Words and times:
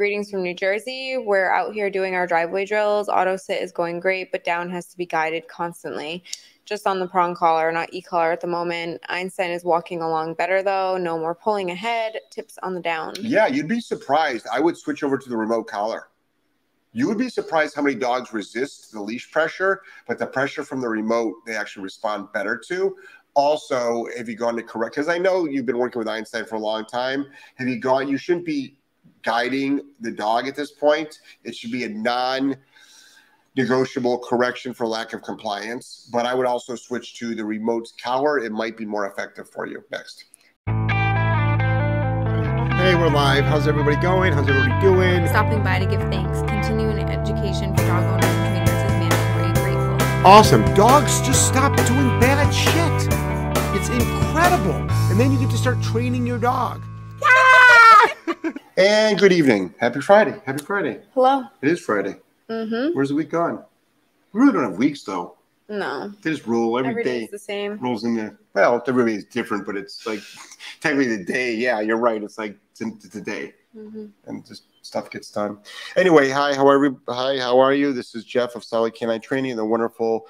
Greetings 0.00 0.30
from 0.30 0.42
New 0.42 0.54
Jersey. 0.54 1.18
We're 1.18 1.50
out 1.50 1.74
here 1.74 1.90
doing 1.90 2.14
our 2.14 2.26
driveway 2.26 2.64
drills. 2.64 3.10
Auto 3.10 3.36
sit 3.36 3.60
is 3.60 3.70
going 3.70 4.00
great, 4.00 4.32
but 4.32 4.44
down 4.44 4.70
has 4.70 4.86
to 4.86 4.96
be 4.96 5.04
guided 5.04 5.46
constantly. 5.46 6.24
Just 6.64 6.86
on 6.86 6.98
the 6.98 7.06
prong 7.06 7.34
collar, 7.34 7.70
not 7.70 7.92
e 7.92 8.00
collar 8.00 8.32
at 8.32 8.40
the 8.40 8.46
moment. 8.46 9.02
Einstein 9.10 9.50
is 9.50 9.62
walking 9.62 10.00
along 10.00 10.36
better 10.36 10.62
though. 10.62 10.96
No 10.96 11.18
more 11.18 11.34
pulling 11.34 11.70
ahead. 11.70 12.18
Tips 12.30 12.56
on 12.62 12.72
the 12.72 12.80
down. 12.80 13.12
Yeah, 13.20 13.46
you'd 13.46 13.68
be 13.68 13.78
surprised. 13.78 14.46
I 14.50 14.58
would 14.58 14.78
switch 14.78 15.02
over 15.02 15.18
to 15.18 15.28
the 15.28 15.36
remote 15.36 15.64
collar. 15.64 16.08
You 16.92 17.06
would 17.06 17.18
be 17.18 17.28
surprised 17.28 17.76
how 17.76 17.82
many 17.82 17.94
dogs 17.94 18.32
resist 18.32 18.92
the 18.92 19.02
leash 19.02 19.30
pressure, 19.30 19.82
but 20.08 20.18
the 20.18 20.26
pressure 20.26 20.64
from 20.64 20.80
the 20.80 20.88
remote 20.88 21.34
they 21.44 21.56
actually 21.56 21.82
respond 21.82 22.32
better 22.32 22.58
to. 22.68 22.96
Also, 23.34 24.06
have 24.16 24.30
you 24.30 24.34
gone 24.34 24.56
to 24.56 24.62
correct? 24.62 24.94
Because 24.94 25.10
I 25.10 25.18
know 25.18 25.44
you've 25.44 25.66
been 25.66 25.78
working 25.78 25.98
with 25.98 26.08
Einstein 26.08 26.46
for 26.46 26.56
a 26.56 26.58
long 26.58 26.86
time. 26.86 27.26
Have 27.56 27.68
you 27.68 27.78
gone? 27.78 28.08
You 28.08 28.16
shouldn't 28.16 28.46
be 28.46 28.79
guiding 29.22 29.80
the 30.00 30.10
dog 30.10 30.48
at 30.48 30.56
this 30.56 30.72
point. 30.72 31.20
It 31.44 31.54
should 31.54 31.72
be 31.72 31.84
a 31.84 31.88
non 31.88 32.56
negotiable 33.56 34.18
correction 34.18 34.72
for 34.72 34.86
lack 34.86 35.12
of 35.12 35.22
compliance. 35.22 36.08
But 36.12 36.26
I 36.26 36.34
would 36.34 36.46
also 36.46 36.74
switch 36.76 37.18
to 37.18 37.34
the 37.34 37.44
remote 37.44 37.88
collar. 38.02 38.38
It 38.38 38.52
might 38.52 38.76
be 38.76 38.84
more 38.84 39.06
effective 39.06 39.48
for 39.50 39.66
you. 39.66 39.82
Next. 39.90 40.26
Hey, 42.80 42.94
we're 42.94 43.10
live. 43.10 43.44
How's 43.44 43.68
everybody 43.68 43.96
going? 43.96 44.32
How's 44.32 44.48
everybody 44.48 44.80
doing? 44.80 45.28
Stopping 45.28 45.62
by 45.62 45.78
to 45.78 45.86
give 45.86 46.00
thanks. 46.02 46.40
Continuing 46.50 47.08
education 47.10 47.76
for 47.76 47.82
dog 47.82 48.04
owners 48.04 48.24
and 48.24 48.66
trainers 48.66 48.84
is 48.84 48.92
mandatory. 48.98 49.52
Grateful. 49.62 50.26
Awesome. 50.26 50.64
Dogs 50.74 51.20
just 51.20 51.46
stop 51.46 51.76
doing 51.76 52.20
bad 52.20 52.50
shit. 52.50 53.08
It's 53.78 53.90
incredible. 53.90 54.88
And 55.10 55.20
then 55.20 55.30
you 55.30 55.38
get 55.38 55.50
to 55.50 55.58
start 55.58 55.82
training 55.82 56.26
your 56.26 56.38
dog. 56.38 56.82
And 58.76 59.18
good 59.18 59.32
evening. 59.32 59.74
Happy 59.78 60.00
Friday. 60.00 60.40
Happy 60.46 60.64
Friday. 60.64 61.00
Hello. 61.14 61.44
It 61.62 61.68
is 61.68 61.80
Friday. 61.80 62.16
Mm-hmm. 62.48 62.96
Where's 62.96 63.10
the 63.10 63.14
week 63.14 63.30
gone? 63.30 63.64
We 64.32 64.40
really 64.40 64.52
don't 64.52 64.64
have 64.64 64.78
weeks 64.78 65.02
though. 65.02 65.36
No. 65.68 66.12
They 66.22 66.30
just 66.30 66.46
roll 66.46 66.78
every 66.78 66.90
Every 66.90 67.04
day. 67.04 67.28
the 67.30 67.38
same. 67.38 67.78
Rolls 67.78 68.04
in 68.04 68.14
the 68.14 68.36
well, 68.54 68.82
every 68.86 69.06
day 69.06 69.14
is 69.18 69.24
different, 69.26 69.66
but 69.66 69.76
it's 69.76 70.06
like 70.06 70.20
technically 70.80 71.16
the 71.16 71.24
day. 71.24 71.54
Yeah, 71.54 71.80
you're 71.80 71.96
right. 71.98 72.22
It's 72.22 72.38
like 72.38 72.56
it's, 72.72 72.80
in, 72.80 72.98
it's 73.04 73.14
a 73.16 73.20
day, 73.20 73.54
Mm-hmm. 73.76 74.06
and 74.26 74.44
just 74.44 74.64
stuff 74.82 75.10
gets 75.10 75.30
done. 75.30 75.58
Anyway, 75.96 76.28
hi. 76.30 76.54
How 76.54 76.66
are 76.66 76.78
we? 76.80 76.90
Hi. 77.08 77.38
How 77.38 77.58
are 77.60 77.72
you? 77.72 77.92
This 77.92 78.14
is 78.16 78.24
Jeff 78.24 78.56
of 78.56 78.64
Solid 78.64 78.94
Canine 78.94 79.20
Training, 79.20 79.52
and 79.52 79.58
the 79.60 79.64
wonderful 79.64 80.26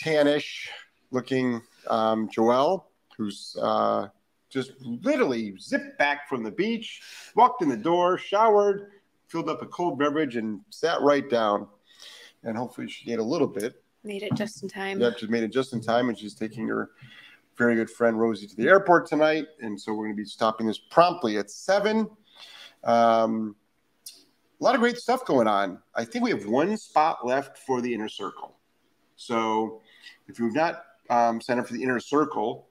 tannish 0.00 0.68
looking 1.10 1.60
um, 1.88 2.28
Joelle, 2.28 2.84
who's 3.16 3.56
uh, 3.60 4.08
just 4.56 4.72
literally 4.80 5.54
zipped 5.58 5.98
back 5.98 6.26
from 6.30 6.42
the 6.42 6.50
beach, 6.50 7.02
walked 7.34 7.60
in 7.60 7.68
the 7.68 7.76
door, 7.76 8.16
showered, 8.16 8.90
filled 9.28 9.50
up 9.50 9.60
a 9.60 9.66
cold 9.66 9.98
beverage, 9.98 10.36
and 10.36 10.60
sat 10.70 10.98
right 11.02 11.28
down. 11.28 11.66
And 12.42 12.56
hopefully 12.56 12.88
she 12.88 13.12
ate 13.12 13.18
a 13.18 13.22
little 13.22 13.46
bit. 13.46 13.82
Made 14.02 14.22
it 14.22 14.32
just 14.34 14.62
in 14.62 14.68
time. 14.70 14.98
Yeah, 14.98 15.10
she 15.14 15.26
made 15.26 15.42
it 15.42 15.52
just 15.52 15.74
in 15.74 15.82
time, 15.82 16.08
and 16.08 16.18
she's 16.18 16.34
taking 16.34 16.66
her 16.68 16.92
very 17.58 17.74
good 17.74 17.90
friend 17.90 18.18
Rosie 18.18 18.46
to 18.46 18.56
the 18.56 18.66
airport 18.66 19.06
tonight. 19.06 19.46
And 19.60 19.78
so 19.78 19.92
we're 19.92 20.06
going 20.06 20.16
to 20.16 20.22
be 20.22 20.28
stopping 20.28 20.66
this 20.66 20.78
promptly 20.78 21.36
at 21.36 21.50
seven. 21.50 22.08
Um, 22.82 23.56
a 24.58 24.64
lot 24.64 24.74
of 24.74 24.80
great 24.80 24.96
stuff 24.96 25.26
going 25.26 25.48
on. 25.48 25.82
I 25.94 26.06
think 26.06 26.24
we 26.24 26.30
have 26.30 26.46
one 26.46 26.78
spot 26.78 27.26
left 27.26 27.58
for 27.58 27.82
the 27.82 27.92
inner 27.92 28.08
circle. 28.08 28.56
So 29.16 29.82
if 30.28 30.38
you've 30.38 30.54
not 30.54 30.84
um, 31.10 31.42
signed 31.42 31.60
up 31.60 31.66
for 31.66 31.74
the 31.74 31.82
inner 31.82 32.00
circle, 32.00 32.68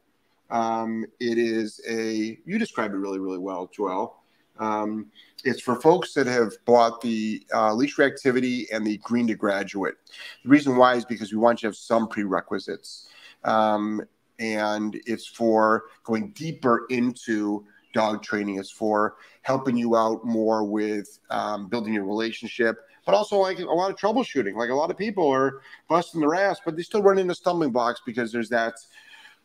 um, 0.50 1.06
it 1.20 1.38
is 1.38 1.82
a, 1.90 2.38
you 2.46 2.58
described 2.58 2.94
it 2.94 2.98
really, 2.98 3.20
really 3.20 3.40
well, 3.40 3.70
Joelle. 3.78 4.14
Um, 4.58 5.08
it's 5.44 5.62
for 5.62 5.76
folks 5.76 6.14
that 6.14 6.28
have 6.28 6.54
bought 6.66 7.02
the 7.02 7.46
uh, 7.54 7.74
leash 7.74 7.98
reactivity 7.98 8.66
and 8.72 8.86
the 8.86 8.98
green 8.98 9.28
to 9.28 9.36
graduate. 9.36 9.96
The 10.44 10.50
reason 10.50 10.76
why 10.78 10.96
is 10.96 11.06
because 11.06 11.32
we 11.32 11.38
want 11.38 11.60
you 11.62 11.68
to 11.68 11.70
have 11.70 11.78
some 11.78 12.08
prerequisites. 12.08 13.08
Um, 13.44 14.02
and 14.39 15.00
it's 15.05 15.28
for 15.28 15.86
going 16.04 16.32
deeper 16.32 16.86
into 16.89 17.66
dog 17.94 18.23
training. 18.23 18.60
It's 18.60 18.72
for 18.72 19.16
helping 19.42 19.78
you 19.78 19.95
out 19.95 20.26
more 20.26 20.64
with 20.64 21.20
um, 21.30 21.67
building 21.67 21.94
your 21.94 22.05
relationship, 22.05 22.78
but 23.05 23.16
also 23.16 23.38
like 23.38 23.60
a 23.60 23.64
lot 23.64 23.92
of 23.92 23.98
troubleshooting. 23.98 24.55
Like 24.55 24.70
a 24.70 24.76
lot 24.76 24.92
of 24.92 24.98
people 24.98 25.30
are 25.30 25.61
busting 25.88 26.20
their 26.20 26.36
ass, 26.36 26.60
but 26.64 26.76
they 26.76 26.84
still 26.84 27.02
run 27.02 27.17
into 27.17 27.36
stumbling 27.36 27.72
blocks 27.72 28.02
because 28.05 28.32
there's 28.32 28.50
that 28.50 28.76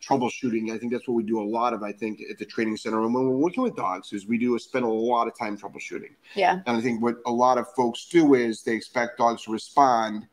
troubleshooting. 0.06 0.72
I 0.72 0.78
think 0.78 0.92
that's 0.92 1.06
what 1.06 1.14
we 1.14 1.22
do 1.22 1.40
a 1.40 1.44
lot 1.44 1.72
of. 1.72 1.82
I 1.82 1.92
think 1.92 2.20
at 2.30 2.38
the 2.38 2.44
training 2.44 2.76
center 2.76 3.02
and 3.02 3.14
when 3.14 3.28
we're 3.28 3.36
working 3.36 3.62
with 3.62 3.76
dogs, 3.76 4.12
is 4.12 4.26
we 4.26 4.38
do 4.38 4.58
spend 4.58 4.84
a 4.84 4.88
lot 4.88 5.28
of 5.28 5.38
time 5.38 5.56
troubleshooting. 5.56 6.12
Yeah. 6.34 6.60
And 6.66 6.76
I 6.76 6.80
think 6.80 7.02
what 7.02 7.16
a 7.26 7.32
lot 7.32 7.58
of 7.58 7.66
folks 7.74 8.08
do 8.08 8.34
is 8.34 8.62
they 8.62 8.74
expect 8.74 9.18
dogs 9.18 9.44
to 9.44 9.52
respond 9.52 10.26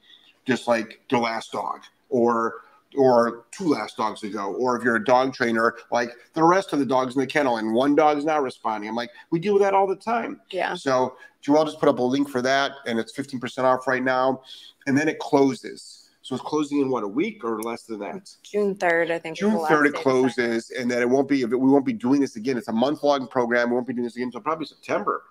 just 0.45 0.67
like 0.67 1.01
their 1.09 1.19
last 1.19 1.51
dog 1.51 1.81
or 2.09 2.61
or 2.95 3.45
two 3.51 3.65
last 3.69 3.97
dogs 3.97 4.23
ago. 4.23 4.53
Or 4.53 4.77
if 4.77 4.83
you're 4.83 4.95
a 4.95 5.03
dog 5.03 5.33
trainer, 5.33 5.75
like 5.91 6.09
the 6.33 6.43
rest 6.43 6.73
of 6.73 6.79
the 6.79 6.85
dogs 6.85 7.15
in 7.15 7.21
the 7.21 7.27
kennel 7.27 7.57
and 7.57 7.73
one 7.73 7.95
dog's 7.95 8.25
not 8.25 8.41
responding. 8.41 8.89
I'm 8.89 8.95
like, 8.95 9.11
we 9.29 9.39
deal 9.39 9.53
with 9.53 9.61
that 9.63 9.73
all 9.73 9.87
the 9.87 9.95
time. 9.95 10.41
Yeah. 10.51 10.73
So 10.73 11.15
Joelle 11.43 11.65
just 11.65 11.79
put 11.79 11.89
up 11.89 11.99
a 11.99 12.03
link 12.03 12.29
for 12.29 12.41
that 12.41 12.71
and 12.85 12.99
it's 12.99 13.15
15% 13.15 13.63
off 13.63 13.87
right 13.87 14.03
now. 14.03 14.41
And 14.87 14.97
then 14.97 15.07
it 15.07 15.19
closes. 15.19 16.06
So 16.27 16.35
it's 16.35 16.43
closing 16.43 16.81
in 16.81 16.89
what 16.89 17.05
a 17.05 17.07
week 17.07 17.45
or 17.45 17.61
less 17.61 17.83
than 17.83 17.99
that? 17.99 18.29
June 18.43 18.75
3rd, 18.75 19.11
I 19.11 19.17
think. 19.17 19.37
June 19.37 19.65
third 19.65 19.87
it 19.87 19.93
closes, 19.93 20.71
and 20.71 20.91
then 20.91 21.01
it 21.01 21.07
won't 21.07 21.29
be. 21.29 21.45
We 21.45 21.55
won't 21.55 21.85
be 21.85 21.93
doing 21.93 22.19
this 22.19 22.35
again. 22.35 22.57
It's 22.57 22.67
a 22.67 22.73
month 22.73 23.01
long 23.01 23.29
program. 23.29 23.69
We 23.69 23.75
won't 23.75 23.87
be 23.87 23.93
doing 23.93 24.03
this 24.03 24.17
again 24.17 24.25
until 24.25 24.41
probably 24.41 24.65
September 24.65 25.23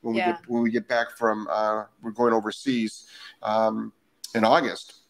when 0.00 0.14
we 0.14 0.20
get 0.22 0.40
when 0.48 0.62
we 0.62 0.70
get 0.70 0.88
back 0.88 1.18
from. 1.18 1.46
Uh, 1.50 1.84
we're 2.00 2.12
going 2.12 2.32
overseas 2.32 3.08
um, 3.42 3.92
in 4.34 4.42
August. 4.42 5.00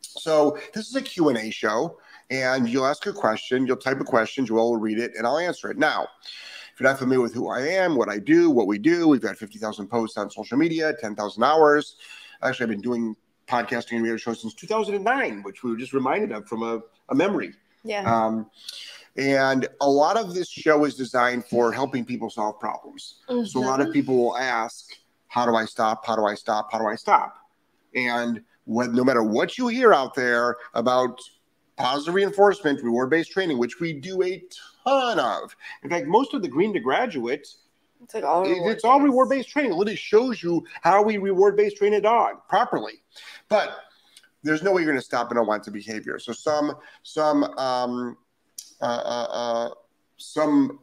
So 0.00 0.58
this 0.74 0.88
is 0.88 0.96
a 0.96 1.02
Q 1.02 1.28
and 1.28 1.38
A 1.38 1.48
show, 1.52 2.00
and 2.30 2.68
you'll 2.68 2.86
ask 2.86 3.06
a 3.06 3.12
question. 3.12 3.68
You'll 3.68 3.76
type 3.76 4.00
a 4.00 4.04
question. 4.04 4.44
Joelle 4.44 4.70
will 4.70 4.78
read 4.78 4.98
it, 4.98 5.12
and 5.16 5.28
I'll 5.28 5.38
answer 5.38 5.70
it. 5.70 5.78
Now, 5.78 6.08
if 6.74 6.80
you're 6.80 6.88
not 6.88 6.98
familiar 6.98 7.20
with 7.20 7.34
who 7.34 7.50
I 7.50 7.60
am, 7.60 7.94
what 7.94 8.08
I 8.08 8.18
do, 8.18 8.50
what 8.50 8.66
we 8.66 8.78
do, 8.78 9.06
we've 9.06 9.22
got 9.22 9.36
fifty 9.36 9.60
thousand 9.60 9.86
posts 9.86 10.16
on 10.16 10.28
social 10.28 10.58
media, 10.58 10.92
ten 11.00 11.14
thousand 11.14 11.44
hours. 11.44 11.94
Actually, 12.42 12.64
I've 12.64 12.70
been 12.70 12.80
doing 12.80 13.14
podcasting 13.48 13.92
and 13.92 14.02
radio 14.02 14.16
shows 14.16 14.40
since 14.42 14.54
2009, 14.54 15.42
which 15.42 15.62
we 15.62 15.70
were 15.70 15.76
just 15.76 15.92
reminded 15.92 16.32
of 16.32 16.46
from 16.48 16.62
a, 16.62 16.80
a 17.08 17.14
memory. 17.14 17.52
Yeah. 17.84 18.02
Um, 18.02 18.50
and 19.16 19.66
a 19.80 19.88
lot 19.88 20.16
of 20.16 20.34
this 20.34 20.48
show 20.48 20.84
is 20.84 20.94
designed 20.96 21.44
for 21.46 21.72
helping 21.72 22.04
people 22.04 22.28
solve 22.28 22.58
problems. 22.60 23.20
So 23.28 23.60
a 23.60 23.64
lot 23.64 23.80
of 23.80 23.88
Mhm. 23.88 23.92
people 23.92 24.16
will 24.16 24.36
ask, 24.36 24.90
"How 25.28 25.46
do 25.46 25.54
I 25.54 25.64
stop? 25.64 26.04
How 26.04 26.16
do 26.16 26.26
I 26.26 26.34
stop? 26.34 26.70
How 26.72 26.78
do 26.78 26.86
I 26.86 26.96
stop?" 26.96 27.38
And 27.94 28.42
when, 28.64 28.92
no 28.92 29.04
matter 29.04 29.22
what 29.22 29.56
you 29.56 29.68
hear 29.68 29.94
out 29.94 30.14
there 30.14 30.56
about 30.74 31.20
positive 31.78 32.14
reinforcement, 32.14 32.82
reward-based 32.82 33.30
training, 33.30 33.58
which 33.58 33.80
we 33.80 33.92
do 33.92 34.22
a 34.22 34.42
ton 34.86 35.18
of. 35.20 35.54
In 35.82 35.90
fact, 35.90 36.06
most 36.06 36.34
of 36.34 36.42
the 36.42 36.48
Green 36.48 36.72
to 36.72 36.80
Graduate 36.80 37.46
It's 38.02 38.14
like 38.14 38.24
all 38.24 38.44
it- 38.46 38.70
it's 38.72 38.84
all 38.84 39.00
reward 39.00 39.28
based 39.28 39.48
training. 39.48 39.72
It 39.72 39.76
literally 39.76 39.96
shows 39.96 40.42
you 40.42 40.64
how 40.82 41.02
we 41.02 41.16
reward 41.18 41.56
based 41.56 41.76
train 41.76 41.94
a 41.94 42.00
dog 42.00 42.36
properly. 42.48 43.02
But 43.48 43.76
there's 44.42 44.62
no 44.62 44.72
way 44.72 44.82
you're 44.82 44.90
going 44.90 44.98
to 44.98 45.04
stop 45.04 45.30
an 45.30 45.38
unwanted 45.38 45.72
behavior. 45.72 46.18
So 46.18 46.32
some 46.32 46.76
some 47.02 47.44
um, 47.58 48.16
uh, 48.80 48.84
uh, 48.84 49.26
uh, 49.30 49.70
some 50.18 50.80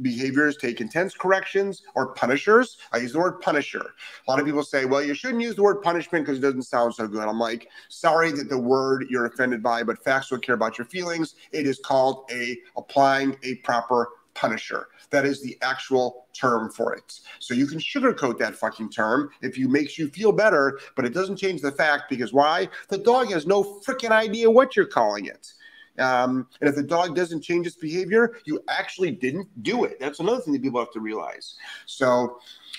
behaviors 0.00 0.56
take 0.56 0.80
intense 0.80 1.14
corrections 1.14 1.82
or 1.94 2.12
punishers. 2.14 2.78
I 2.92 2.98
use 2.98 3.12
the 3.12 3.18
word 3.20 3.40
punisher. 3.40 3.84
A 4.26 4.30
lot 4.30 4.40
of 4.40 4.46
people 4.46 4.62
say, 4.64 4.84
well, 4.84 5.02
you 5.02 5.14
shouldn't 5.14 5.42
use 5.42 5.54
the 5.54 5.62
word 5.62 5.82
punishment 5.82 6.24
because 6.24 6.38
it 6.38 6.42
doesn't 6.42 6.62
sound 6.62 6.94
so 6.94 7.06
good. 7.06 7.28
I'm 7.28 7.38
like, 7.38 7.68
sorry 7.88 8.32
that 8.32 8.48
the 8.48 8.58
word 8.58 9.06
you're 9.10 9.26
offended 9.26 9.62
by, 9.62 9.82
but 9.82 10.02
facts 10.02 10.30
don't 10.30 10.42
care 10.42 10.54
about 10.54 10.78
your 10.78 10.86
feelings. 10.86 11.36
It 11.52 11.66
is 11.66 11.78
called 11.84 12.28
a 12.32 12.58
applying 12.76 13.36
a 13.42 13.56
proper 13.56 14.08
punisher. 14.34 14.88
That 15.10 15.24
is 15.24 15.42
the 15.42 15.58
actual 15.62 16.26
term 16.32 16.70
for 16.70 16.94
it. 16.94 17.20
So 17.38 17.54
you 17.54 17.66
can 17.66 17.78
sugarcoat 17.78 18.38
that 18.38 18.54
fucking 18.54 18.90
term 18.90 19.30
if 19.42 19.58
you 19.58 19.68
makes 19.68 19.98
you 19.98 20.08
feel 20.08 20.32
better, 20.32 20.78
but 20.96 21.04
it 21.04 21.14
doesn't 21.14 21.36
change 21.36 21.60
the 21.60 21.72
fact 21.72 22.04
because 22.08 22.32
why? 22.32 22.68
The 22.88 22.98
dog 22.98 23.30
has 23.30 23.46
no 23.46 23.62
freaking 23.86 24.10
idea 24.10 24.50
what 24.50 24.76
you're 24.76 24.86
calling 24.86 25.26
it. 25.26 25.52
Um, 25.98 26.46
and 26.60 26.70
if 26.70 26.74
the 26.74 26.82
dog 26.82 27.14
doesn't 27.14 27.42
change 27.42 27.66
its 27.66 27.76
behavior, 27.76 28.36
you 28.46 28.60
actually 28.68 29.10
didn't 29.10 29.48
do 29.62 29.84
it. 29.84 29.98
That's 30.00 30.20
another 30.20 30.40
thing 30.40 30.54
that 30.54 30.62
people 30.62 30.80
have 30.80 30.92
to 30.92 31.00
realize. 31.00 31.56
So 31.86 32.38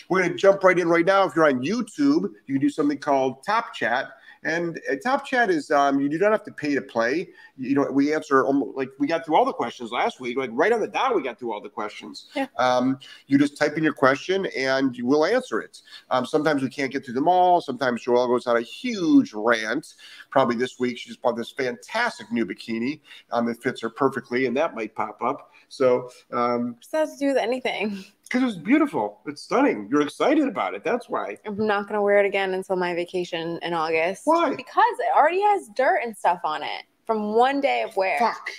we're 0.09 0.19
going 0.19 0.31
to 0.31 0.37
jump 0.37 0.63
right 0.63 0.77
in 0.77 0.87
right 0.87 1.05
now. 1.05 1.25
If 1.25 1.35
you're 1.35 1.45
on 1.45 1.63
YouTube, 1.63 2.31
you 2.47 2.55
can 2.55 2.59
do 2.59 2.69
something 2.69 2.97
called 2.97 3.43
Top 3.43 3.73
Chat. 3.73 4.09
And 4.45 4.79
uh, 4.91 4.95
Top 5.03 5.25
Chat 5.25 5.49
is 5.49 5.71
um, 5.71 5.99
you 5.99 6.09
do 6.09 6.17
not 6.17 6.31
have 6.31 6.43
to 6.43 6.51
pay 6.51 6.75
to 6.75 6.81
play. 6.81 7.29
You 7.57 7.75
know, 7.75 7.87
we 7.91 8.13
answer 8.13 8.45
almost, 8.45 8.75
like 8.77 8.89
we 8.99 9.07
got 9.07 9.25
through 9.25 9.35
all 9.35 9.45
the 9.45 9.53
questions 9.53 9.91
last 9.91 10.19
week. 10.19 10.37
Like 10.37 10.49
right 10.53 10.71
on 10.71 10.81
the 10.81 10.87
dot, 10.87 11.15
we 11.15 11.21
got 11.21 11.39
through 11.39 11.53
all 11.53 11.61
the 11.61 11.69
questions. 11.69 12.27
Yeah. 12.35 12.47
Um, 12.57 12.99
you 13.27 13.37
just 13.37 13.57
type 13.57 13.77
in 13.77 13.83
your 13.83 13.93
question 13.93 14.47
and 14.57 14.97
will 15.01 15.25
answer 15.25 15.61
it. 15.61 15.81
Um, 16.09 16.25
sometimes 16.25 16.61
we 16.61 16.69
can't 16.69 16.91
get 16.91 17.05
through 17.05 17.13
them 17.13 17.27
all. 17.27 17.61
Sometimes 17.61 18.03
Joelle 18.03 18.27
goes 18.27 18.47
on 18.47 18.57
a 18.57 18.61
huge 18.61 19.33
rant. 19.33 19.93
Probably 20.29 20.55
this 20.55 20.79
week 20.79 20.97
she 20.97 21.09
just 21.09 21.21
bought 21.21 21.37
this 21.37 21.51
fantastic 21.51 22.31
new 22.31 22.45
bikini 22.45 23.01
um, 23.31 23.45
that 23.45 23.61
fits 23.61 23.81
her 23.81 23.89
perfectly, 23.89 24.45
and 24.45 24.57
that 24.57 24.75
might 24.75 24.95
pop 24.95 25.21
up. 25.21 25.51
So 25.69 26.09
um, 26.31 26.75
have 26.91 27.11
to 27.11 27.17
do 27.17 27.27
with 27.27 27.37
anything? 27.37 28.03
Because 28.33 28.55
it's 28.55 28.63
beautiful. 28.63 29.19
It's 29.27 29.43
stunning. 29.43 29.87
You're 29.91 30.01
excited 30.01 30.47
about 30.47 30.73
it. 30.73 30.83
That's 30.83 31.07
why. 31.07 31.37
I'm 31.45 31.67
not 31.67 31.87
gonna 31.87 32.01
wear 32.01 32.17
it 32.17 32.25
again 32.25 32.55
until 32.55 32.75
my 32.75 32.95
vacation 32.95 33.59
in 33.61 33.73
August. 33.75 34.23
Why? 34.25 34.55
Because 34.55 34.83
it 34.99 35.15
already 35.15 35.41
has 35.41 35.69
dirt 35.75 35.99
and 36.03 36.17
stuff 36.17 36.39
on 36.43 36.63
it 36.63 36.85
from 37.05 37.35
one 37.35 37.61
day 37.61 37.83
of 37.83 37.95
wear. 37.95 38.17
Fuck. 38.17 38.49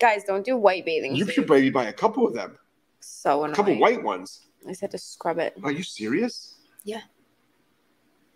Guys, 0.00 0.24
don't 0.24 0.46
do 0.46 0.56
white 0.56 0.86
bathing 0.86 1.14
You 1.14 1.24
suits. 1.24 1.34
should 1.34 1.50
maybe 1.50 1.68
buy 1.68 1.84
a 1.88 1.92
couple 1.92 2.26
of 2.26 2.32
them. 2.32 2.56
so 3.00 3.40
A 3.40 3.42
annoying. 3.42 3.54
couple 3.54 3.78
white 3.80 4.02
ones. 4.02 4.46
I 4.66 4.72
said 4.72 4.90
to 4.92 4.98
scrub 4.98 5.38
it. 5.40 5.54
Are 5.62 5.72
you 5.72 5.82
serious? 5.82 6.54
Yeah. 6.84 7.02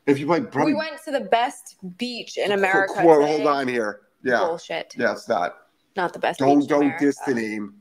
If 0.05 0.19
you 0.19 0.27
buy 0.27 0.41
probably 0.41 0.75
We 0.75 0.79
went 0.79 1.03
to 1.07 1.11
the 1.11 1.21
best 1.21 1.77
beach 1.97 2.37
in 2.37 2.53
America. 2.53 3.01
Hold 3.01 3.47
on 3.47 3.67
here. 3.67 4.03
Yeah. 4.23 4.41
Bullshit. 4.41 4.95
Yeah, 4.99 5.13
it's 5.13 5.27
not. 5.27 5.57
Not 5.97 6.13
the 6.13 6.19
best. 6.19 6.39
Don't 6.39 6.69
don't 6.69 6.99
diss 6.99 7.17
the 7.27 7.35
name. 7.35 7.77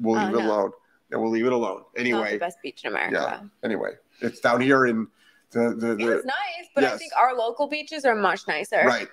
We'll 0.00 0.18
leave 0.18 0.34
it 0.34 0.36
uh, 0.36 0.38
no. 0.38 0.46
alone. 0.46 0.72
Yeah, 1.10 1.18
we'll 1.18 1.30
leave 1.30 1.46
it 1.46 1.52
alone. 1.52 1.78
Not 1.78 1.94
the 1.94 2.00
Anyway. 2.00 2.38
best 2.38 2.58
beach 2.62 2.84
in 2.84 2.90
America. 2.92 3.40
Yeah. 3.42 3.48
Anyway. 3.64 3.92
It's 4.20 4.40
down 4.40 4.60
here 4.60 4.86
in 4.86 5.06
the 5.52 5.74
the, 5.74 5.94
the 5.94 6.04
was 6.04 6.24
nice, 6.24 6.68
but 6.74 6.84
I 6.84 6.96
think 6.98 7.12
our 7.16 7.34
local 7.34 7.66
beaches 7.68 8.04
are 8.04 8.14
much 8.14 8.46
nicer. 8.48 8.82
right. 8.86 9.08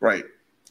Right. 0.00 0.24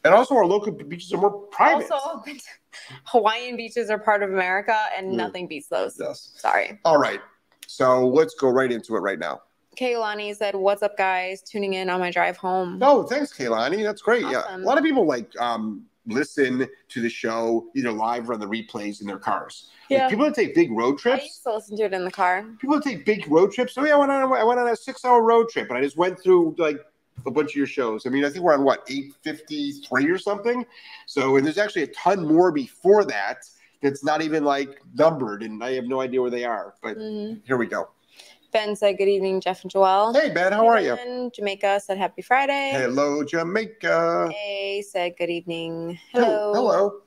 And 0.06 0.14
also 0.14 0.36
our 0.36 0.46
local 0.46 0.72
beaches 0.72 1.14
are 1.14 1.18
more 1.18 1.32
private. 1.48 1.90
Also, 1.92 2.24
Hawaiian 3.06 3.56
beaches 3.56 3.90
are 3.90 3.98
part 4.00 4.22
of 4.24 4.32
America, 4.32 4.78
and 4.98 5.12
Mm. 5.12 5.16
nothing 5.16 5.48
beats 5.48 5.68
those. 5.68 5.98
yes. 6.00 6.34
Sorry. 6.38 6.80
All 6.86 6.98
right. 6.98 7.22
So 7.68 8.08
let's 8.08 8.34
go 8.36 8.50
right 8.50 8.72
into 8.72 8.96
it 8.96 9.00
right 9.00 9.20
now. 9.20 9.42
Kaylani 9.78 10.36
said, 10.36 10.56
"What's 10.56 10.84
up, 10.84 10.98
guys? 10.98 11.42
Tuning 11.42 11.74
in 11.74 11.90
on 11.90 12.00
my 12.00 12.12
drive 12.12 12.38
home." 12.38 12.78
No, 12.78 13.04
thanks, 13.04 13.34
Kaylani. 13.34 13.82
That's 13.84 14.02
great. 14.02 14.22
Yeah. 14.24 14.44
A 14.50 14.58
lot 14.60 14.78
of 14.78 14.84
people 14.84 15.06
like 15.08 15.30
um 15.40 15.86
listen 16.06 16.68
to 16.90 17.02
the 17.02 17.10
show 17.10 17.68
either 17.76 17.92
live 17.92 18.30
or 18.30 18.34
on 18.34 18.40
the 18.40 18.46
replays 18.48 19.02
in 19.02 19.08
their 19.08 19.18
cars. 19.18 19.70
Like, 19.90 20.00
Yeah. 20.00 20.10
people 20.10 20.26
that 20.26 20.36
take 20.36 20.54
big 20.56 20.72
road 20.72 20.96
I 20.96 21.02
trips. 21.02 21.24
used 21.24 21.44
to 21.44 21.54
listen 21.56 21.78
to 21.78 21.84
it 21.84 21.94
in 21.94 22.04
the 22.06 22.12
car. 22.12 22.46
people 22.60 22.76
that 22.76 22.84
take 22.84 23.06
big 23.06 23.30
road 23.30 23.52
trips. 23.52 23.78
Oh 23.78 23.86
yeah, 23.86 23.96
I 23.96 23.98
went 23.98 24.12
on. 24.12 24.34
I 24.34 24.44
went 24.44 24.60
on 24.60 24.68
a 24.68 24.76
six-hour 24.76 25.22
road 25.24 25.50
trip, 25.50 25.70
and 25.70 25.78
I 25.78 25.82
just 25.82 25.98
went 25.98 26.20
through 26.22 26.56
like 26.58 26.78
a 27.26 27.32
bunch 27.32 27.52
of 27.52 27.56
your 27.56 27.68
shows. 27.68 28.06
I 28.06 28.10
mean, 28.10 28.26
I 28.26 28.30
think 28.30 28.44
we're 28.44 28.54
on 28.54 28.64
what 28.64 28.84
eight 28.90 29.14
fifty-three 29.24 30.10
or 30.10 30.18
something. 30.18 30.66
So, 31.06 31.36
and 31.38 31.46
there's 31.46 31.58
actually 31.58 31.84
a 31.84 31.88
ton 31.88 32.26
more 32.28 32.52
before 32.52 33.06
that 33.06 33.46
that's 33.82 34.04
not 34.04 34.22
even 34.22 34.44
like 34.44 34.82
numbered, 34.96 35.44
and 35.44 35.64
I 35.64 35.74
have 35.74 35.86
no 35.86 36.02
idea 36.02 36.22
where 36.22 36.32
they 36.32 36.44
are. 36.46 36.74
But 36.82 36.98
Mhm. 36.98 37.42
here 37.46 37.58
we 37.58 37.68
go. 37.68 37.90
Ben 38.54 38.76
said, 38.76 38.98
"Good 38.98 39.10
evening, 39.10 39.42
Jeff 39.42 39.64
and 39.64 39.74
Joelle." 39.74 40.16
Hey 40.16 40.30
Ben, 40.30 40.54
how 40.54 40.68
are 40.68 40.80
you? 40.80 41.32
Jamaica 41.36 41.82
said, 41.84 41.98
"Happy 41.98 42.22
Friday." 42.22 42.72
Hello, 42.74 43.24
Jamaica. 43.24 44.30
A 44.32 44.84
said, 44.88 45.18
"Good 45.18 45.32
evening." 45.32 46.00
Hello. 46.12 46.54
Hello. 46.54 47.00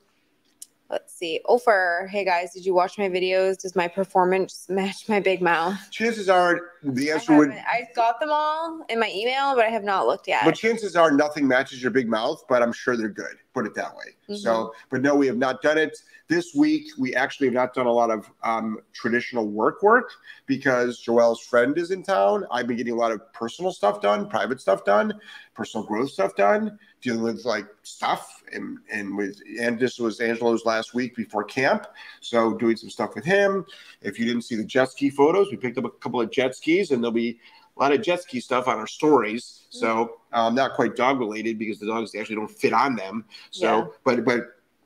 Let's 0.89 1.13
see. 1.13 1.41
Ofer, 1.45 2.07
hey 2.09 2.23
guys, 2.23 2.53
did 2.53 2.65
you 2.65 2.73
watch 2.73 2.97
my 2.97 3.09
videos? 3.09 3.57
Does 3.57 3.75
my 3.75 3.87
performance 3.89 4.67
match 4.69 5.09
my 5.09 5.19
big 5.19 5.41
mouth? 5.41 5.77
Chances 5.91 6.29
are 6.29 6.61
the 6.83 7.11
I, 7.11 7.15
answer 7.15 7.37
would. 7.37 7.51
I 7.51 7.87
got 7.95 8.19
them 8.19 8.29
all 8.31 8.85
in 8.89 8.99
my 8.99 9.11
email, 9.13 9.55
but 9.55 9.65
I 9.65 9.69
have 9.69 9.83
not 9.83 10.07
looked 10.07 10.27
yet. 10.27 10.43
But 10.45 10.55
chances 10.55 10.95
are 10.95 11.11
nothing 11.11 11.47
matches 11.47 11.81
your 11.81 11.91
big 11.91 12.07
mouth, 12.07 12.43
but 12.47 12.61
I'm 12.61 12.73
sure 12.73 12.95
they're 12.95 13.09
good. 13.09 13.35
Put 13.53 13.65
it 13.65 13.75
that 13.75 13.95
way. 13.95 14.15
Mm-hmm. 14.29 14.35
So, 14.35 14.73
but 14.89 15.01
no, 15.01 15.15
we 15.15 15.27
have 15.27 15.37
not 15.37 15.61
done 15.61 15.77
it 15.77 15.97
this 16.27 16.53
week. 16.53 16.87
We 16.97 17.15
actually 17.15 17.47
have 17.47 17.53
not 17.53 17.73
done 17.73 17.85
a 17.85 17.91
lot 17.91 18.11
of 18.11 18.29
um, 18.43 18.79
traditional 18.93 19.47
work 19.47 19.81
work 19.81 20.11
because 20.45 21.03
Joelle's 21.03 21.41
friend 21.41 21.77
is 21.77 21.91
in 21.91 22.03
town. 22.03 22.45
I've 22.51 22.67
been 22.67 22.77
getting 22.77 22.93
a 22.93 22.97
lot 22.97 23.11
of 23.11 23.21
personal 23.33 23.71
stuff 23.71 24.01
done, 24.01 24.29
private 24.29 24.59
stuff 24.59 24.83
done, 24.83 25.13
personal 25.53 25.85
growth 25.85 26.11
stuff 26.11 26.35
done, 26.35 26.77
dealing 27.01 27.21
with 27.21 27.45
like 27.45 27.65
stuff 27.83 28.43
and 28.51 28.77
and 28.91 29.15
with 29.15 29.39
and 29.59 29.79
this 29.79 29.99
was 29.99 30.19
Angelo's 30.19 30.65
last 30.65 30.93
week 30.93 31.15
before 31.15 31.43
camp. 31.43 31.87
So 32.21 32.53
doing 32.55 32.75
some 32.75 32.89
stuff 32.89 33.15
with 33.15 33.25
him. 33.25 33.65
If 34.01 34.19
you 34.19 34.25
didn't 34.25 34.43
see 34.43 34.55
the 34.55 34.65
jet 34.65 34.91
ski 34.91 35.09
photos, 35.09 35.49
we 35.49 35.57
picked 35.57 35.77
up 35.77 35.85
a 35.85 35.89
couple 35.89 36.21
of 36.21 36.31
jet 36.31 36.55
skis 36.67 36.91
and 36.91 37.01
there'll 37.03 37.11
be 37.11 37.39
a 37.77 37.79
lot 37.79 37.91
of 37.91 38.01
jet 38.01 38.21
ski 38.21 38.39
stuff 38.39 38.67
on 38.67 38.77
our 38.77 38.87
stories. 38.87 39.67
So 39.69 40.19
um, 40.33 40.55
not 40.55 40.73
quite 40.73 40.95
dog 40.95 41.19
related 41.19 41.57
because 41.59 41.79
the 41.79 41.85
dogs 41.87 42.15
actually 42.15 42.35
don't 42.35 42.51
fit 42.51 42.73
on 42.73 42.95
them. 42.95 43.25
So, 43.51 43.67
Yeah. 43.67 43.85
but 44.03 44.25
but 44.25 44.41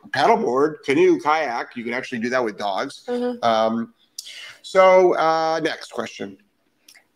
paddleboard, 0.09 0.83
canoe, 0.83 1.19
kayak, 1.19 1.75
you 1.75 1.83
can 1.83 1.93
actually 1.93 2.19
do 2.19 2.29
that 2.29 2.43
with 2.43 2.57
dogs. 2.57 3.03
Mhm. 3.07 3.43
Um, 3.43 3.93
so 4.61 5.15
uh, 5.15 5.59
next 5.63 5.91
question. 5.91 6.37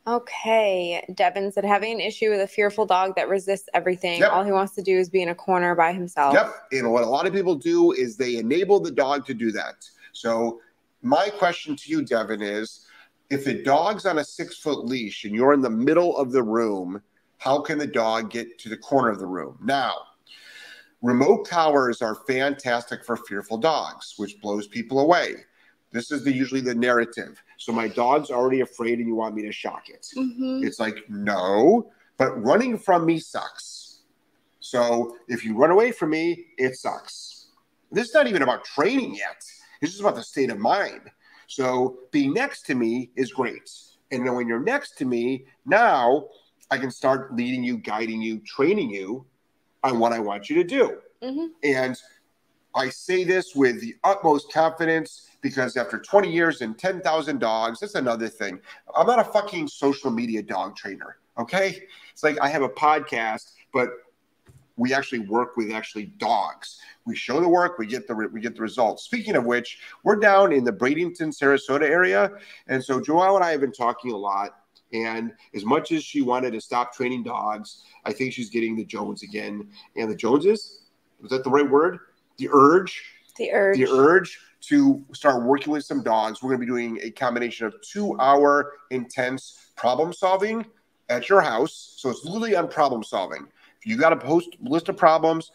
Okay. 0.08 1.04
Devin 1.16 1.52
said, 1.52 1.66
having 1.66 1.94
an 1.94 2.00
issue 2.00 2.30
with 2.30 2.42
a 2.42 2.48
fearful 2.48 2.86
dog 2.86 3.16
that 3.16 3.28
resists 3.28 3.68
everything. 3.74 4.20
Yep. 4.20 4.32
All 4.32 4.44
he 4.44 4.52
wants 4.52 4.76
to 4.76 4.84
do 4.84 4.96
is 5.00 5.10
be 5.10 5.24
in 5.24 5.30
a 5.30 5.36
corner 5.36 5.74
by 5.74 5.94
himself. 5.94 6.36
Yep. 6.36 6.54
And 6.74 6.92
what 6.92 7.04
a 7.04 7.08
lot 7.08 7.26
of 7.26 7.34
people 7.34 7.56
do 7.56 7.92
is 7.92 8.16
they 8.16 8.38
enable 8.38 8.80
the 8.80 8.92
dog 8.92 9.26
to 9.26 9.34
do 9.34 9.52
that. 9.54 9.78
So 10.14 10.62
my 11.02 11.30
question 11.30 11.76
to 11.76 11.90
you, 11.90 12.04
Devin, 12.04 12.44
is 12.44 12.86
if 13.30 13.46
the 13.46 13.64
dog's 13.64 14.06
on 14.06 14.20
a 14.20 14.24
six 14.24 14.58
foot 14.58 14.86
leash 14.86 15.26
and 15.26 15.34
you're 15.34 15.54
in 15.54 15.62
the 15.62 15.70
middle 15.70 16.18
of 16.18 16.32
the 16.32 16.44
room, 16.44 17.02
how 17.38 17.62
can 17.62 17.78
the 17.78 17.88
dog 17.88 18.30
get 18.30 18.60
to 18.60 18.70
the 18.70 18.78
corner 18.78 19.10
of 19.10 19.20
the 19.20 19.26
room? 19.26 19.58
Now, 19.62 19.96
remote 21.02 21.48
towers 21.48 22.02
are 22.02 22.16
fantastic 22.28 23.04
for 23.04 23.18
fearful 23.18 23.58
dogs, 23.58 24.14
which 24.18 24.40
blows 24.42 24.68
people 24.68 25.00
away. 25.00 25.36
This 25.92 26.12
is 26.12 26.24
the, 26.24 26.32
usually 26.32 26.62
the 26.62 26.76
narrative. 26.76 27.42
So 27.58 27.72
my 27.72 27.88
dog's 27.88 28.30
already 28.30 28.62
afraid 28.62 29.00
and 29.00 29.08
you 29.08 29.16
want 29.16 29.36
me 29.36 29.44
to 29.44 29.52
shock 29.52 29.90
it. 29.90 30.08
Mhm. 30.16 30.66
It's 30.66 30.80
like, 30.80 31.10
no, 31.10 31.92
but 32.18 32.32
running 32.44 32.78
from 32.78 33.06
me 33.06 33.20
sucks. 33.20 34.00
So 34.60 35.18
if 35.28 35.46
you 35.46 35.56
run 35.56 35.72
away 35.72 35.92
from 35.92 36.10
me, 36.10 36.48
it 36.58 36.76
sucks. 36.76 37.48
This 37.92 38.10
is 38.10 38.14
not 38.14 38.28
even 38.28 38.42
about 38.42 38.66
training 38.66 39.16
yet. 39.16 39.44
This 39.80 39.94
is 39.94 40.00
about 40.00 40.16
the 40.16 40.24
state 40.24 40.50
of 40.50 40.58
mind. 40.58 41.12
So 41.48 42.00
being 42.12 42.34
next 42.34 42.64
to 42.68 42.76
me 42.76 43.12
is 43.16 43.32
great. 43.32 43.70
And 44.12 44.26
then 44.26 44.36
when 44.36 44.48
you're 44.48 44.60
next 44.60 44.98
to 45.00 45.06
me, 45.06 45.46
now 45.66 46.28
I 46.72 46.78
can 46.78 46.92
start 46.92 47.36
leading 47.36 47.64
you, 47.64 47.78
guiding 47.78 48.22
you, 48.22 48.40
training 48.40 48.90
you 48.90 49.26
on 49.84 50.00
what 50.00 50.14
I 50.14 50.20
want 50.20 50.50
you 50.50 50.56
to 50.58 50.64
do. 50.64 51.02
Mhm. 51.22 51.50
And 51.64 52.00
I 52.74 52.90
say 52.90 53.24
this 53.24 53.56
with 53.56 53.80
the 53.82 53.96
utmost 54.04 54.52
confidence 54.52 55.30
because 55.42 55.78
after 55.78 56.00
20 56.00 56.32
years 56.32 56.62
and 56.62 56.78
10,000 56.78 57.40
dogs, 57.40 57.80
that's 57.80 57.96
another 57.96 58.28
thing. 58.28 58.60
I'm 58.96 59.08
not 59.08 59.20
a 59.20 59.24
fucking 59.24 59.68
social 59.68 60.12
media 60.12 60.42
dog 60.42 60.76
trainer. 60.76 61.18
Okay. 61.38 61.84
It's 62.12 62.24
like 62.24 62.40
I 62.42 62.48
have 62.50 62.64
a 62.64 62.70
podcast, 62.70 63.54
but 63.74 63.90
we 64.78 64.94
actually 64.94 65.20
work 65.20 65.56
with 65.58 65.72
actually 65.72 66.08
dogs. 66.18 66.80
We 67.06 67.16
show 67.16 67.40
the 67.40 67.48
work, 67.48 67.78
we 67.78 67.86
get 67.88 68.08
the 68.08 68.16
we 68.16 68.42
get 68.42 68.56
the 68.56 68.62
results. 68.62 69.04
Speaking 69.04 69.36
of 69.36 69.46
which, 69.46 69.80
we're 70.04 70.18
down 70.18 70.52
in 70.52 70.64
the 70.64 70.74
Bradenton, 70.74 71.34
Sarasota 71.34 71.84
area, 71.84 72.32
and 72.68 72.84
so 72.84 73.00
Joelle 73.00 73.36
and 73.36 73.44
I 73.44 73.52
have 73.52 73.62
been 73.62 73.72
talking 73.72 74.12
a 74.12 74.18
lot. 74.18 74.58
And 74.94 75.34
as 75.54 75.66
much 75.66 75.92
as 75.92 76.04
she 76.04 76.22
wanted 76.22 76.52
to 76.52 76.62
stop 76.62 76.94
training 76.94 77.24
dogs, 77.24 77.84
I 78.06 78.14
think 78.14 78.34
she's 78.34 78.50
getting 78.50 78.76
the 78.76 78.86
Jones 78.86 79.24
again. 79.24 79.68
And 79.96 80.10
the 80.10 80.16
Joneses, 80.16 80.84
was 81.22 81.32
that 81.32 81.44
the 81.44 81.50
right 81.50 81.70
word? 81.70 82.00
The 82.38 82.50
urge 82.52 83.04
The 83.38 83.52
urge. 83.52 83.78
the 83.78 83.88
urge 83.88 84.40
to 84.62 85.04
start 85.14 85.44
working 85.44 85.74
with 85.74 85.84
some 85.84 86.04
dogs. 86.04 86.42
We're 86.42 86.50
going 86.50 86.62
to 86.62 86.66
be 86.66 86.72
doing 86.72 87.00
a 87.02 87.12
combination 87.12 87.68
of 87.68 87.76
two 87.82 88.18
hour 88.20 88.74
intense 88.92 89.72
problem 89.76 90.14
solving 90.14 90.66
at 91.10 91.30
your 91.30 91.42
house. 91.42 91.96
So 91.98 92.10
it's 92.10 92.24
literally 92.24 92.56
on 92.56 92.68
problem 92.68 93.04
solving. 93.04 93.48
You 93.86 93.98
got 93.98 94.12
a 94.12 94.18
post 94.18 94.50
list 94.62 94.90
of 94.90 94.98
problems, 94.98 95.52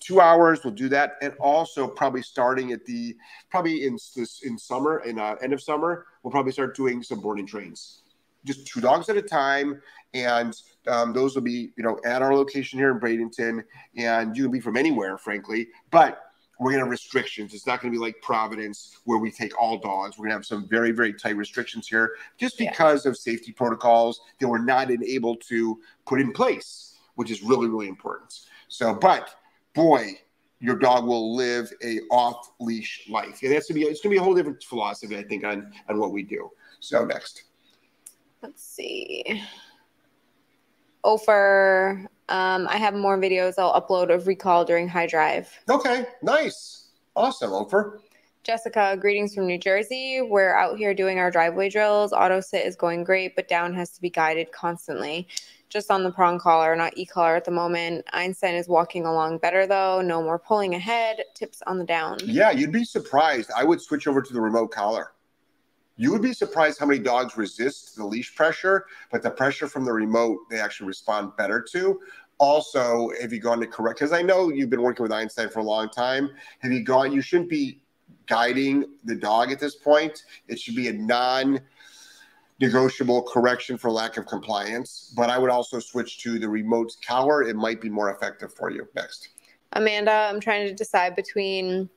two 0.00 0.20
hours, 0.20 0.60
we'll 0.64 0.74
do 0.74 0.88
that. 0.88 1.12
And 1.22 1.34
also 1.38 1.86
probably 1.86 2.22
starting 2.22 2.72
at 2.72 2.84
the, 2.84 3.16
probably 3.50 3.86
in 3.86 3.94
this, 3.94 4.42
in 4.42 4.58
summer, 4.58 5.00
in 5.00 5.18
uh, 5.18 5.36
end 5.42 5.52
of 5.52 5.62
summer, 5.62 6.06
we'll 6.22 6.32
probably 6.32 6.52
start 6.52 6.74
doing 6.74 7.02
some 7.02 7.20
boarding 7.20 7.46
trains. 7.46 8.02
Just 8.44 8.66
two 8.66 8.80
dogs 8.80 9.08
at 9.08 9.16
a 9.16 9.22
time. 9.22 9.80
And 10.14 10.56
um, 10.88 11.12
those 11.12 11.34
will 11.34 11.42
be, 11.42 11.72
you 11.76 11.82
know, 11.82 11.98
at 12.04 12.22
our 12.22 12.34
location 12.34 12.78
here 12.78 12.90
in 12.92 12.98
Bradenton. 12.98 13.62
And 13.96 14.36
you 14.36 14.44
can 14.44 14.52
be 14.52 14.60
from 14.60 14.76
anywhere, 14.76 15.18
frankly. 15.18 15.68
But 15.90 16.22
we're 16.58 16.70
going 16.70 16.78
to 16.78 16.84
have 16.84 16.90
restrictions. 16.90 17.52
It's 17.52 17.66
not 17.66 17.82
going 17.82 17.92
to 17.92 17.98
be 17.98 18.02
like 18.02 18.16
Providence 18.22 18.96
where 19.04 19.18
we 19.18 19.30
take 19.30 19.60
all 19.60 19.76
dogs. 19.78 20.16
We're 20.16 20.24
going 20.24 20.30
to 20.30 20.36
have 20.36 20.46
some 20.46 20.66
very, 20.68 20.90
very 20.90 21.12
tight 21.12 21.36
restrictions 21.36 21.86
here 21.86 22.12
just 22.38 22.58
Yeah. 22.58 22.70
because 22.70 23.04
of 23.04 23.16
safety 23.18 23.52
protocols 23.52 24.22
that 24.38 24.48
we're 24.48 24.64
not 24.64 24.90
able 24.90 25.36
to 25.36 25.80
put 26.06 26.18
in 26.20 26.32
place, 26.32 26.85
which 27.16 27.30
is 27.30 27.42
really, 27.42 27.68
really 27.68 27.88
important. 27.88 28.32
So, 28.68 28.94
but 28.94 29.34
boy, 29.74 30.12
your 30.60 30.76
dog 30.76 31.04
will 31.04 31.34
live 31.36 31.70
a 31.84 32.00
off 32.10 32.52
leash 32.60 33.06
life. 33.10 33.40
And 33.42 33.52
that's 33.52 33.66
to 33.66 33.74
be, 33.74 33.82
it's 33.82 34.00
going 34.00 34.14
to 34.14 34.18
be 34.18 34.20
a 34.20 34.22
whole 34.22 34.34
different 34.34 34.62
philosophy, 34.62 35.18
I 35.18 35.22
think, 35.22 35.44
on, 35.44 35.72
on 35.88 35.98
what 35.98 36.12
we 36.12 36.22
do. 36.22 36.50
So 36.80 37.04
next. 37.04 37.44
Let's 38.42 38.64
see. 38.64 39.42
Ofer, 41.04 42.08
um, 42.28 42.66
I 42.68 42.78
have 42.78 42.94
more 42.94 43.18
videos 43.18 43.54
I'll 43.58 43.80
upload 43.80 44.12
of 44.12 44.26
recall 44.26 44.64
during 44.64 44.88
high 44.88 45.06
drive. 45.06 45.52
Okay. 45.68 46.06
Nice. 46.22 46.88
Awesome. 47.14 47.52
Ofer. 47.52 48.00
Jessica, 48.42 48.96
greetings 48.98 49.34
from 49.34 49.46
New 49.46 49.58
Jersey. 49.58 50.20
We're 50.22 50.54
out 50.54 50.78
here 50.78 50.94
doing 50.94 51.18
our 51.18 51.32
driveway 51.32 51.68
drills. 51.68 52.12
Auto 52.12 52.40
sit 52.40 52.64
is 52.64 52.76
going 52.76 53.02
great, 53.02 53.34
but 53.34 53.48
down 53.48 53.74
has 53.74 53.90
to 53.90 54.00
be 54.00 54.08
guided 54.08 54.52
constantly. 54.52 55.26
Just 55.68 55.90
on 55.90 56.04
the 56.04 56.12
prong 56.12 56.38
collar, 56.38 56.76
not 56.76 56.96
e 56.96 57.04
collar 57.04 57.36
at 57.36 57.44
the 57.44 57.50
moment. 57.50 58.04
Einstein 58.12 58.54
is 58.54 58.68
walking 58.68 59.04
along 59.04 59.38
better 59.38 59.66
though. 59.66 60.00
No 60.00 60.22
more 60.22 60.38
pulling 60.38 60.74
ahead. 60.74 61.22
Tips 61.34 61.62
on 61.66 61.78
the 61.78 61.84
down. 61.84 62.18
Yeah, 62.24 62.50
you'd 62.50 62.72
be 62.72 62.84
surprised. 62.84 63.50
I 63.56 63.64
would 63.64 63.80
switch 63.80 64.06
over 64.06 64.22
to 64.22 64.32
the 64.32 64.40
remote 64.40 64.70
collar. 64.70 65.12
You 65.96 66.12
would 66.12 66.22
be 66.22 66.34
surprised 66.34 66.78
how 66.78 66.86
many 66.86 67.00
dogs 67.00 67.36
resist 67.36 67.96
the 67.96 68.04
leash 68.04 68.34
pressure, 68.34 68.84
but 69.10 69.22
the 69.22 69.30
pressure 69.30 69.66
from 69.66 69.84
the 69.84 69.92
remote 69.92 70.38
they 70.50 70.60
actually 70.60 70.88
respond 70.88 71.32
better 71.36 71.64
to. 71.72 72.00
Also, 72.38 73.10
have 73.20 73.32
you 73.32 73.40
gone 73.40 73.58
to 73.60 73.66
correct? 73.66 73.98
Because 73.98 74.12
I 74.12 74.20
know 74.20 74.50
you've 74.50 74.68
been 74.68 74.82
working 74.82 75.02
with 75.02 75.12
Einstein 75.12 75.48
for 75.48 75.60
a 75.60 75.64
long 75.64 75.88
time. 75.88 76.30
Have 76.58 76.70
you 76.70 76.84
gone? 76.84 77.12
You 77.12 77.22
shouldn't 77.22 77.48
be 77.48 77.80
guiding 78.26 78.84
the 79.04 79.14
dog 79.14 79.52
at 79.52 79.58
this 79.58 79.76
point. 79.76 80.24
It 80.48 80.60
should 80.60 80.76
be 80.76 80.88
a 80.88 80.92
non 80.92 81.60
negotiable 82.60 83.22
correction 83.22 83.76
for 83.76 83.90
lack 83.90 84.16
of 84.16 84.26
compliance. 84.26 85.12
But 85.16 85.30
I 85.30 85.38
would 85.38 85.50
also 85.50 85.78
switch 85.78 86.18
to 86.22 86.38
the 86.38 86.48
remote 86.48 86.96
collar. 87.06 87.42
It 87.42 87.56
might 87.56 87.80
be 87.80 87.90
more 87.90 88.10
effective 88.10 88.52
for 88.54 88.70
you. 88.70 88.88
Next. 88.94 89.28
Amanda, 89.72 90.28
I'm 90.30 90.40
trying 90.40 90.66
to 90.68 90.74
decide 90.74 91.16
between 91.16 91.88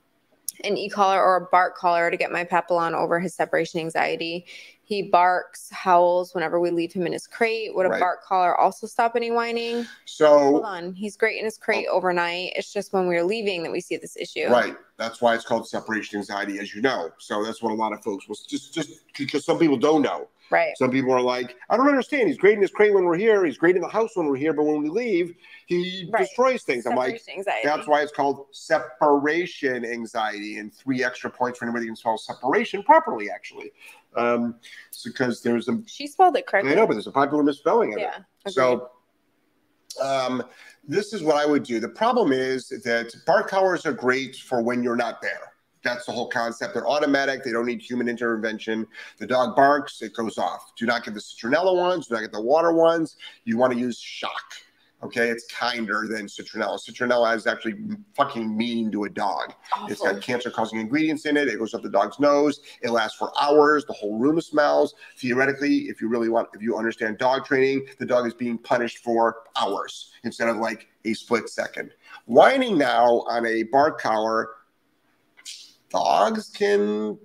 an 0.64 0.76
e-collar 0.76 1.22
or 1.22 1.36
a 1.36 1.46
bark 1.50 1.76
collar 1.76 2.10
to 2.10 2.16
get 2.16 2.30
my 2.30 2.44
Papillon 2.44 2.94
over 2.94 3.18
his 3.18 3.34
separation 3.34 3.80
anxiety. 3.80 4.44
He 4.82 5.02
barks, 5.02 5.70
howls 5.70 6.34
whenever 6.34 6.58
we 6.60 6.70
leave 6.70 6.92
him 6.92 7.06
in 7.06 7.12
his 7.12 7.26
crate. 7.26 7.74
Would 7.74 7.86
a 7.86 7.90
Right. 7.90 8.00
bark 8.00 8.24
collar 8.24 8.58
also 8.58 8.86
stop 8.88 9.14
any 9.14 9.30
whining? 9.30 9.86
So 10.04 10.38
Hold 10.38 10.64
on. 10.64 10.92
He's 10.94 11.16
great 11.16 11.38
in 11.38 11.44
his 11.44 11.56
crate 11.56 11.86
overnight. 11.86 12.54
It's 12.56 12.72
just 12.72 12.92
when 12.92 13.06
we're 13.06 13.22
leaving 13.22 13.62
that 13.62 13.70
we 13.70 13.80
see 13.80 13.96
this 13.96 14.16
issue. 14.16 14.48
Right. 14.48 14.76
That's 14.98 15.22
why 15.22 15.36
it's 15.36 15.44
called 15.44 15.68
separation 15.68 16.18
anxiety, 16.18 16.58
as 16.58 16.74
you 16.74 16.82
know. 16.82 17.10
So 17.18 17.44
that's 17.44 17.62
what 17.62 17.70
a 17.72 17.76
lot 17.76 17.92
of 17.92 18.02
folks 18.02 18.28
will 18.28 18.36
just 18.48 18.74
just 18.74 18.90
because 19.16 19.44
some 19.44 19.58
people 19.58 19.76
don't 19.76 20.02
know. 20.02 20.28
Right. 20.50 20.76
Some 20.76 20.90
people 20.90 21.12
are 21.12 21.20
like, 21.20 21.56
I 21.68 21.76
don't 21.76 21.88
understand. 21.88 22.26
He's 22.28 22.36
great 22.38 22.54
in 22.54 22.62
his 22.62 22.70
crate 22.72 22.92
when 22.92 23.04
we're 23.04 23.16
here. 23.16 23.44
He's 23.44 23.56
great 23.56 23.76
in 23.76 23.82
the 23.82 23.88
house 23.88 24.16
when 24.16 24.26
we're 24.26 24.36
here, 24.36 24.52
but 24.52 24.64
when 24.64 24.82
we 24.82 24.88
leave, 24.88 25.34
he 25.66 26.10
Right. 26.12 26.22
destroys 26.26 26.64
things. 26.64 26.86
I'm 26.86 26.96
like, 26.96 27.22
anxiety. 27.28 27.60
that's 27.64 27.86
why 27.86 28.02
it's 28.02 28.10
called 28.12 28.46
separation 28.50 29.84
anxiety, 29.84 30.58
and 30.58 30.74
three 30.74 31.04
extra 31.04 31.30
points 31.30 31.58
for 31.58 31.66
anybody 31.66 31.84
who 31.84 31.90
can 31.90 31.96
spell 31.96 32.18
separation 32.18 32.82
properly. 32.82 33.30
Actually, 33.30 33.72
um, 34.16 34.56
it's 34.88 35.04
because 35.04 35.40
there's 35.42 35.68
a 35.68 35.80
She 35.86 36.06
spelled 36.08 36.36
it 36.36 36.46
correctly. 36.46 36.72
I 36.72 36.74
know, 36.74 36.86
but 36.86 36.94
there's 36.94 37.06
a 37.06 37.12
popular 37.12 37.44
misspelling 37.44 37.94
of 37.94 38.00
it. 38.00 38.02
Yeah. 38.02 38.50
So, 38.50 38.90
um, 40.00 40.42
this 40.86 41.12
is 41.12 41.22
what 41.22 41.36
I 41.36 41.46
would 41.46 41.62
do. 41.62 41.78
The 41.78 41.88
problem 41.88 42.32
is 42.32 42.68
that 42.70 43.14
bark 43.26 43.48
collars 43.48 43.86
are 43.86 43.92
great 43.92 44.34
for 44.36 44.62
when 44.62 44.82
you're 44.82 44.96
not 44.96 45.22
there. 45.22 45.52
That's 45.82 46.04
the 46.06 46.12
whole 46.12 46.28
concept. 46.28 46.74
They're 46.74 46.86
automatic. 46.86 47.42
They 47.42 47.52
don't 47.52 47.66
need 47.66 47.80
human 47.80 48.08
intervention. 48.08 48.86
The 49.18 49.26
dog 49.26 49.56
barks, 49.56 50.02
it 50.02 50.14
goes 50.14 50.36
off. 50.36 50.72
Do 50.76 50.86
not 50.86 51.04
get 51.04 51.14
the 51.14 51.20
citronella 51.20 51.76
ones. 51.76 52.06
Do 52.06 52.14
not 52.14 52.20
get 52.20 52.32
the 52.32 52.40
water 52.40 52.72
ones. 52.72 53.16
You 53.44 53.56
want 53.56 53.72
to 53.72 53.78
use 53.78 53.98
shock. 53.98 54.54
Okay, 55.02 55.30
it's 55.30 55.46
kinder 55.46 56.06
than 56.06 56.26
citronella. 56.26 56.78
Citronella 56.78 57.34
is 57.34 57.46
actually 57.46 57.74
fucking 58.14 58.54
mean 58.54 58.90
to 58.92 59.04
a 59.04 59.08
dog. 59.08 59.54
It's 59.88 60.02
got 60.02 60.20
cancer-causing 60.20 60.78
ingredients 60.78 61.24
in 61.24 61.38
it. 61.38 61.48
It 61.48 61.58
goes 61.58 61.72
up 61.72 61.82
the 61.82 61.88
dog's 61.88 62.20
nose. 62.20 62.60
It 62.82 62.90
lasts 62.90 63.16
for 63.16 63.32
hours. 63.40 63.86
The 63.86 63.94
whole 63.94 64.18
room 64.18 64.38
smells. 64.42 64.94
Theoretically, 65.16 65.88
if 65.88 66.02
you 66.02 66.08
really 66.08 66.28
want, 66.28 66.48
if 66.52 66.60
you 66.60 66.76
understand 66.76 67.16
dog 67.16 67.46
training, 67.46 67.86
the 67.98 68.04
dog 68.04 68.26
is 68.26 68.34
being 68.34 68.58
punished 68.58 68.98
for 68.98 69.36
hours 69.56 70.12
instead 70.24 70.50
of 70.50 70.58
like 70.58 70.88
a 71.06 71.14
split 71.14 71.48
second. 71.48 71.92
Whining 72.26 72.76
now 72.76 73.22
on 73.26 73.46
a 73.46 73.62
bark 73.62 73.98
collar, 73.98 74.50
dogs 75.90 76.48
can 76.50 77.18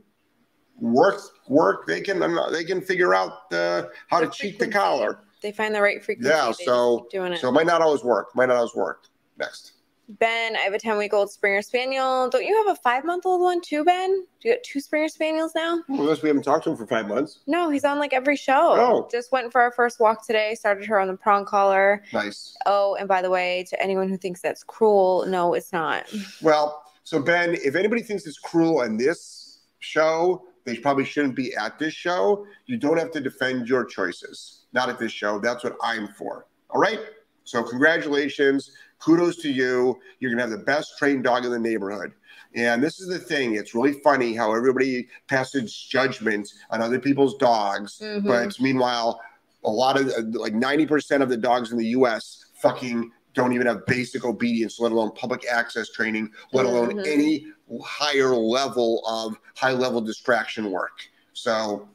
work 0.77 1.21
work. 1.47 1.87
They 1.87 2.01
can 2.01 2.19
they 2.51 2.63
can 2.63 2.81
figure 2.81 3.13
out 3.13 3.49
the, 3.49 3.89
how 4.09 4.19
to 4.19 4.27
cheat 4.27 4.59
the 4.59 4.67
collar. 4.67 5.19
They 5.41 5.51
find 5.51 5.73
the 5.75 5.81
right 5.81 6.03
frequency. 6.03 6.29
Yeah, 6.29 6.51
so- 6.51 7.07
doing 7.11 7.33
it. 7.33 7.39
So 7.39 7.49
it 7.49 7.53
might 7.53 7.67
not 7.67 7.81
always 7.81 8.03
work. 8.03 8.35
Might 8.35 8.47
not 8.47 8.57
always 8.57 8.75
work. 8.75 9.05
Next. 9.37 9.73
Ben, 10.07 10.55
I 10.55 10.59
have 10.59 10.73
a 10.73 10.79
10 10.79 10.97
week 10.97 11.13
old 11.13 11.31
Springer 11.31 11.63
Spaniel. 11.63 12.29
Don't 12.29 12.45
you 12.45 12.55
have 12.63 12.75
a 12.75 12.79
five 12.81 13.05
month 13.05 13.25
old 13.25 13.41
one 13.41 13.59
too, 13.59 13.83
Ben? 13.83 14.25
Do 14.39 14.49
you 14.49 14.55
got 14.55 14.63
two 14.63 14.79
Springer 14.79 15.07
Spaniels 15.07 15.53
now? 15.55 15.81
Unless 15.87 16.21
we 16.21 16.29
haven't 16.29 16.43
talked 16.43 16.65
to 16.65 16.69
him 16.69 16.77
for 16.77 16.85
five 16.85 17.07
months. 17.07 17.39
No, 17.47 17.71
he's 17.71 17.83
on 17.83 17.97
like 17.97 18.13
every 18.13 18.35
show. 18.35 18.75
Oh. 18.77 19.07
Just 19.11 19.31
went 19.31 19.51
for 19.51 19.61
our 19.61 19.71
first 19.71 19.99
walk 19.99 20.25
today, 20.25 20.53
started 20.53 20.85
her 20.85 20.99
on 20.99 21.07
the 21.07 21.17
prong 21.17 21.45
collar. 21.45 22.03
Nice. 22.13 22.55
Oh, 22.67 22.95
and 22.99 23.07
by 23.07 23.23
the 23.23 23.31
way, 23.31 23.65
to 23.69 23.81
anyone 23.81 24.07
who 24.09 24.17
thinks 24.17 24.41
that's 24.41 24.63
cruel, 24.63 25.25
no, 25.27 25.55
it's 25.55 25.73
not. 25.73 26.05
Well, 26.41 26.83
so 27.05 27.19
Ben, 27.21 27.53
if 27.63 27.75
anybody 27.75 28.01
thinks 28.01 28.25
it's 28.25 28.39
cruel 28.39 28.81
on 28.81 28.97
this 28.97 29.59
show, 29.79 30.43
they 30.65 30.75
probably 30.75 31.05
shouldn't 31.05 31.35
be 31.35 31.55
at 31.55 31.77
this 31.77 31.93
show. 31.93 32.47
You 32.65 32.77
don't 32.77 32.97
have 32.97 33.11
to 33.11 33.21
defend 33.21 33.69
your 33.69 33.85
choices. 33.85 34.65
Not 34.73 34.89
at 34.89 34.97
this 34.97 35.11
show. 35.11 35.39
That's 35.39 35.63
what 35.63 35.77
I'm 35.83 36.07
for. 36.07 36.47
All 36.71 36.81
right. 36.81 36.99
So 37.43 37.61
congratulations. 37.61 38.71
Kudos 38.99 39.37
to 39.43 39.51
you. 39.51 39.99
You're 40.19 40.31
gonna 40.31 40.41
have 40.41 40.49
the 40.49 40.57
best 40.65 40.97
trained 40.97 41.23
dog 41.23 41.45
in 41.45 41.51
the 41.51 41.59
neighborhood. 41.59 42.13
And 42.55 42.83
this 42.83 42.99
is 42.99 43.07
the 43.07 43.19
thing. 43.19 43.53
It's 43.53 43.75
really 43.75 43.93
funny 44.01 44.33
how 44.33 44.55
everybody 44.55 45.07
passes 45.27 45.71
judgment 45.75 46.51
on 46.71 46.81
other 46.81 46.99
people's 46.99 47.37
dogs, 47.37 47.99
Mhm. 47.99 48.25
but 48.25 48.59
meanwhile, 48.59 49.21
a 49.63 49.69
lot 49.69 49.99
of 49.99 50.07
like 50.33 50.53
90% 50.55 51.21
of 51.21 51.29
the 51.29 51.37
dogs 51.37 51.71
in 51.71 51.77
the 51.77 51.87
US 51.99 52.45
fucking 52.61 53.11
don't 53.35 53.53
even 53.53 53.67
have 53.67 53.85
basic 53.85 54.25
obedience, 54.25 54.79
let 54.79 54.91
alone 54.91 55.11
public 55.11 55.45
access 55.47 55.89
training, 55.89 56.31
let 56.53 56.65
alone 56.65 56.93
Mhm. 56.93 57.07
any 57.07 57.47
higher 57.83 58.35
level 58.35 59.03
of 59.05 59.37
high 59.55 59.73
level 59.73 60.01
distraction 60.01 60.71
work. 60.71 60.97
So, 61.33 61.87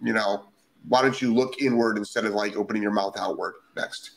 you 0.00 0.12
know, 0.12 0.46
why 0.88 1.02
don't 1.02 1.20
you 1.20 1.34
look 1.34 1.60
inward 1.60 1.96
instead 1.96 2.24
of 2.24 2.34
like 2.34 2.56
opening 2.56 2.82
your 2.82 2.92
mouth 2.92 3.16
outward? 3.16 3.54
Next. 3.76 4.12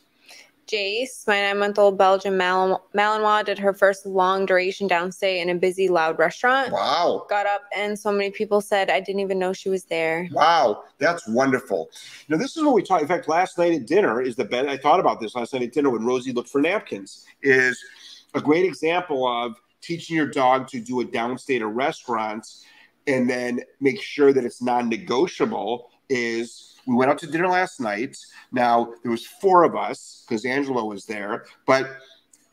Jace, 0.66 1.26
my 1.28 1.40
nine 1.40 1.58
month 1.58 1.78
old 1.78 1.96
Belgian 1.96 2.36
Mal- 2.36 2.84
Malinois, 2.92 3.44
did 3.44 3.58
her 3.58 3.72
first 3.72 4.04
long 4.04 4.46
duration 4.46 4.88
downstay 4.88 5.40
in 5.40 5.48
a 5.48 5.54
busy, 5.54 5.88
loud 5.88 6.18
restaurant. 6.18 6.72
Wow. 6.72 7.24
Got 7.30 7.46
up, 7.46 7.62
and 7.76 7.96
so 7.96 8.10
many 8.10 8.30
people 8.30 8.60
said, 8.60 8.90
I 8.90 8.98
didn't 8.98 9.20
even 9.20 9.38
know 9.38 9.52
she 9.52 9.68
was 9.68 9.84
there. 9.84 10.28
Wow, 10.32 10.82
that's 10.98 11.28
wonderful. 11.28 11.88
Now, 12.28 12.36
this 12.36 12.56
is 12.56 12.64
what 12.64 12.74
we 12.74 12.82
talked. 12.82 13.02
In 13.02 13.08
fact, 13.08 13.28
last 13.28 13.58
night 13.58 13.74
at 13.74 13.86
dinner 13.86 14.20
is 14.20 14.34
the 14.34 14.44
best. 14.44 14.68
I 14.68 14.76
thought 14.76 14.98
about 14.98 15.20
this 15.20 15.36
last 15.36 15.52
night 15.52 15.62
at 15.62 15.72
dinner 15.72 15.90
when 15.90 16.04
Rosie 16.04 16.32
looked 16.32 16.50
for 16.50 16.60
napkins. 16.60 17.24
Is 17.42 17.80
a 18.34 18.40
great 18.40 18.64
example 18.64 19.26
of 19.26 19.54
teaching 19.80 20.16
your 20.16 20.26
dog 20.26 20.66
to 20.68 20.80
do 20.80 21.00
a 21.00 21.04
downstate 21.04 21.60
at 21.60 21.66
restaurants, 21.66 22.64
and 23.06 23.30
then 23.30 23.60
make 23.80 24.02
sure 24.02 24.32
that 24.32 24.44
it's 24.44 24.60
non-negotiable. 24.60 25.90
Is 26.08 26.75
we 26.86 26.94
went 26.94 27.10
out 27.10 27.18
to 27.18 27.26
dinner 27.26 27.48
last 27.48 27.80
night. 27.80 28.16
Now 28.52 28.92
there 29.02 29.10
was 29.10 29.26
four 29.26 29.64
of 29.64 29.74
us 29.76 30.24
because 30.28 30.44
Angelo 30.44 30.84
was 30.84 31.04
there, 31.04 31.44
but 31.66 31.88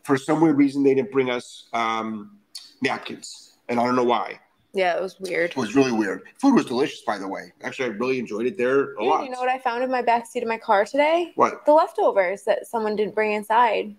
for 0.03 0.17
some 0.17 0.41
weird 0.41 0.57
reason 0.57 0.83
they 0.83 0.93
didn't 0.95 1.11
bring 1.11 1.29
us 1.29 1.69
um, 1.73 2.37
napkins, 2.81 3.53
and 3.69 3.79
I 3.79 3.85
don't 3.85 3.95
know 3.95 4.03
why. 4.03 4.39
Yeah, 4.75 4.95
it 4.97 5.01
was 5.03 5.19
weird. 5.19 5.51
It 5.51 5.57
was 5.57 5.75
really 5.75 5.91
weird. 5.91 6.23
Food 6.41 6.55
was 6.55 6.65
delicious, 6.65 7.01
by 7.05 7.19
the 7.19 7.27
way. 7.27 7.53
Actually, 7.61 7.89
I 7.89 7.91
really 7.91 8.17
enjoyed 8.17 8.47
it 8.47 8.57
there 8.57 8.93
a 8.95 9.03
lot. 9.03 9.23
you 9.23 9.29
know 9.29 9.39
what 9.39 9.47
I 9.49 9.59
found 9.59 9.83
in 9.83 9.91
my 9.91 10.01
backseat 10.01 10.41
of 10.41 10.47
my 10.47 10.57
car 10.57 10.83
today? 10.83 11.31
What? 11.35 11.63
The 11.67 11.73
leftovers 11.73 12.41
that 12.45 12.65
someone 12.65 12.95
didn't 12.95 13.13
bring 13.13 13.33
inside. 13.33 13.95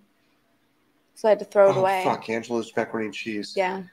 So 1.14 1.28
I 1.28 1.30
had 1.30 1.38
to 1.38 1.44
throw 1.44 1.70
it 1.70 1.76
Oh, 1.76 1.80
away. 1.80 2.02
fuck, 2.02 2.28
Angelo's 2.28 2.72
pepperoni 2.72 3.04
and 3.04 3.14
cheese. 3.14 3.54
Yeah. 3.56 3.84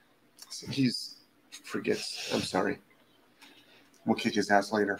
He's 0.71 1.17
forgets. 1.63 2.31
I'm 2.33 2.41
sorry. 2.41 2.79
We'll 4.05 4.15
kick 4.15 4.33
his 4.33 4.49
ass 4.49 4.71
later. 4.71 4.99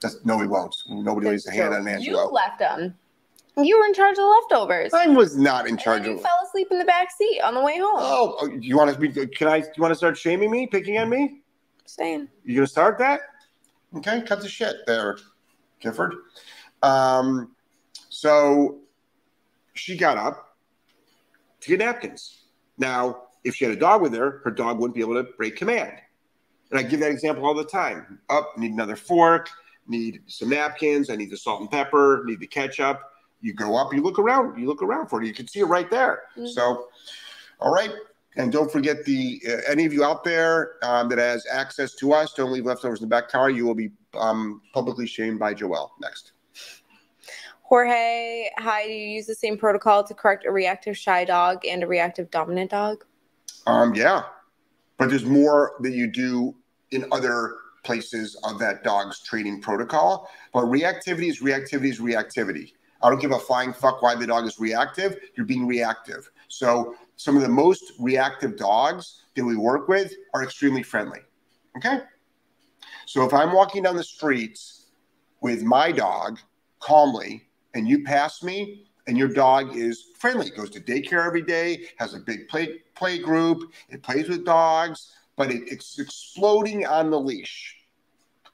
That's, 0.00 0.24
no, 0.24 0.36
we 0.36 0.46
won't. 0.46 0.74
Nobody 0.88 1.28
lays 1.28 1.46
a 1.46 1.50
hand 1.50 1.74
on 1.74 1.82
You 1.84 1.88
Angelo. 1.88 2.30
left 2.30 2.58
them. 2.60 2.94
You 3.56 3.76
were 3.78 3.86
in 3.86 3.94
charge 3.94 4.12
of 4.12 4.18
the 4.18 4.26
leftovers. 4.26 4.94
I 4.94 5.08
was 5.08 5.36
not 5.36 5.64
in 5.66 5.72
And 5.72 5.80
charge 5.80 6.04
you 6.06 6.12
of. 6.14 6.22
fell 6.22 6.38
asleep 6.46 6.68
in 6.70 6.78
the 6.78 6.84
back 6.84 7.08
seat 7.10 7.40
on 7.42 7.54
the 7.54 7.60
way 7.60 7.78
home. 7.78 7.96
Oh, 7.96 8.36
oh, 8.40 8.46
you 8.60 8.76
want 8.76 8.94
to 8.94 8.98
be? 9.00 9.08
Can 9.26 9.48
I? 9.48 9.56
You 9.56 9.64
want 9.78 9.90
to 9.90 9.96
start 9.96 10.16
shaming 10.16 10.50
me, 10.52 10.68
picking 10.68 10.96
on 10.98 11.08
me? 11.08 11.40
Saying. 11.84 12.28
You 12.44 12.54
gonna 12.54 12.66
start 12.68 12.98
that? 12.98 13.20
Okay, 13.96 14.22
cut 14.22 14.40
the 14.42 14.48
shit 14.48 14.76
there, 14.86 15.18
Gifford. 15.80 16.14
Um, 16.84 17.56
so 18.08 18.78
she 19.74 19.96
got 19.96 20.16
up 20.16 20.56
to 21.62 21.68
get 21.70 21.80
napkins. 21.80 22.44
Now, 22.76 23.22
if 23.42 23.56
she 23.56 23.64
had 23.64 23.74
a 23.74 23.80
dog 23.80 24.02
with 24.02 24.14
her, 24.14 24.40
her 24.44 24.52
dog 24.52 24.78
wouldn't 24.78 24.94
be 24.94 25.00
able 25.00 25.14
to 25.14 25.24
break 25.36 25.56
command. 25.56 25.94
And 26.70 26.78
I 26.78 26.82
give 26.82 27.00
that 27.00 27.10
example 27.10 27.46
all 27.46 27.54
the 27.54 27.64
time. 27.64 28.20
Up, 28.28 28.56
need 28.58 28.72
another 28.72 28.96
fork, 28.96 29.48
need 29.86 30.22
some 30.26 30.50
napkins, 30.50 31.10
I 31.10 31.16
need 31.16 31.30
the 31.30 31.36
salt 31.36 31.60
and 31.60 31.70
pepper, 31.70 32.22
need 32.26 32.40
the 32.40 32.46
ketchup. 32.46 33.00
You 33.40 33.54
go 33.54 33.76
up, 33.76 33.94
you 33.94 34.02
look 34.02 34.18
around, 34.18 34.60
you 34.60 34.66
look 34.66 34.82
around 34.82 35.08
for 35.08 35.22
it. 35.22 35.26
You 35.26 35.34
can 35.34 35.46
see 35.46 35.60
it 35.60 35.66
right 35.66 35.90
there. 35.90 36.24
Mhm. 36.36 36.48
So, 36.48 36.88
all 37.60 37.72
right. 37.72 37.92
And 38.36 38.52
don't 38.52 38.70
forget 38.70 39.04
the 39.04 39.40
uh, 39.48 39.60
any 39.66 39.84
of 39.84 39.92
you 39.92 40.04
out 40.04 40.22
there 40.24 40.74
um, 40.82 41.08
that 41.08 41.18
has 41.18 41.46
access 41.50 41.94
to 41.96 42.12
us, 42.12 42.34
don't 42.34 42.52
leave 42.52 42.66
leftovers 42.66 43.00
in 43.00 43.08
the 43.08 43.10
back 43.10 43.28
car. 43.28 43.50
You 43.50 43.64
will 43.66 43.74
be 43.74 43.90
um, 44.14 44.62
publicly 44.72 45.06
shamed 45.06 45.38
by 45.38 45.54
Joelle. 45.54 45.90
Next. 46.00 46.32
Jorge, 47.62 48.48
hi, 48.56 48.86
do 48.86 48.92
you 48.92 49.08
use 49.08 49.26
the 49.26 49.34
same 49.34 49.58
protocol 49.58 50.02
to 50.02 50.14
correct 50.14 50.46
a 50.46 50.50
reactive 50.50 50.96
shy 50.96 51.24
dog 51.24 51.66
and 51.66 51.82
a 51.82 51.86
reactive 51.86 52.30
dominant 52.30 52.70
dog? 52.70 53.04
Um, 53.66 53.94
yeah, 53.94 54.22
but 54.98 55.08
there's 55.08 55.24
more 55.24 55.76
that 55.80 55.92
you 55.92 56.06
do 56.06 56.54
in 56.90 57.06
other 57.12 57.56
places 57.84 58.36
of 58.44 58.58
that 58.58 58.84
dog's 58.84 59.20
training 59.22 59.62
protocol. 59.62 60.28
But 60.52 60.64
reactivity 60.64 61.28
is 61.28 61.40
reactivity 61.40 61.90
is 61.90 62.00
reactivity. 62.00 62.72
I 63.00 63.08
don't 63.08 63.20
give 63.20 63.30
a 63.30 63.38
flying 63.38 63.72
fuck 63.72 64.02
why 64.02 64.16
the 64.16 64.26
dog 64.26 64.44
is 64.44 64.58
reactive. 64.58 65.16
You're 65.36 65.46
being 65.46 65.66
reactive. 65.66 66.30
So 66.48 66.96
some 67.16 67.36
of 67.36 67.42
the 67.42 67.48
most 67.48 67.92
reactive 67.98 68.56
dogs 68.56 69.22
that 69.36 69.44
we 69.44 69.56
work 69.56 69.88
with 69.88 70.12
are 70.34 70.42
extremely 70.42 70.82
friendly. 70.82 71.20
Okay. 71.76 72.00
So 73.06 73.24
if 73.24 73.32
I'm 73.32 73.52
walking 73.52 73.84
down 73.84 73.96
the 73.96 74.04
streets 74.04 74.86
with 75.40 75.62
my 75.62 75.92
dog 75.92 76.40
calmly 76.80 77.48
and 77.74 77.88
you 77.88 78.02
pass 78.02 78.42
me 78.42 78.87
and 79.08 79.16
your 79.16 79.28
dog 79.28 79.74
is 79.74 80.10
friendly, 80.18 80.50
goes 80.50 80.70
to 80.70 80.80
daycare 80.80 81.26
every 81.26 81.42
day, 81.42 81.86
has 81.96 82.14
a 82.14 82.20
big 82.20 82.46
play 82.46 82.82
play 82.94 83.18
group, 83.18 83.72
it 83.88 84.02
plays 84.02 84.28
with 84.28 84.44
dogs, 84.44 85.12
but 85.36 85.50
it, 85.50 85.62
it's 85.66 85.98
exploding 85.98 86.86
on 86.86 87.10
the 87.10 87.18
leash. 87.18 87.74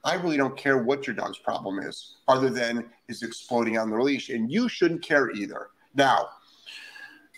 I 0.03 0.15
really 0.15 0.37
don't 0.37 0.55
care 0.55 0.77
what 0.77 1.05
your 1.05 1.15
dog's 1.15 1.39
problem 1.39 1.79
is, 1.79 2.15
other 2.27 2.49
than 2.49 2.85
is 3.09 3.21
exploding 3.21 3.77
on 3.77 3.89
the 3.89 3.99
leash, 3.99 4.29
and 4.29 4.49
you 4.49 4.69
shouldn't 4.69 5.01
care 5.01 5.29
either. 5.31 5.67
Now, 5.93 6.29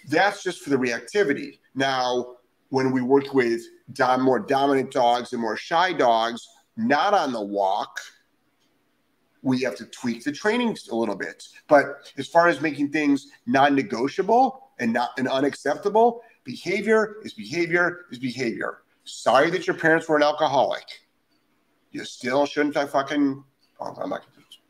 that's 0.09 0.43
just 0.43 0.62
for 0.62 0.69
the 0.69 0.77
reactivity. 0.77 1.59
Now, 1.74 2.36
when 2.69 2.91
we 2.91 3.01
work 3.01 3.33
with 3.33 3.62
dom- 3.93 4.21
more 4.21 4.39
dominant 4.39 4.91
dogs 4.91 5.33
and 5.33 5.41
more 5.41 5.57
shy 5.57 5.91
dogs, 5.91 6.47
not 6.75 7.13
on 7.13 7.31
the 7.31 7.41
walk, 7.41 8.00
we 9.41 9.62
have 9.62 9.75
to 9.75 9.86
tweak 9.86 10.24
the 10.24 10.32
training 10.32 10.77
a 10.91 10.96
little 10.96 11.15
bit. 11.15 11.44
But 11.67 12.12
as 12.17 12.27
far 12.27 12.48
as 12.48 12.62
making 12.62 12.89
things 12.89 13.27
non-negotiable 13.46 14.72
and 14.79 14.94
not 14.94 15.12
and 15.17 15.27
unacceptable, 15.27 16.22
behavior 16.44 17.17
is 17.24 17.34
behavior 17.34 18.06
is 18.12 18.20
behavior. 18.20 18.79
Sorry 19.03 19.50
that 19.51 19.67
your 19.67 19.75
parents 19.75 20.08
were 20.08 20.17
an 20.17 20.24
alcoholic. 20.24 20.86
You 21.91 22.03
still 22.03 22.46
shouldn't 22.46 22.75
have 22.75 22.91
fucking. 22.91 23.44
Oh, 23.79 23.96
I'm 24.01 24.10
not 24.10 24.24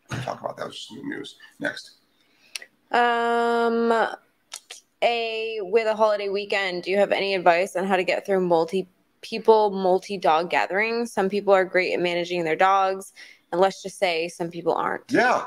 going 0.10 0.20
to 0.20 0.26
talk 0.26 0.40
about 0.40 0.58
that. 0.58 0.64
That 0.64 0.68
was 0.68 0.76
just 0.76 0.92
news. 0.92 1.38
Next. 1.60 1.98
Um, 2.92 3.92
a 5.02 5.60
with 5.62 5.88
a 5.88 5.96
holiday 5.96 6.30
weekend, 6.30 6.84
do 6.84 6.92
you 6.92 6.98
have 6.98 7.12
any 7.12 7.36
advice 7.36 7.76
on 7.76 7.86
how 7.86 7.96
to 7.96 8.04
get 8.04 8.26
through 8.26 8.42
multi 8.42 8.88
people, 9.22 9.72
multi 9.72 10.18
dog 10.18 10.50
gatherings? 10.50 11.12
Some 11.12 11.30
people 11.30 11.54
are 11.54 11.66
great 11.66 11.94
at 11.94 12.00
managing 12.00 12.44
their 12.44 12.56
dogs, 12.56 13.14
and 13.52 13.62
let's 13.62 13.82
just 13.82 13.98
say 13.98 14.28
some 14.28 14.50
people 14.50 14.74
aren't. 14.74 15.04
Yeah, 15.10 15.46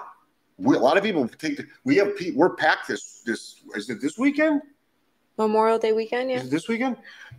we, 0.59 0.77
a 0.77 0.79
lot 0.79 0.97
of 0.97 1.03
people 1.03 1.29
take. 1.29 1.57
The, 1.57 1.67
we 1.85 1.97
have 1.97 2.13
we're 2.35 2.55
packed 2.55 2.89
this 2.89 3.23
this 3.25 3.63
is 3.75 3.91
it 3.91 4.01
this 4.01 4.19
weekend? 4.19 4.63
Memorial 5.39 5.79
Day 5.79 5.93
weekend, 5.93 6.31
yeah. 6.31 6.37
Is 6.37 6.49
it 6.49 6.51
this 6.51 6.69
weekend? 6.69 6.97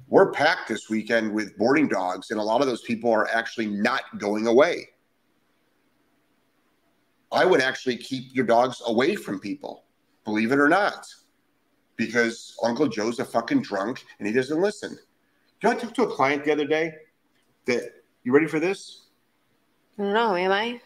We're 0.08 0.32
packed 0.32 0.70
this 0.70 0.90
weekend 0.90 1.32
with 1.34 1.56
boarding 1.58 1.88
dogs, 1.88 2.32
and 2.32 2.40
a 2.40 2.44
lot 2.44 2.62
of 2.62 2.68
those 2.68 2.82
people 2.82 3.12
are 3.12 3.28
actually 3.28 3.68
not 3.68 4.18
going 4.18 4.48
away. 4.48 4.90
I 7.32 7.46
would 7.46 7.62
actually 7.62 7.98
keep 7.98 8.36
your 8.36 8.46
dogs 8.46 8.82
away 8.88 9.16
from 9.16 9.40
people, 9.40 9.86
believe 10.26 10.52
it 10.52 10.60
or 10.60 10.68
not, 10.68 11.08
because 11.96 12.58
Uncle 12.64 12.88
Joe's 12.88 13.20
a 13.20 13.26
fucking 13.26 13.62
drunk 13.62 14.04
and 14.20 14.28
he 14.28 14.34
doesn't 14.34 14.60
listen. 14.60 14.92
You 15.62 15.70
know, 15.70 15.72
I 15.72 15.76
talked 15.76 15.96
to 15.96 16.04
a 16.04 16.12
client 16.14 16.44
the 16.44 16.52
other 16.52 16.66
day 16.66 16.94
that 17.66 17.84
you 18.24 18.34
ready 18.34 18.48
for 18.48 18.60
this? 18.60 19.08
I 20.02 20.04
don't 20.04 20.14
know, 20.14 20.36
am 20.36 20.52
I? 20.52 20.82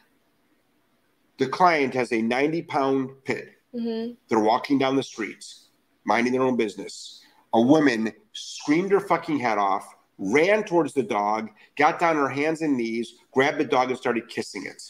The 1.38 1.48
client 1.48 1.94
has 1.94 2.12
a 2.12 2.22
90 2.22 2.64
pound 2.64 3.12
pit. 3.24 3.54
Mm-hmm. 3.74 4.14
They're 4.28 4.40
walking 4.40 4.78
down 4.78 4.98
the 4.98 5.04
streets, 5.04 5.68
minding 6.06 6.34
their 6.34 6.42
own 6.42 6.58
business. 6.58 7.22
A 7.54 7.62
woman 7.62 8.12
screamed 8.34 8.92
her 8.92 9.00
fucking 9.00 9.40
head 9.40 9.58
off, 9.58 9.88
ran 10.18 10.66
towards 10.66 10.94
the 10.94 11.04
dog, 11.04 11.50
got 11.78 11.98
down 11.98 12.18
on 12.18 12.24
her 12.24 12.30
hands 12.30 12.62
and 12.62 12.76
knees, 12.76 13.14
grabbed 13.32 13.58
the 13.58 13.64
dog, 13.64 13.90
and 13.90 13.98
started 13.98 14.28
kissing 14.28 14.66
it. 14.66 14.84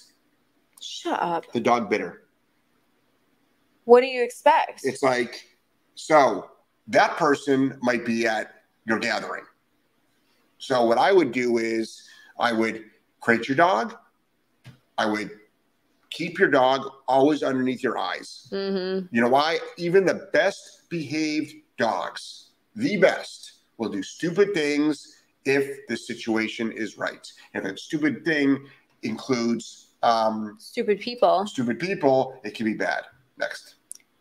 Shut 0.82 1.20
up. 1.22 1.52
The 1.54 1.60
dog 1.60 1.92
bit 1.92 2.02
her. 2.02 2.24
What 3.84 4.02
do 4.02 4.08
you 4.08 4.24
expect? 4.24 4.82
It's 4.84 5.04
like, 5.04 5.46
so 5.94 6.50
that 6.88 7.16
person 7.18 7.78
might 7.82 8.06
be 8.06 8.26
at 8.26 8.56
your 8.88 8.98
gathering. 8.98 9.44
So 10.58 10.84
what 10.86 10.98
I 10.98 11.12
would 11.12 11.32
do 11.32 11.60
is 11.60 12.10
I 12.40 12.54
would 12.54 12.86
crate 13.20 13.48
your 13.48 13.58
dog. 13.58 13.96
I 14.98 15.06
would 15.06 15.30
keep 16.10 16.40
your 16.40 16.50
dog 16.50 16.90
always 17.08 17.44
underneath 17.44 17.84
your 17.84 17.98
eyes. 17.98 18.48
mm-hmm. 18.52 19.08
You 19.14 19.22
know 19.22 19.30
why? 19.30 19.60
Even 19.78 20.06
the 20.06 20.30
best 20.32 20.84
behaved 20.90 21.54
dogs, 21.78 22.52
the 22.76 22.98
best, 22.98 23.54
will 23.78 23.90
do 23.90 24.02
stupid 24.02 24.54
things 24.54 25.16
if 25.44 25.86
the 25.88 25.98
situation 25.98 26.72
is 26.72 26.98
right. 26.98 27.30
And 27.54 27.66
that 27.66 27.78
stupid 27.80 28.24
thing 28.24 28.66
includes 29.04 29.88
um, 30.04 30.56
Stupid 30.60 31.00
people. 31.00 31.46
stupid 31.48 31.80
people, 31.80 32.40
it 32.44 32.56
can 32.56 32.66
be 32.66 32.74
bad. 32.74 33.04
Next. 33.38 33.76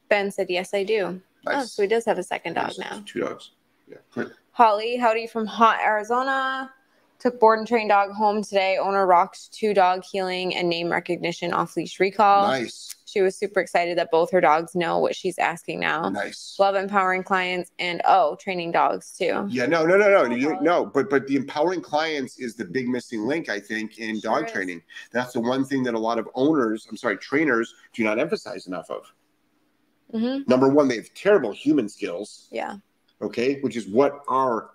Ben 0.08 0.30
said, 0.30 0.46
Yes, 0.50 0.74
I 0.74 0.82
do. 0.82 1.20
Oh, 1.46 1.62
so 1.64 1.82
he 1.82 1.88
does 1.88 2.04
have 2.06 2.18
a 2.18 2.22
second 2.22 2.54
dog 2.54 2.72
Yes, 2.76 2.78
now. 2.78 3.02
Two 3.06 3.20
dogs. 3.20 3.50
Yeah. 3.87 3.98
Good. 4.12 4.32
Holly, 4.52 4.96
howdy 4.96 5.26
from 5.26 5.46
hot 5.46 5.78
Arizona. 5.80 6.72
Took 7.20 7.40
board 7.40 7.59
and 7.59 7.66
train 7.66 7.88
dog 7.88 8.11
home 8.12 8.42
today. 8.42 8.77
Owner 8.77 9.07
rocked 9.07 9.50
two 9.53 9.72
dog 9.72 10.03
heeling 10.05 10.55
and 10.55 10.68
name 10.68 10.90
recognition 10.90 11.53
off 11.55 11.74
leash 11.77 11.98
recall. 11.98 12.48
Nice. 12.48 12.94
She 13.07 13.22
was 13.22 13.37
super 13.38 13.61
excited 13.61 13.96
that 13.96 14.11
both 14.11 14.31
her 14.33 14.40
dogs 14.40 14.74
know 14.74 14.98
what 14.98 15.14
she's 15.16 15.38
asking 15.38 15.81
now. 15.81 16.09
Nice. 16.11 16.57
Love 16.59 16.74
empowering 16.74 17.22
clients 17.22 17.70
and 17.79 18.03
oh, 18.05 18.37
training 18.40 18.72
dogs 18.72 19.16
too. 19.16 19.46
Yeah, 19.48 19.66
no, 19.66 19.87
no, 19.87 19.96
no, 19.96 20.27
no, 20.27 20.35
you, 20.35 20.59
no. 20.61 20.85
But 20.85 21.09
but 21.09 21.27
the 21.27 21.37
empowering 21.37 21.81
clients 21.81 22.38
is 22.38 22.57
the 22.57 22.64
big 22.64 22.88
missing 22.88 23.24
link, 23.27 23.48
I 23.48 23.61
think, 23.61 23.98
in 23.98 24.20
Sure 24.20 24.33
dog 24.40 24.46
is. 24.46 24.53
training. 24.53 24.83
That's 25.12 25.33
the 25.33 25.40
one 25.40 25.64
thing 25.64 25.83
that 25.85 25.94
a 25.94 25.98
lot 25.98 26.18
of 26.18 26.29
owners, 26.35 26.87
I'm 26.90 26.96
sorry, 26.96 27.16
trainers, 27.16 27.74
do 27.94 28.03
not 28.05 28.18
emphasize 28.18 28.66
enough 28.66 28.90
of. 28.90 29.05
hmm 30.11 30.38
Number 30.46 30.68
one, 30.68 30.88
they 30.88 30.96
have 30.96 31.14
terrible 31.14 31.53
human 31.53 31.88
skills. 31.88 32.48
Yeah. 32.50 32.77
okay, 33.22 33.61
which 33.61 33.77
is 33.77 33.87
what 33.87 34.20
our 34.29 34.72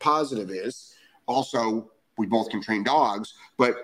positive 0.00 0.50
is. 0.50 0.94
Also, 1.26 1.90
we 2.18 2.26
both 2.26 2.48
can 2.50 2.62
train 2.62 2.82
dogs, 2.82 3.34
but 3.56 3.74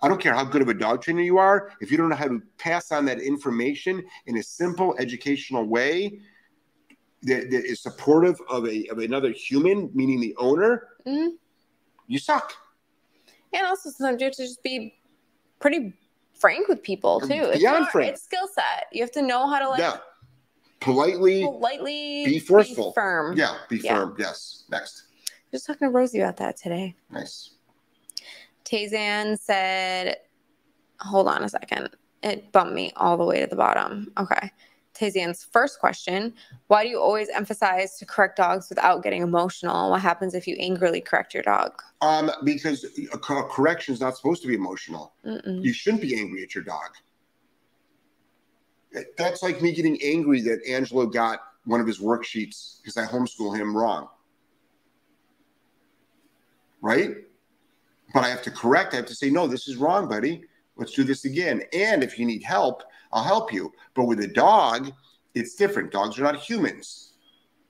I 0.00 0.08
don't 0.08 0.20
care 0.20 0.32
how 0.32 0.44
good 0.44 0.62
of 0.62 0.68
a 0.68 0.74
dog 0.74 1.02
trainer 1.02 1.20
you 1.22 1.38
are, 1.38 1.72
if 1.80 1.90
you 1.90 1.96
don't 1.96 2.08
know 2.08 2.16
how 2.16 2.28
to 2.28 2.40
pass 2.56 2.92
on 2.92 3.04
that 3.06 3.20
information 3.20 4.04
in 4.26 4.36
a 4.38 4.42
simple 4.42 4.94
educational 4.98 5.64
way 5.64 6.20
that, 7.22 7.50
that 7.50 7.64
is 7.64 7.80
supportive 7.82 8.36
of 8.48 8.64
a 8.66 8.86
of 8.88 8.98
another 8.98 9.32
human, 9.32 9.90
meaning 9.92 10.20
the 10.20 10.36
owner, 10.36 10.86
Mhm. 11.06 11.30
you 12.06 12.18
suck. 12.20 12.52
And 13.52 13.66
also 13.66 13.90
sometimes 13.90 14.20
you 14.20 14.26
have 14.26 14.34
to 14.34 14.42
just 14.44 14.62
be 14.62 14.94
pretty 15.58 15.98
frank 16.32 16.68
with 16.68 16.80
people 16.84 17.18
too. 17.20 17.32
It's 17.32 17.58
Beyond 17.58 17.80
not- 17.80 17.92
frank. 17.92 18.12
It's 18.12 18.22
skill 18.22 18.46
set. 18.54 18.86
You 18.92 19.02
have 19.02 19.10
to 19.12 19.22
know 19.22 19.48
how 19.48 19.58
to 19.58 19.68
like 19.70 19.80
yeah. 19.80 19.98
Politely, 20.80 21.42
politely 21.42 22.24
be 22.24 22.38
forceful. 22.38 22.92
firm. 22.92 23.36
yeah, 23.36 23.58
be 23.68 23.78
Yeah. 23.78 23.96
firm. 23.96 24.14
Yes. 24.16 24.62
Next. 24.70 25.07
Just 25.50 25.66
talking 25.66 25.88
to 25.88 25.92
Rosie 25.92 26.20
about 26.20 26.36
that 26.38 26.56
today. 26.56 26.94
Nice. 27.10 27.50
Tazan 28.64 29.38
said, 29.38 30.16
hold 31.00 31.28
on 31.28 31.42
a 31.42 31.48
second. 31.48 31.90
It 32.22 32.52
bumped 32.52 32.74
me 32.74 32.92
all 32.96 33.16
the 33.16 33.24
way 33.24 33.40
to 33.40 33.46
the 33.46 33.56
bottom. 33.56 34.12
Okay. 34.18 34.50
Tazan's 34.94 35.44
first 35.52 35.78
question 35.78 36.34
Why 36.66 36.82
do 36.82 36.90
you 36.90 37.00
always 37.00 37.28
emphasize 37.28 37.98
to 37.98 38.06
correct 38.06 38.36
dogs 38.36 38.68
without 38.68 39.02
getting 39.02 39.22
emotional? 39.22 39.90
What 39.90 40.00
happens 40.00 40.34
if 40.34 40.46
you 40.46 40.56
angrily 40.58 41.00
correct 41.00 41.34
your 41.34 41.44
dog? 41.44 41.80
Um, 42.00 42.30
because 42.44 42.84
a 43.12 43.18
correction 43.18 43.94
is 43.94 44.00
not 44.00 44.16
supposed 44.16 44.42
to 44.42 44.48
be 44.48 44.54
emotional. 44.54 45.14
Mm-mm. 45.24 45.62
You 45.62 45.72
shouldn't 45.72 46.02
be 46.02 46.18
angry 46.18 46.42
at 46.42 46.54
your 46.54 46.64
dog. 46.64 46.90
That's 49.16 49.42
like 49.42 49.62
me 49.62 49.72
getting 49.72 50.00
angry 50.02 50.40
that 50.42 50.60
Angelo 50.68 51.06
got 51.06 51.40
one 51.64 51.80
of 51.80 51.86
his 51.86 52.00
worksheets 52.00 52.80
because 52.80 52.96
I 52.96 53.06
homeschool 53.06 53.56
him 53.56 53.76
wrong. 53.76 54.08
Right? 56.80 57.16
But 58.14 58.24
I 58.24 58.28
have 58.28 58.42
to 58.42 58.50
correct. 58.50 58.94
I 58.94 58.96
have 58.96 59.06
to 59.06 59.14
say, 59.14 59.30
no, 59.30 59.46
this 59.46 59.68
is 59.68 59.76
wrong, 59.76 60.08
buddy. 60.08 60.44
Let's 60.76 60.92
do 60.92 61.04
this 61.04 61.24
again. 61.24 61.62
And 61.72 62.02
if 62.02 62.18
you 62.18 62.24
need 62.24 62.42
help, 62.42 62.82
I'll 63.12 63.24
help 63.24 63.52
you. 63.52 63.72
But 63.94 64.04
with 64.04 64.20
a 64.20 64.28
dog, 64.28 64.92
it's 65.34 65.54
different. 65.54 65.90
Dogs 65.90 66.18
are 66.18 66.22
not 66.22 66.36
humans. 66.36 67.12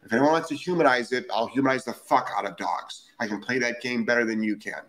If 0.04 0.12
anyone 0.12 0.32
wants 0.32 0.48
to 0.48 0.54
humanize 0.54 1.12
it, 1.12 1.26
I'll 1.32 1.48
humanize 1.48 1.84
the 1.84 1.92
fuck 1.92 2.30
out 2.36 2.46
of 2.46 2.56
dogs. 2.56 3.10
I 3.18 3.26
can 3.26 3.40
play 3.40 3.58
that 3.58 3.80
game 3.80 4.04
better 4.04 4.24
than 4.24 4.42
you 4.42 4.56
can. 4.56 4.82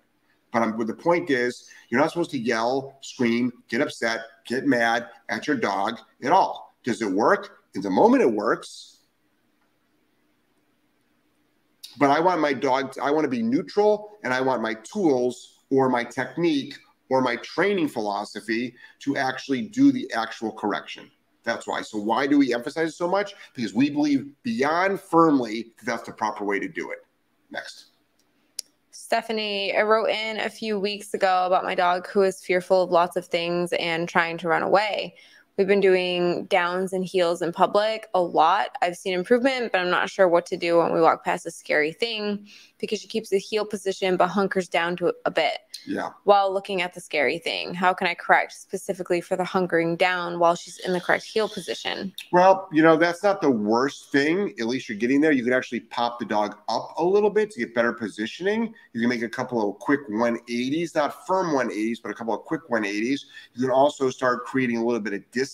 But 0.51 0.61
I'm, 0.61 0.85
the 0.85 0.93
point 0.93 1.29
is, 1.29 1.69
you're 1.89 1.99
not 1.99 2.11
supposed 2.11 2.31
to 2.31 2.39
yell, 2.39 2.97
scream, 3.01 3.51
get 3.69 3.81
upset, 3.81 4.21
get 4.45 4.65
mad 4.65 5.07
at 5.29 5.47
your 5.47 5.57
dog 5.57 5.99
at 6.23 6.31
all. 6.31 6.75
Does 6.83 7.01
it 7.01 7.11
work? 7.11 7.57
In 7.75 7.81
the 7.81 7.89
moment, 7.89 8.23
it 8.23 8.31
works. 8.31 8.98
But 11.99 12.11
I 12.11 12.21
want 12.21 12.39
my 12.39 12.53
dog, 12.53 12.97
I 13.01 13.11
want 13.11 13.25
to 13.25 13.29
be 13.29 13.43
neutral 13.43 14.17
and 14.23 14.33
I 14.33 14.39
want 14.39 14.61
my 14.61 14.73
tools 14.75 15.59
or 15.69 15.89
my 15.89 16.05
technique 16.05 16.75
or 17.09 17.21
my 17.21 17.35
training 17.37 17.89
philosophy 17.89 18.73
to 18.99 19.17
actually 19.17 19.63
do 19.63 19.91
the 19.91 20.09
actual 20.13 20.53
correction. 20.53 21.11
That's 21.43 21.67
why. 21.67 21.81
So, 21.81 21.97
why 21.97 22.25
do 22.25 22.39
we 22.39 22.53
emphasize 22.53 22.89
it 22.89 22.93
so 22.93 23.07
much? 23.07 23.33
Because 23.53 23.73
we 23.73 23.89
believe 23.89 24.29
beyond 24.43 25.01
firmly 25.01 25.73
that 25.79 25.85
that's 25.85 26.03
the 26.03 26.13
proper 26.13 26.45
way 26.45 26.59
to 26.59 26.67
do 26.69 26.91
it. 26.91 26.99
Next. 27.51 27.87
Stephanie, 28.91 29.75
I 29.75 29.81
wrote 29.81 30.09
in 30.09 30.39
a 30.39 30.49
few 30.49 30.79
weeks 30.79 31.13
ago 31.13 31.45
about 31.47 31.63
my 31.63 31.75
dog 31.75 32.07
who 32.07 32.21
is 32.21 32.43
fearful 32.43 32.83
of 32.83 32.91
lots 32.91 33.17
of 33.17 33.25
things 33.25 33.73
and 33.73 34.07
trying 34.07 34.37
to 34.37 34.47
run 34.47 34.61
away. 34.61 35.15
We've 35.59 35.67
been 35.67 35.81
doing 35.81 36.45
downs 36.45 36.93
and 36.93 37.03
heels 37.03 37.41
in 37.41 37.51
public 37.51 38.07
a 38.13 38.21
lot. 38.21 38.77
I've 38.81 38.95
seen 38.95 39.13
improvement, 39.13 39.73
but 39.73 39.81
I'm 39.81 39.89
not 39.89 40.09
sure 40.09 40.25
what 40.29 40.45
to 40.45 40.55
do 40.55 40.77
when 40.77 40.93
we 40.93 41.01
walk 41.01 41.25
past 41.25 41.45
a 41.45 41.51
scary 41.51 41.91
thing 41.91 42.47
because 42.77 43.01
she 43.01 43.09
keeps 43.09 43.29
the 43.29 43.39
heel 43.39 43.65
position 43.65 44.15
but 44.15 44.29
hunkers 44.29 44.69
down 44.69 44.95
to 44.95 45.13
a 45.25 45.31
bit 45.31 45.57
Yeah. 45.85 46.11
while 46.23 46.53
looking 46.53 46.81
at 46.81 46.93
the 46.93 47.01
scary 47.01 47.39
thing. 47.39 47.73
How 47.73 47.93
can 47.93 48.07
I 48.07 48.13
correct 48.13 48.53
specifically 48.53 49.19
for 49.19 49.35
the 49.35 49.43
hunkering 49.43 49.97
down 49.97 50.39
while 50.39 50.55
she's 50.55 50.77
in 50.79 50.93
the 50.93 51.01
correct 51.01 51.25
heel 51.25 51.49
position? 51.49 52.13
Well, 52.31 52.69
you 52.71 52.81
know, 52.81 52.95
that's 52.95 53.21
not 53.21 53.41
the 53.41 53.51
worst 53.51 54.13
thing. 54.13 54.53
At 54.61 54.67
least 54.67 54.87
you're 54.87 54.97
getting 54.97 55.19
there. 55.19 55.33
You 55.33 55.43
can 55.43 55.51
actually 55.51 55.81
pop 55.81 56.19
the 56.19 56.25
dog 56.25 56.55
up 56.69 56.93
a 56.97 57.03
little 57.03 57.29
bit 57.29 57.51
to 57.51 57.59
get 57.59 57.75
better 57.75 57.91
positioning. 57.91 58.73
You 58.93 59.01
can 59.01 59.09
make 59.09 59.23
a 59.23 59.27
couple 59.29 59.69
of 59.69 59.77
quick 59.79 60.07
180s, 60.09 60.95
not 60.95 61.27
firm 61.27 61.47
180s, 61.53 62.01
but 62.01 62.11
a 62.11 62.13
couple 62.13 62.33
of 62.33 62.45
quick 62.45 62.61
180s. 62.69 63.25
You 63.55 63.63
can 63.63 63.71
also 63.71 64.09
start 64.09 64.45
creating 64.45 64.77
a 64.77 64.85
little 64.85 65.01
bit 65.01 65.11
of 65.11 65.29
distance 65.31 65.48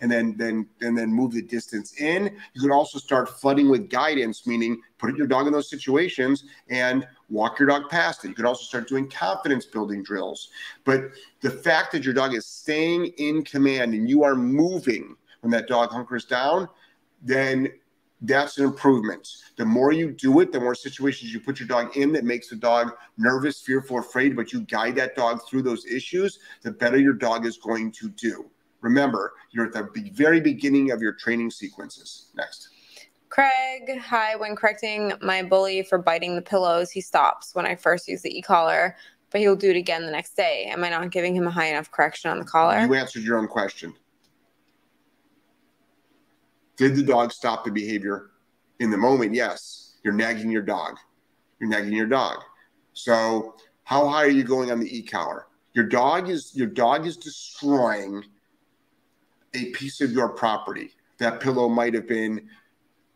and 0.00 0.10
then 0.10 0.34
then 0.36 0.66
and 0.80 0.96
then 0.96 1.12
move 1.12 1.32
the 1.32 1.42
distance 1.42 2.00
in. 2.00 2.36
You 2.54 2.60
can 2.60 2.70
also 2.70 2.98
start 2.98 3.28
flooding 3.40 3.68
with 3.68 3.88
guidance, 3.88 4.46
meaning 4.46 4.80
put 4.98 5.16
your 5.16 5.26
dog 5.26 5.46
in 5.46 5.52
those 5.52 5.70
situations 5.70 6.44
and 6.68 7.06
walk 7.28 7.58
your 7.58 7.68
dog 7.68 7.88
past 7.88 8.24
it. 8.24 8.28
You 8.28 8.34
can 8.34 8.46
also 8.46 8.64
start 8.64 8.88
doing 8.88 9.08
confidence 9.08 9.66
building 9.66 10.02
drills. 10.02 10.50
But 10.84 11.10
the 11.40 11.50
fact 11.50 11.92
that 11.92 12.04
your 12.04 12.14
dog 12.14 12.34
is 12.34 12.46
staying 12.46 13.06
in 13.18 13.42
command 13.42 13.94
and 13.94 14.08
you 14.08 14.22
are 14.24 14.34
moving 14.34 15.16
when 15.40 15.50
that 15.52 15.68
dog 15.68 15.90
hunkers 15.90 16.24
down, 16.24 16.68
then 17.22 17.68
that's 18.22 18.58
an 18.58 18.64
improvement. 18.64 19.28
The 19.56 19.64
more 19.64 19.92
you 19.92 20.10
do 20.10 20.40
it, 20.40 20.50
the 20.50 20.60
more 20.60 20.74
situations 20.74 21.32
you 21.32 21.40
put 21.40 21.60
your 21.60 21.68
dog 21.68 21.96
in 21.96 22.12
that 22.12 22.24
makes 22.24 22.48
the 22.48 22.56
dog 22.56 22.92
nervous, 23.18 23.60
fearful, 23.60 23.98
afraid, 23.98 24.34
but 24.34 24.52
you 24.52 24.60
guide 24.62 24.96
that 24.96 25.14
dog 25.14 25.40
through 25.46 25.62
those 25.62 25.84
issues, 25.86 26.38
the 26.62 26.70
better 26.70 26.98
your 26.98 27.12
dog 27.12 27.44
is 27.44 27.58
going 27.58 27.92
to 27.92 28.08
do. 28.08 28.50
Remember, 28.86 29.32
you're 29.50 29.66
at 29.66 29.72
the 29.72 30.10
very 30.14 30.40
beginning 30.40 30.92
of 30.92 31.02
your 31.02 31.12
training 31.12 31.50
sequences. 31.50 32.30
Next. 32.36 32.68
Craig, 33.30 33.98
hi. 34.00 34.36
When 34.36 34.54
correcting 34.54 35.12
my 35.20 35.42
bully 35.42 35.82
for 35.82 35.98
biting 35.98 36.36
the 36.36 36.42
pillows, 36.42 36.92
he 36.92 37.00
stops 37.00 37.52
when 37.52 37.66
I 37.66 37.74
first 37.74 38.06
use 38.06 38.22
the 38.22 38.38
e 38.38 38.40
collar, 38.40 38.96
but 39.32 39.40
he'll 39.40 39.56
do 39.56 39.70
it 39.70 39.76
again 39.76 40.06
the 40.06 40.12
next 40.12 40.36
day. 40.36 40.66
Am 40.66 40.84
I 40.84 40.90
not 40.90 41.10
giving 41.10 41.34
him 41.34 41.48
a 41.48 41.50
high 41.50 41.66
enough 41.66 41.90
correction 41.90 42.30
on 42.30 42.38
the 42.38 42.44
collar? 42.44 42.78
You 42.78 42.94
answered 42.94 43.24
your 43.24 43.38
own 43.38 43.48
question. 43.48 43.92
Did 46.76 46.94
the 46.94 47.02
dog 47.02 47.32
stop 47.32 47.64
the 47.64 47.72
behavior 47.72 48.30
in 48.78 48.92
the 48.92 48.96
moment? 48.96 49.34
Yes. 49.34 49.96
You're 50.04 50.14
nagging 50.14 50.52
your 50.52 50.62
dog. 50.62 50.96
You're 51.58 51.70
nagging 51.70 51.92
your 51.92 52.06
dog. 52.06 52.38
So 52.92 53.56
how 53.82 54.06
high 54.06 54.26
are 54.26 54.30
you 54.30 54.44
going 54.44 54.70
on 54.70 54.78
the 54.78 54.96
e-collar? 54.96 55.48
Your 55.72 55.86
dog 55.86 56.30
is 56.30 56.52
your 56.54 56.68
dog 56.68 57.04
is 57.04 57.16
destroying 57.16 58.24
a 59.56 59.70
piece 59.70 60.00
of 60.00 60.12
your 60.12 60.28
property. 60.28 60.90
That 61.18 61.40
pillow 61.40 61.68
might 61.68 61.94
have 61.94 62.06
been 62.06 62.48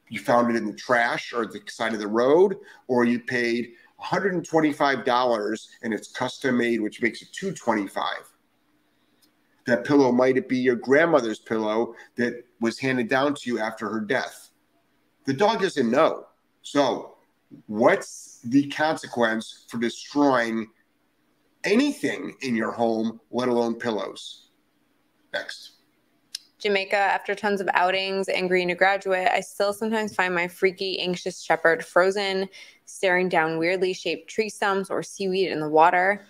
you 0.08 0.18
found 0.18 0.50
it 0.50 0.56
in 0.56 0.66
the 0.66 0.72
trash 0.74 1.32
or 1.32 1.46
the 1.46 1.60
side 1.68 1.92
of 1.92 2.00
the 2.00 2.08
road, 2.08 2.56
or 2.88 3.04
you 3.04 3.20
paid 3.20 3.72
$125 4.02 5.68
and 5.82 5.94
it's 5.94 6.08
custom 6.10 6.58
made, 6.58 6.80
which 6.80 7.00
makes 7.02 7.22
it 7.22 7.28
225. 7.32 8.32
that 9.66 9.84
pillow 9.84 10.10
might 10.10 10.48
be 10.48 10.58
your 10.58 10.74
grandmother's 10.76 11.38
pillow 11.38 11.94
that 12.16 12.44
was 12.60 12.78
handed 12.78 13.08
down 13.08 13.34
to 13.34 13.50
you 13.50 13.58
after 13.58 13.88
her 13.88 14.00
death 14.00 14.50
the 15.26 15.32
dog 15.32 15.60
doesn't 15.60 15.90
know 15.90 16.26
so 16.62 17.16
what's 17.66 18.40
the 18.44 18.66
consequence 18.68 19.66
for 19.68 19.78
destroying 19.78 20.66
anything 21.64 22.34
in 22.40 22.56
your 22.56 22.72
home 22.72 23.20
let 23.30 23.48
alone 23.48 23.74
pillows 23.74 24.50
next 25.32 25.72
Jamaica, 26.60 26.96
after 26.96 27.34
tons 27.34 27.60
of 27.60 27.68
outings 27.74 28.28
and 28.28 28.48
green 28.48 28.68
to 28.68 28.74
graduate, 28.74 29.28
I 29.28 29.40
still 29.40 29.72
sometimes 29.72 30.14
find 30.14 30.34
my 30.34 30.46
freaky, 30.46 31.00
anxious 31.00 31.40
shepherd 31.40 31.84
frozen, 31.84 32.48
staring 32.84 33.28
down 33.28 33.58
weirdly 33.58 33.92
shaped 33.94 34.28
tree 34.28 34.48
stumps 34.48 34.90
or 34.90 35.02
seaweed 35.02 35.50
in 35.50 35.60
the 35.60 35.68
water. 35.68 36.26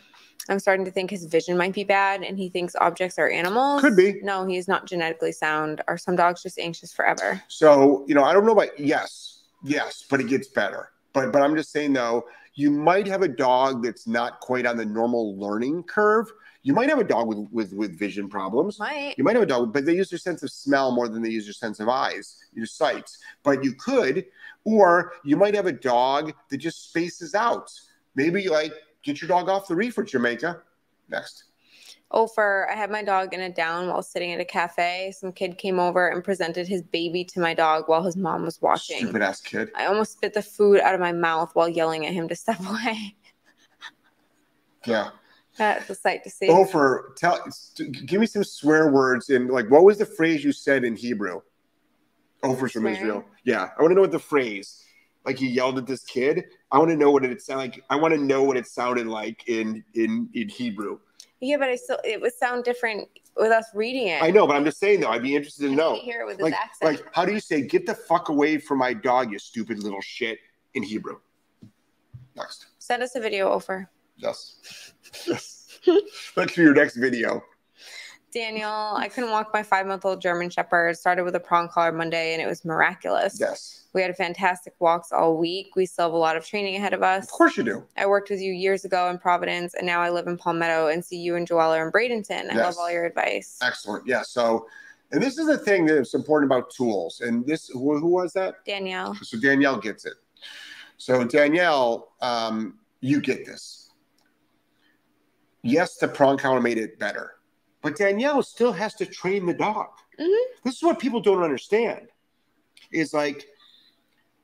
I'm 0.49 0.59
starting 0.59 0.85
to 0.85 0.91
think 0.91 1.11
his 1.11 1.27
vision 1.27 1.57
might 1.57 1.75
be 1.75 1.85
bad 1.85 2.23
and 2.23 2.39
he 2.39 2.49
thinks 2.49 2.75
objects 2.77 3.19
are 3.19 3.29
animals. 3.29 3.83
Could 3.83 3.97
be. 3.97 4.21
No, 4.23 4.47
he 4.47 4.57
is 4.57 4.69
not 4.69 4.87
genetically 4.87 5.33
sound. 5.33 5.83
Are 5.87 5.99
some 5.99 6.17
dogs 6.17 6.43
just 6.43 6.59
anxious 6.59 6.93
forever? 6.93 7.43
So, 7.49 8.05
you 8.09 8.15
know, 8.15 8.25
I 8.25 8.33
don't 8.33 8.47
know 8.47 8.53
about 8.53 8.79
yes, 8.79 9.43
yes, 9.63 10.05
but 10.09 10.21
it 10.21 10.29
gets 10.29 10.49
better. 10.49 10.91
But 11.13 11.33
but 11.33 11.43
I'm 11.43 11.57
just 11.57 11.73
saying 11.73 11.93
though, 11.93 12.27
you 12.55 12.71
might 12.71 13.07
have 13.07 13.23
a 13.23 13.29
dog 13.29 13.83
that's 13.83 14.07
not 14.07 14.41
quite 14.41 14.67
on 14.67 14.77
the 14.77 14.85
normal 14.85 15.39
learning 15.39 15.85
curve. 15.85 16.33
You 16.63 16.75
might 16.75 16.89
have 16.91 16.99
a 16.99 17.05
dog 17.05 17.27
with 17.27 17.49
with, 17.51 17.73
with 17.73 17.99
vision 17.99 18.29
problems. 18.29 18.79
Might. 18.79 19.15
You 19.17 19.25
might 19.25 19.35
have 19.35 19.43
a 19.43 19.47
dog, 19.47 19.73
but 19.73 19.87
they 19.87 19.95
use 19.95 20.11
their 20.11 20.19
sense 20.19 20.43
of 20.43 20.51
smell 20.51 20.93
more 20.93 21.09
than 21.09 21.23
they 21.23 21.31
use 21.31 21.47
their 21.47 21.55
sense 21.55 21.81
of 21.81 21.89
eyes, 21.89 22.37
your 22.53 22.67
sight. 22.67 23.11
But 23.43 23.65
you 23.65 23.75
could, 23.75 24.27
or 24.65 25.13
you 25.25 25.37
might 25.37 25.55
have 25.55 25.67
a 25.67 25.73
dog 25.73 26.33
that 26.51 26.59
just 26.59 26.89
spaces 26.91 27.35
out. 27.35 27.71
Maybe 28.15 28.49
like 28.49 28.73
get 29.03 29.23
your 29.23 29.29
dog 29.29 29.49
off 29.49 29.69
the 29.69 29.77
reef 29.77 29.95
for 29.95 30.05
Jamaica. 30.05 30.63
Next. 31.09 31.45
Oh, 32.13 32.25
Ofer, 32.25 32.69
I 32.71 32.75
had 32.75 32.91
my 32.91 33.05
dog 33.05 33.35
in 33.35 33.41
a 33.41 33.51
down 33.51 33.87
while 33.87 34.03
sitting 34.03 34.33
at 34.33 34.41
a 34.41 34.45
cafe. 34.45 35.15
Some 35.17 35.33
kid 35.33 35.59
came 35.59 35.79
over 35.79 36.09
and 36.09 36.25
presented 36.25 36.67
his 36.67 36.83
baby 36.83 37.25
to 37.27 37.41
my 37.41 37.55
dog 37.55 37.85
while 37.87 38.03
his 38.03 38.17
mom 38.17 38.43
was 38.45 38.61
watching. 38.61 38.99
Stupid 38.99 39.23
ass 39.23 39.41
kid. 39.41 39.71
I 39.77 39.87
almost 39.87 40.13
spit 40.13 40.35
the 40.35 40.43
food 40.43 40.81
out 40.81 40.95
of 40.95 41.01
my 41.01 41.13
mouth 41.13 41.55
while 41.55 41.69
yelling 41.69 42.07
at 42.07 42.13
him 42.13 42.29
to 42.29 42.35
step 42.35 42.59
away. 42.69 43.15
Yeah. 44.85 45.11
That's 45.61 45.91
a 45.91 45.95
sight 45.95 46.25
to 46.25 46.31
see. 46.31 46.49
Oh, 46.49 46.63
Ofer, 46.63 47.13
tell 47.19 47.39
give 48.07 48.19
me 48.19 48.27
some 48.27 48.43
swear 48.43 48.91
words 48.91 49.29
in 49.29 49.49
like 49.49 49.71
what 49.71 49.85
was 49.85 49.99
the 49.99 50.07
phrase 50.07 50.43
you 50.43 50.53
said 50.53 50.85
in 50.85 50.97
Hebrew? 50.97 51.43
Oh, 52.43 52.53
Ofer's 52.53 52.73
from 52.73 52.83
Swearing? 52.83 52.97
Israel. 52.97 53.25
Yeah. 53.45 53.69
I 53.79 53.83
want 53.83 53.91
to 53.91 53.95
know 53.95 54.01
what 54.01 54.11
the 54.11 54.19
phrase 54.19 54.83
like 55.27 55.37
he 55.37 55.49
yelled 55.49 55.77
at 55.77 55.87
this 55.87 56.03
kid. 56.05 56.47
I 56.73 56.79
want 56.79 56.91
to 56.91 56.97
know 56.97 57.11
what 57.11 57.27
it 57.27 57.43
sounded 57.43 57.75
like. 57.75 57.85
I 57.91 57.97
want 57.97 58.15
to 58.15 58.21
know 58.21 58.43
what 58.43 58.57
it 58.57 58.67
sounded 58.67 59.07
like 59.07 59.47
in 59.49 59.85
in 59.93 60.31
in 60.33 60.49
Hebrew. 60.49 60.99
Yeah, 61.41 61.59
but 61.59 61.69
I 61.69 61.77
still 61.77 61.99
it 62.05 62.23
would 62.23 62.33
sound 62.33 62.65
different 62.65 63.07
with 63.37 63.53
us 63.53 63.67
reading 63.75 64.09
it. 64.09 64.23
I 64.23 64.31
know, 64.31 64.47
but 64.47 64.57
I'm 64.57 64.65
just 64.65 64.81
saying 64.81 65.01
though, 65.01 65.11
I'd 65.11 65.23
be 65.23 65.37
interested 65.37 65.69
to 65.69 65.75
know. 65.75 65.97
hear 65.97 66.23
it 66.23 66.27
with 66.27 66.39
his 66.39 66.55
accent. 66.55 66.91
like 66.91 67.15
how 67.15 67.27
do 67.27 67.35
you 67.35 67.41
say 67.41 67.61
"get 67.61 67.85
the 67.85 67.95
fuck 67.95 68.31
away 68.31 68.57
from 68.57 68.79
my 68.79 68.95
dog," 68.95 69.31
you 69.31 69.39
stupid 69.39 69.83
little 69.83 70.01
shit 70.01 70.39
in 70.73 70.83
Hebrew? 70.83 71.19
Next. 72.35 72.69
Send 72.79 73.03
us 73.03 73.15
a 73.15 73.21
video 73.21 73.51
over. 73.51 73.91
Yes. 74.21 74.93
Yes. 75.27 75.67
Look 76.37 76.51
for 76.51 76.61
your 76.63 76.75
next 76.75 76.97
video. 76.97 77.43
Daniel, 78.33 78.71
I 78.97 79.09
couldn't 79.09 79.31
walk 79.31 79.51
my 79.53 79.63
five 79.63 79.87
month 79.87 80.05
old 80.05 80.21
German 80.21 80.51
Shepherd. 80.51 80.97
Started 80.97 81.25
with 81.25 81.35
a 81.35 81.41
prong 81.41 81.69
collar 81.69 81.91
Monday 81.91 82.33
and 82.33 82.41
it 82.41 82.47
was 82.47 82.65
miraculous. 82.65 83.39
Yes. 83.41 83.87
We 83.93 84.03
had 84.03 84.17
fantastic 84.17 84.75
walks 84.79 85.11
all 85.11 85.37
week. 85.37 85.75
We 85.75 85.85
still 85.85 86.05
have 86.05 86.13
a 86.13 86.17
lot 86.17 86.37
of 86.37 86.47
training 86.47 86.77
ahead 86.77 86.93
of 86.93 87.03
us. 87.03 87.25
Of 87.25 87.31
course 87.31 87.57
you 87.57 87.65
do. 87.65 87.85
I 87.97 88.07
worked 88.07 88.31
with 88.31 88.41
you 88.41 88.53
years 88.53 88.85
ago 88.85 89.11
in 89.11 89.19
Providence, 89.19 89.75
and 89.75 89.85
now 89.85 90.01
I 90.01 90.11
live 90.11 90.29
in 90.29 90.37
Palmetto 90.37 90.87
and 90.89 91.05
see 91.05 91.17
you 91.17 91.35
and 91.35 91.49
Joella 91.49 91.85
in 91.85 91.91
Bradenton. 91.91 92.51
I 92.53 92.55
Yes. 92.55 92.65
love 92.67 92.75
all 92.79 92.91
your 92.93 93.05
advice. 93.05 93.59
Excellent. 93.63 94.07
Yeah. 94.07 94.23
So, 94.23 94.69
and 95.11 95.21
this 95.21 95.39
is 95.39 95.49
the 95.49 95.59
thing 95.59 95.87
that's 95.87 96.15
important 96.15 96.53
about 96.53 96.71
tools. 96.71 97.21
And 97.21 97.45
this, 97.45 97.67
who, 97.69 97.99
who 97.99 98.07
was 98.07 98.33
that? 98.35 98.65
Danielle, 98.65 99.17
So 99.23 99.41
Danielle 99.41 99.79
gets 99.81 100.05
it. 100.07 100.15
So 100.97 101.25
Danielle, 101.25 102.13
um, 102.21 102.79
you 103.01 103.21
get 103.21 103.45
this. 103.45 103.90
Yes, 105.63 105.97
the 105.97 106.09
prong 106.09 106.39
collar 106.39 106.61
made 106.61 106.79
it 106.79 106.99
better, 106.99 107.37
but 107.83 107.97
Danielle 107.97 108.43
still 108.43 108.73
has 108.73 108.95
to 108.95 109.07
train 109.07 109.47
the 109.47 109.55
dog. 109.55 109.89
Mhm. 110.19 110.45
This 110.65 110.77
is 110.77 110.83
what 110.83 110.99
people 110.99 111.21
don't 111.21 111.43
understand. 111.43 112.09
Is 112.93 113.13
like 113.15 113.47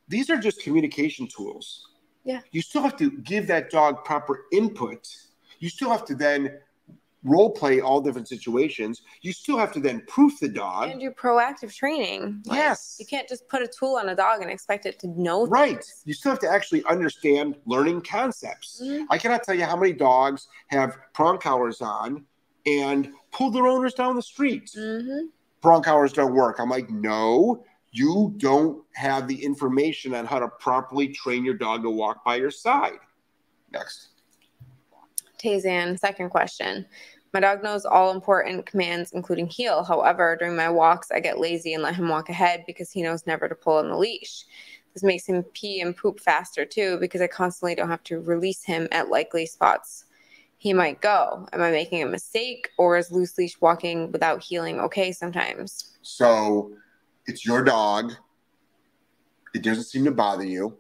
these 0.09 0.31
are 0.31 0.37
just 0.37 0.62
communication 0.62 1.26
tools. 1.26 1.88
Yeah. 2.24 2.40
You 2.52 2.62
still 2.62 2.83
have 2.83 2.96
to 2.98 3.11
give 3.11 3.46
that 3.46 3.70
dog 3.70 4.05
proper 4.05 4.46
input. 4.52 5.09
You 5.59 5.68
still 5.68 5.90
have 5.90 6.05
to 6.07 6.14
then 6.14 6.61
role 7.26 7.50
play 7.50 7.80
all 7.80 8.00
different 8.00 8.28
situations. 8.28 9.02
You 9.20 9.32
still 9.32 9.58
have 9.58 9.72
to 9.72 9.80
then 9.80 10.02
proof 10.06 10.38
the 10.40 10.48
dog. 10.48 10.90
and 10.90 11.00
do 11.00 11.10
proactive 11.10 11.74
training. 11.74 12.42
Like, 12.46 12.56
Yes. 12.58 12.96
You 13.00 13.06
can't 13.06 13.28
just 13.28 13.48
put 13.48 13.62
a 13.62 13.66
tool 13.66 13.96
on 13.96 14.08
a 14.08 14.14
dog 14.14 14.40
and 14.42 14.50
expect 14.50 14.86
it 14.86 14.98
to 15.00 15.08
know. 15.08 15.46
Right. 15.46 15.72
things. 15.74 16.02
You 16.04 16.14
still 16.14 16.30
have 16.30 16.38
to 16.40 16.48
actually 16.48 16.84
understand 16.84 17.56
learning 17.66 18.02
concepts. 18.02 18.80
Mhm. 18.82 19.06
I 19.10 19.18
cannot 19.18 19.42
tell 19.42 19.54
you 19.54 19.64
how 19.64 19.76
many 19.76 19.92
dogs 19.92 20.46
have 20.68 20.96
prong 21.12 21.38
collars 21.38 21.82
on 21.82 22.24
and 22.64 23.12
pull 23.32 23.50
their 23.50 23.66
owners 23.66 23.94
down 23.94 24.14
the 24.16 24.22
street. 24.22 24.70
Mhm. 24.76 25.28
Prong 25.60 25.82
collars 25.82 26.12
don't 26.12 26.34
work. 26.34 26.58
I'm 26.60 26.70
like, 26.70 26.88
no, 26.90 27.64
you 27.92 28.34
don't 28.36 28.84
have 28.94 29.26
the 29.26 29.42
information 29.44 30.14
on 30.14 30.26
how 30.26 30.38
to 30.38 30.48
properly 30.48 31.08
train 31.08 31.44
your 31.44 31.54
dog 31.54 31.82
to 31.82 31.90
walk 31.90 32.24
by 32.24 32.36
your 32.36 32.50
side. 32.50 32.98
Next. 33.72 34.08
Tazan, 35.38 35.98
second 35.98 36.30
question. 36.30 36.86
My 37.37 37.40
dog 37.40 37.62
knows 37.62 37.85
all 37.85 38.12
important 38.12 38.64
commands, 38.64 39.12
including 39.12 39.46
heel. 39.46 39.85
However, 39.85 40.37
during 40.40 40.57
my 40.57 40.70
walks, 40.70 41.11
I 41.11 41.20
get 41.20 41.38
lazy 41.38 41.75
and 41.75 41.83
let 41.83 41.94
him 41.94 42.09
walk 42.09 42.31
ahead 42.31 42.64
because 42.66 42.90
he 42.90 43.03
knows 43.03 43.27
never 43.27 43.46
to 43.46 43.55
pull 43.55 43.77
on 43.77 43.90
the 43.90 43.96
leash. 43.99 44.46
This 44.94 45.03
makes 45.03 45.27
him 45.27 45.42
pee 45.53 45.83
and 45.83 45.94
poop 45.94 46.18
faster 46.18 46.64
too 46.64 46.96
because 46.99 47.20
I 47.20 47.27
constantly 47.27 47.75
don't 47.75 47.90
have 47.90 48.03
to 48.05 48.22
release 48.22 48.64
him 48.64 48.88
at 48.90 49.11
likely 49.11 49.44
spots. 49.44 50.07
he 50.57 50.72
might 50.72 51.03
go. 51.03 51.46
Am 51.53 51.61
I 51.61 51.70
making 51.70 52.03
a 52.03 52.07
mistake 52.07 52.70
or 52.79 52.96
is 52.96 53.12
loose 53.12 53.37
leash 53.37 53.61
walking 53.61 54.11
without 54.12 54.42
heeling 54.42 54.81
okay 54.81 55.12
sometimes? 55.12 55.99
So 56.01 56.72
it's 57.27 57.44
your 57.44 57.62
dog. 57.62 58.14
It 59.55 59.62
doesn't 59.62 59.85
seem 59.85 60.07
to 60.07 60.11
bother 60.11 60.46
you. 60.46 60.79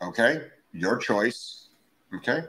Okay. 0.00 0.42
Your 0.70 0.96
choice. 0.96 1.70
Okay. 2.14 2.44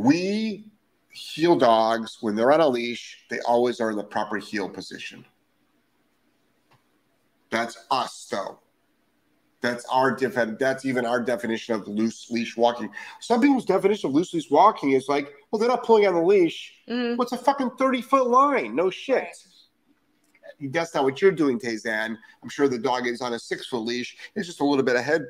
We 0.00 0.64
heel 1.10 1.56
dogs, 1.56 2.16
when 2.22 2.34
they're 2.34 2.50
on 2.52 2.60
a 2.60 2.68
leash, 2.68 3.22
they 3.28 3.38
always 3.40 3.80
are 3.80 3.90
in 3.90 3.96
the 3.98 4.04
proper 4.04 4.38
heel 4.38 4.66
position. 4.68 5.26
That's 7.50 7.76
us, 7.90 8.26
though. 8.30 8.60
That's 9.60 9.84
our 9.92 10.16
def- 10.16 10.58
That's 10.58 10.86
even 10.86 11.04
our 11.04 11.20
definition 11.22 11.74
of 11.74 11.86
loose 11.86 12.30
leash 12.30 12.56
walking. 12.56 12.88
Some 13.20 13.42
people's 13.42 13.66
definition 13.66 14.08
of 14.08 14.14
loose 14.14 14.32
leash 14.32 14.50
walking 14.50 14.92
is 14.92 15.06
like, 15.06 15.30
well, 15.50 15.60
they're 15.60 15.68
not 15.68 15.84
pulling 15.84 16.06
on 16.06 16.14
the 16.14 16.22
leash. 16.22 16.72
Mhm. 16.88 17.18
What's 17.18 17.32
a 17.32 17.36
fucking 17.36 17.72
thirty 17.72 18.00
foot 18.00 18.26
line? 18.28 18.74
No 18.74 18.88
shit. 18.88 19.36
That's 20.62 20.94
not 20.94 21.04
what 21.04 21.20
you're 21.20 21.30
doing, 21.32 21.58
Tazan. 21.58 22.16
I'm 22.42 22.48
sure 22.48 22.68
the 22.68 22.78
dog 22.78 23.06
is 23.06 23.20
on 23.20 23.34
a 23.34 23.38
six 23.38 23.66
foot 23.66 23.80
leash. 23.84 24.16
It's 24.34 24.46
just 24.46 24.60
a 24.60 24.64
little 24.64 24.84
bit 24.84 24.96
ahead 24.96 25.26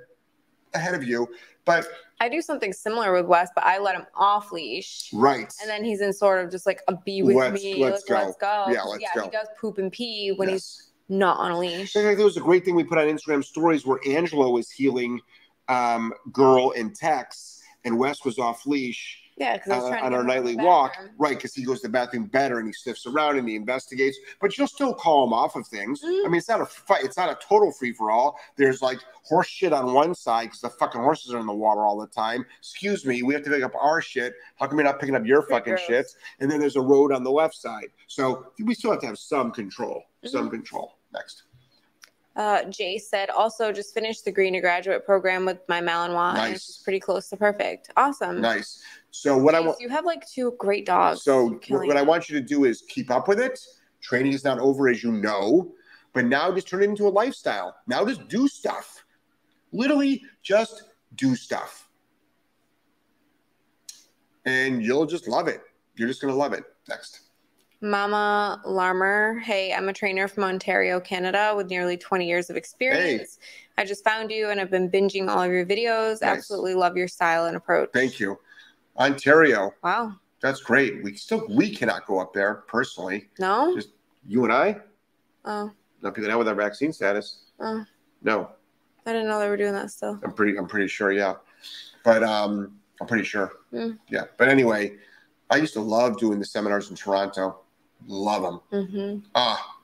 ahead 0.75 0.95
of 0.95 1.05
you. 1.05 1.29
But 1.65 1.87
I 2.21 2.29
do 2.29 2.41
something 2.43 2.73
similar 2.73 3.13
with 3.13 3.27
Wes, 3.27 3.51
but 3.55 3.65
I 3.65 3.79
let 3.79 3.95
him 3.95 4.07
off 4.15 4.53
leash. 4.53 5.11
right. 5.13 5.53
And 5.61 5.69
then 5.71 5.85
he's 5.85 6.01
in 6.01 6.13
sort 6.13 6.45
of 6.45 6.51
just 6.51 6.67
like 6.67 6.81
a 6.89 6.97
be 6.97 7.23
with 7.23 7.37
Let's- 7.37 7.63
me. 7.63 7.83
let's 7.83 8.09
like, 8.09 8.25
let's 8.27 8.37
go. 8.37 8.65
go. 8.67 8.73
Yeah, 8.73 8.83
let's 8.83 9.03
yeah, 9.03 9.09
go. 9.15 9.23
he 9.25 9.31
does 9.31 9.47
poop 9.61 9.79
and 9.79 9.91
pee 9.93 10.33
when 10.37 10.49
he's 10.49 10.91
not 11.09 11.39
on 11.39 11.51
a 11.53 11.59
leash. 11.59 11.95
In 11.97 12.03
fact, 12.05 12.17
there 12.17 12.25
was 12.25 12.37
a 12.37 12.41
great 12.41 12.65
thing 12.65 12.75
we 12.75 12.85
put 12.85 12.99
on 12.99 13.07
Instagram 13.07 13.45
stories 13.45 13.87
where 13.87 13.99
Angelo 14.07 14.51
was 14.51 14.71
heeling 14.71 15.21
um, 15.69 16.13
girl 16.33 16.73
and 16.77 16.95
Tex, 16.95 17.63
and 17.85 17.99
Wes 17.99 18.25
was 18.25 18.39
off 18.39 18.67
leash 18.67 19.19
Yeah, 19.41 19.57
because 19.57 19.83
uh, 19.83 19.87
on 19.87 19.93
our 19.95 19.99
him 19.99 20.05
out 20.05 20.21
of 20.21 20.27
nightly 20.27 20.55
walk, 20.57 20.97
right? 21.17 21.35
Because 21.35 21.55
he 21.55 21.65
goes 21.65 21.81
to 21.81 21.87
the 21.89 21.93
bathroom 21.93 22.27
better 22.27 22.59
and 22.59 22.67
he 22.69 22.75
sniffs 22.75 23.07
around 23.07 23.39
and 23.39 23.49
he 23.49 23.57
investigates, 23.57 24.19
but 24.39 24.59
you'll 24.59 24.67
still 24.67 24.93
call 24.93 25.25
him 25.27 25.33
off 25.33 25.57
of 25.57 25.67
things. 25.67 26.03
Mhm. 26.03 26.27
I 26.27 26.29
mean, 26.29 26.35
it's 26.37 26.49
not 26.51 26.61
a 26.61 26.67
fight, 26.67 27.05
it's 27.05 27.17
not 27.17 27.31
a 27.31 27.39
total 27.43 27.73
free 27.73 27.95
for 27.95 28.11
all. 28.11 28.39
There's 28.57 28.83
like 28.83 28.99
horse 29.25 29.47
shit 29.47 29.73
on 29.73 29.95
one 29.95 30.15
side 30.15 30.45
because 30.49 30.61
the 30.61 30.69
fucking 30.69 31.01
horses 31.01 31.33
are 31.33 31.39
in 31.41 31.47
the 31.47 31.55
water 31.55 31.87
all 31.87 31.99
the 31.99 32.07
time. 32.09 32.45
Excuse 32.59 33.07
me, 33.07 33.23
we 33.23 33.33
have 33.33 33.43
to 33.45 33.51
pick 33.51 33.63
up 33.63 33.73
our 33.81 34.03
shit. 34.03 34.35
How 34.57 34.67
come 34.67 34.77
you're 34.77 34.85
not 34.85 35.01
picking 35.01 35.15
up 35.17 35.25
your 35.25 35.41
Pretty 35.41 35.55
fucking 35.59 35.73
gross. 35.77 35.87
shit? 35.87 36.07
And 36.41 36.51
then 36.51 36.61
there's 36.61 36.77
a 36.77 36.83
road 36.83 37.11
on 37.11 37.25
the 37.25 37.31
left 37.33 37.55
side, 37.55 37.89
so 38.09 38.53
we 38.63 38.75
still 38.75 38.91
have 38.91 39.01
to 39.01 39.07
have 39.07 39.19
some 39.19 39.53
control. 39.53 40.03
Some 40.27 40.43
Mm-hmm. 40.49 40.51
control. 40.51 40.99
Next, 41.15 41.45
Uh, 42.37 42.63
Jay 42.65 42.97
said, 42.97 43.29
also 43.29 43.73
just 43.73 43.93
finished 43.93 44.25
the 44.25 44.31
Green 44.31 44.59
graduate 44.61 45.05
program 45.05 45.45
with 45.45 45.59
my 45.69 45.81
Malinois. 45.81 46.29
and 46.31 46.37
Nice. 46.39 46.69
It's 46.69 46.79
pretty 46.83 47.01
close 47.01 47.29
to 47.31 47.37
perfect. 47.37 47.91
Awesome. 47.97 48.41
nice. 48.41 48.81
So 49.11 49.37
what 49.37 49.55
I 49.55 49.61
want. 49.61 49.81
You 49.81 49.89
have 49.89 50.05
like 50.05 50.27
two 50.27 50.55
great 50.59 50.87
dogs. 50.87 51.23
So 51.23 51.61
what, 51.69 51.87
what 51.87 51.97
I 51.97 52.03
want 52.03 52.29
you 52.29 52.39
to 52.39 52.45
do 52.45 52.65
is 52.65 52.83
keep 52.89 53.11
up 53.11 53.29
with 53.29 53.41
it. 53.41 53.59
Training 54.01 54.33
is 54.33 54.45
not 54.45 54.59
over, 54.59 54.89
as 54.89 55.03
you 55.03 55.13
know, 55.13 55.73
but 56.13 56.25
now 56.25 56.53
just 56.53 56.69
turn 56.69 56.83
it 56.83 56.89
into 56.89 57.07
a 57.07 57.11
lifestyle. 57.11 57.77
Now 57.87 58.05
just 58.05 58.29
do 58.29 58.49
stuff. 58.49 59.05
Literally, 59.73 60.23
just 60.43 60.85
do 61.15 61.37
stuff, 61.37 61.89
and 64.45 64.83
you'll 64.83 65.07
just 65.07 65.29
love 65.29 65.49
it. 65.49 65.61
You're 65.97 66.09
just 66.09 66.21
gonna 66.21 66.35
love 66.35 66.53
it. 66.53 66.65
Next. 66.89 67.21
Mama 67.83 68.61
Larmer, 68.67 69.39
hey, 69.39 69.73
I'm 69.73 69.89
a 69.89 69.93
trainer 69.93 70.29
from 70.29 70.45
Ontario, 70.45 71.01
Canada, 71.01 71.55
with 71.57 71.71
nearly 71.71 71.97
20 71.97 72.29
years 72.29 72.51
of 72.51 72.57
experience. 72.57 73.39
I 73.79 73.87
just 73.87 74.05
found 74.05 74.31
you 74.31 74.51
and 74.51 74.61
I've 74.61 74.71
been 74.71 74.91
binging 74.91 75.31
all 75.31 75.43
of 75.43 75.51
your 75.51 75.65
videos. 75.65 76.21
Nice. 76.21 76.39
Absolutely 76.39 76.75
love 76.75 76.97
your 76.97 77.09
style 77.09 77.47
and 77.47 77.57
approach. 77.57 77.89
Thank 77.95 78.21
you, 78.21 78.39
Ontario. 79.01 79.75
Wow. 79.83 80.15
That's 80.41 80.61
great. 80.61 81.03
We 81.03 81.15
still 81.17 81.47
we 81.51 81.75
cannot 81.75 82.07
go 82.07 82.19
up 82.21 82.33
there 82.33 82.57
personally. 82.69 83.29
No? 83.39 83.75
Just 83.75 83.91
you 84.27 84.45
and 84.45 84.53
I. 84.53 84.77
Oh, 85.45 85.71
Not 86.03 86.15
people 86.15 86.31
now 86.31 86.39
with 86.39 86.49
our 86.49 86.55
vaccine 86.55 86.93
status. 86.93 87.45
oh, 87.61 87.85
No, 88.23 88.51
I 89.07 89.13
didn't 89.13 89.29
know 89.29 89.41
they 89.41 89.49
were 89.49 89.57
doing 89.57 89.73
that 89.73 89.91
still. 89.91 90.19
I'm 90.23 90.33
pretty. 90.33 90.57
I'm 90.59 90.69
pretty 90.69 90.89
sure. 90.89 91.13
Yeah, 91.13 91.35
but 92.05 92.23
um, 92.23 92.79
I'm 93.01 93.07
pretty 93.07 93.25
sure. 93.25 93.53
Hmm. 93.71 93.93
Yeah, 94.11 94.25
but 94.37 94.49
anyway, 94.49 94.97
I 95.51 95.57
used 95.57 95.73
to 95.75 95.81
love 95.81 96.19
doing 96.19 96.39
the 96.39 96.45
seminars 96.45 96.91
in 96.91 96.97
Toronto. 96.97 97.61
Love 98.07 98.43
them. 98.43 98.61
Mm-hmm. 98.73 99.27
Ah. 99.35 99.77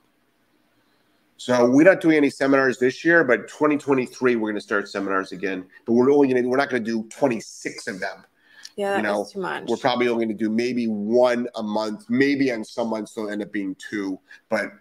So 1.39 1.69
we're 1.69 1.83
not 1.83 2.01
doing 2.01 2.17
any 2.17 2.31
seminars 2.31 2.79
this 2.79 3.05
year, 3.05 3.23
but 3.23 3.47
2023 3.47 4.35
we're 4.35 4.41
going 4.49 4.55
to 4.55 4.61
start 4.61 4.89
seminars 4.89 5.31
again. 5.31 5.65
But 5.85 5.93
we're 5.93 6.11
only 6.11 6.29
going 6.29 6.41
to. 6.41 6.49
We're 6.49 6.57
not 6.57 6.69
going 6.69 6.83
to 6.83 6.91
do 6.91 7.07
26 7.09 7.87
of 7.87 7.99
them. 7.99 8.25
Yeah, 8.77 8.97
You 8.97 9.03
know, 9.03 9.27
too 9.29 9.41
much. 9.41 9.63
We're 9.67 9.77
probably 9.77 10.07
only 10.07 10.25
going 10.25 10.37
to 10.37 10.43
do 10.43 10.51
maybe 10.51 10.85
one 10.85 11.47
a 11.55 11.63
month. 11.63 12.05
Maybe 12.09 12.51
on 12.51 12.63
some 12.63 12.89
months 12.89 13.13
they'll 13.13 13.29
end 13.29 13.41
up 13.41 13.51
being 13.51 13.75
two, 13.75 14.19
but 14.49 14.71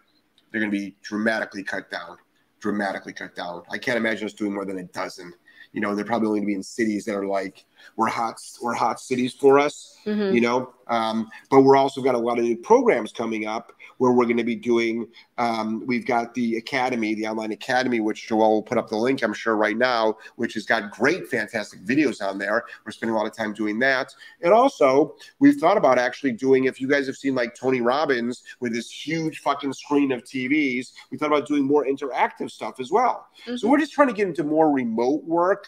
they're 0.53 0.61
going 0.61 0.71
to 0.71 0.79
be 0.79 0.97
dramatically 1.03 1.65
cut 1.65 1.91
down. 1.91 2.19
Dramatically 2.61 3.15
cut 3.15 3.35
down. 3.35 3.63
I 3.71 3.79
can't 3.79 3.97
imagine 3.97 4.27
us 4.27 4.35
doing 4.35 4.53
more 4.53 4.67
than 4.67 4.79
a 4.79 4.85
dozen. 4.85 5.33
You 5.73 5.81
know, 5.81 5.95
they're 5.95 6.05
probably 6.05 6.29
only 6.29 6.41
going 6.41 6.47
to 6.47 6.53
be 6.53 6.55
in 6.55 6.63
cities 6.63 7.07
that 7.07 7.15
are 7.15 7.27
like 7.27 7.65
we're 7.97 8.09
hot. 8.09 8.37
We're 8.63 8.75
hot 8.75 9.01
cities 9.01 9.33
for 9.35 9.59
us 9.59 9.93
Mhm. 10.07 10.35
you 10.35 10.41
know 10.41 10.73
um, 10.89 11.29
but 11.51 11.63
we're 11.63 11.77
also 11.77 12.01
got 12.01 12.15
a 12.15 12.19
lot 12.19 12.39
of 12.39 12.45
new 12.45 12.57
programs 12.57 13.11
coming 13.13 13.45
up 13.47 13.73
where 13.99 14.13
we're 14.13 14.25
going 14.25 14.37
to 14.37 14.45
be 14.45 14.55
doing 14.55 15.09
um, 15.37 15.83
we've 15.85 16.07
got 16.07 16.33
the 16.35 16.57
academy 16.59 17.15
the 17.17 17.27
online 17.27 17.51
academy 17.51 17.99
which 18.01 18.29
joelle 18.29 18.51
will 18.51 18.63
put 18.63 18.79
up 18.79 18.89
the 18.89 18.97
link 18.97 19.23
i'm 19.25 19.33
sure 19.35 19.57
right 19.57 19.77
now 19.77 20.15
which 20.37 20.55
has 20.55 20.65
got 20.65 20.93
great 20.93 21.27
fantastic 21.27 21.81
videos 21.85 22.23
on 22.23 22.39
there 22.39 22.65
we're 22.85 22.93
spending 22.93 23.15
a 23.15 23.19
lot 23.19 23.27
of 23.27 23.35
time 23.37 23.53
doing 23.53 23.81
that 23.81 24.15
and 24.43 24.53
also 24.53 25.17
we've 25.41 25.57
thought 25.57 25.77
about 25.77 25.99
actually 25.99 26.31
doing 26.33 26.65
if 26.65 26.81
you 26.81 26.87
guys 26.87 27.07
have 27.09 27.17
seen 27.17 27.35
like 27.35 27.53
tony 27.55 27.81
robbins 27.81 28.45
with 28.61 28.73
this 28.73 28.89
huge 28.91 29.41
fucking 29.41 29.73
screen 29.73 30.13
of 30.13 30.23
tvs 30.23 30.93
we 31.11 31.19
thought 31.19 31.27
about 31.33 31.47
doing 31.49 31.65
more 31.65 31.85
interactive 31.85 32.49
stuff 32.51 32.79
as 32.79 32.93
well 32.93 33.27
so 33.45 33.53
Mhm. 33.53 33.71
we're 33.71 33.79
just 33.79 33.93
trying 33.93 34.09
to 34.09 34.15
get 34.15 34.29
into 34.29 34.45
more 34.45 34.71
remote 34.71 35.25
work 35.25 35.67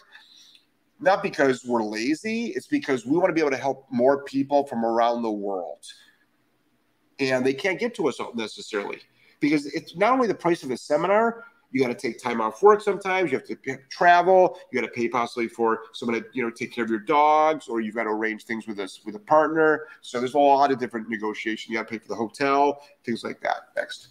not 0.99 1.23
because 1.23 1.65
we're 1.65 1.83
lazy 1.83 2.47
it's 2.47 2.67
because 2.67 3.05
we 3.05 3.17
want 3.17 3.29
to 3.29 3.33
be 3.33 3.41
able 3.41 3.51
to 3.51 3.57
help 3.57 3.85
more 3.89 4.23
people 4.23 4.65
from 4.65 4.85
around 4.85 5.21
the 5.21 5.31
world. 5.31 5.85
And 7.19 7.45
they 7.45 7.53
can't 7.53 7.79
get 7.79 7.93
to 7.95 8.07
us 8.07 8.19
necessarily 8.35 8.99
because 9.39 9.65
it's 9.67 9.95
not 9.95 10.13
only 10.13 10.27
the 10.27 10.35
price 10.35 10.63
of 10.63 10.71
a 10.71 10.77
seminar 10.77 11.45
you 11.71 11.81
got 11.81 11.89
to 11.89 11.93
take 11.93 12.21
time 12.21 12.41
off 12.41 12.63
work 12.63 12.81
sometimes 12.81 13.31
you 13.31 13.37
have 13.37 13.47
to 13.47 13.77
travel 13.89 14.57
you 14.71 14.81
got 14.81 14.87
to 14.87 14.91
pay 14.91 15.07
possibly 15.07 15.47
for 15.47 15.81
someone 15.93 16.19
to 16.19 16.25
you 16.33 16.43
know 16.43 16.49
take 16.49 16.73
care 16.73 16.83
of 16.83 16.89
your 16.89 16.99
dogs 16.99 17.67
or 17.67 17.81
you've 17.81 17.95
got 17.95 18.03
to 18.03 18.09
arrange 18.09 18.43
things 18.45 18.67
with 18.67 18.79
us 18.79 19.01
with 19.05 19.15
a 19.15 19.19
partner. 19.19 19.87
So 20.01 20.19
there's 20.19 20.33
a 20.33 20.39
lot 20.39 20.71
of 20.71 20.79
different 20.79 21.09
negotiation 21.09 21.73
you 21.73 21.79
got 21.79 21.87
to 21.87 21.91
pay 21.91 21.99
for 21.99 22.07
the 22.07 22.15
hotel 22.15 22.81
things 23.03 23.23
like 23.23 23.41
that 23.41 23.69
next. 23.75 24.09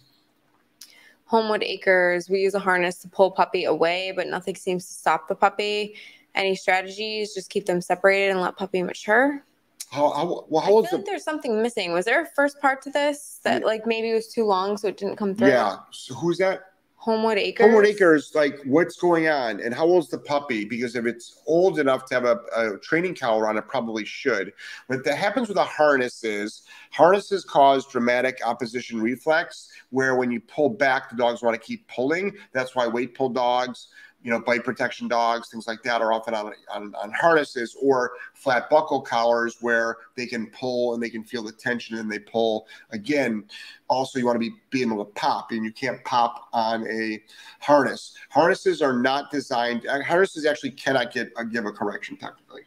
Homewood 1.29 1.61
Acres, 1.61 2.27
we 2.27 2.39
use 2.39 2.55
a 2.55 2.59
harness 2.59 2.97
to 2.99 3.07
pull 3.07 3.29
puppy 3.29 3.65
away, 3.65 4.11
but 4.15 4.25
nothing 4.25 4.55
seems 4.55 4.87
to 4.87 4.93
stop 4.93 5.27
the 5.27 5.35
puppy. 5.35 5.95
Any 6.35 6.55
strategies? 6.55 7.33
Just 7.33 7.49
keep 7.49 7.65
them 7.65 7.81
separated 7.81 8.31
and 8.31 8.41
let 8.41 8.57
puppy 8.57 8.83
mature. 8.83 9.43
how, 9.91 10.11
how, 10.11 10.45
well, 10.49 10.61
how 10.61 10.67
I 10.67 10.81
feel 10.81 10.81
the 10.83 10.97
like 10.97 11.05
there's 11.05 11.23
something 11.23 11.61
missing. 11.61 11.93
Was 11.93 12.05
there 12.05 12.21
a 12.21 12.27
first 12.35 12.59
part 12.61 12.81
to 12.83 12.89
this 12.89 13.39
that 13.43 13.63
like 13.63 13.85
maybe 13.85 14.11
it 14.11 14.15
was 14.15 14.27
too 14.27 14.45
long, 14.45 14.77
so 14.77 14.87
it 14.87 14.97
didn't 14.97 15.15
come 15.17 15.35
through? 15.35 15.49
yeah 15.49 15.77
so 15.91 16.13
who's 16.13 16.37
that 16.37 16.69
Homewood 16.99 17.37
Acres. 17.37 17.65
Homewood 17.65 17.85
Acres, 17.85 18.35
like 18.35 18.59
what's 18.65 18.97
going 18.97 19.29
on 19.29 19.61
and 19.61 19.73
how 19.73 19.85
old's 19.85 20.09
the 20.09 20.17
puppy? 20.17 20.65
Because 20.65 20.97
if 20.97 21.05
it's 21.05 21.41
old 21.47 21.79
enough 21.79 22.03
to 22.07 22.13
have 22.13 22.25
a, 22.25 22.39
a 22.53 22.77
training 22.79 23.15
collar 23.15 23.47
on, 23.47 23.57
it 23.57 23.65
probably 23.69 24.03
should. 24.03 24.51
But 24.89 25.05
that 25.05 25.17
happens 25.17 25.47
with 25.47 25.57
a 25.57 25.63
harness 25.63 26.25
is 26.25 26.63
harnesses 26.91 27.45
cause 27.45 27.87
dramatic 27.87 28.39
opposition 28.45 29.01
reflex, 29.01 29.71
where 29.91 30.17
when 30.17 30.29
you 30.29 30.41
pull 30.41 30.67
back, 30.67 31.09
the 31.09 31.15
dogs 31.15 31.41
want 31.41 31.59
to 31.59 31.65
keep 31.65 31.87
pulling. 31.87 32.35
That's 32.51 32.75
why 32.75 32.85
weight 32.85 33.15
pull 33.15 33.29
dogs, 33.29 33.87
you 34.21 34.29
know, 34.31 34.39
bite 34.39 34.63
protection 34.63 35.07
dogs, 35.07 35.49
things 35.49 35.65
like 35.65 35.81
that 35.83 36.01
are 36.01 36.11
often 36.11 36.33
on, 36.33 36.51
on, 36.71 36.93
on 36.95 37.11
harnesses 37.11 37.75
or 37.81 38.11
flat 38.33 38.69
buckle 38.69 39.01
collars 39.01 39.57
where 39.61 39.97
they 40.17 40.25
can 40.25 40.47
pull 40.47 40.93
and 40.93 41.01
they 41.01 41.09
can 41.09 41.23
feel 41.23 41.41
the 41.41 41.51
tension 41.53 41.97
and 41.97 42.11
they 42.11 42.19
pull. 42.19 42.67
Again, 42.91 43.45
also 43.87 44.19
you 44.19 44.25
want 44.25 44.35
to 44.35 44.39
be 44.39 44.51
being 44.71 44.91
able 44.91 45.05
to 45.05 45.11
pop 45.13 45.51
and 45.51 45.63
you 45.63 45.71
can't 45.71 46.03
pop 46.03 46.49
on 46.51 46.85
a 46.87 47.23
harness. 47.59 48.15
Harnesses 48.29 48.81
are 48.81 48.93
not 48.93 49.31
designed. 49.31 49.87
uh, 49.87 50.03
Harnesses 50.03 50.45
actually 50.45 50.71
cannot 50.71 51.13
get 51.13 51.31
uh, 51.37 51.43
give 51.43 51.65
a 51.65 51.71
correction 51.71 52.17
technically. 52.17 52.63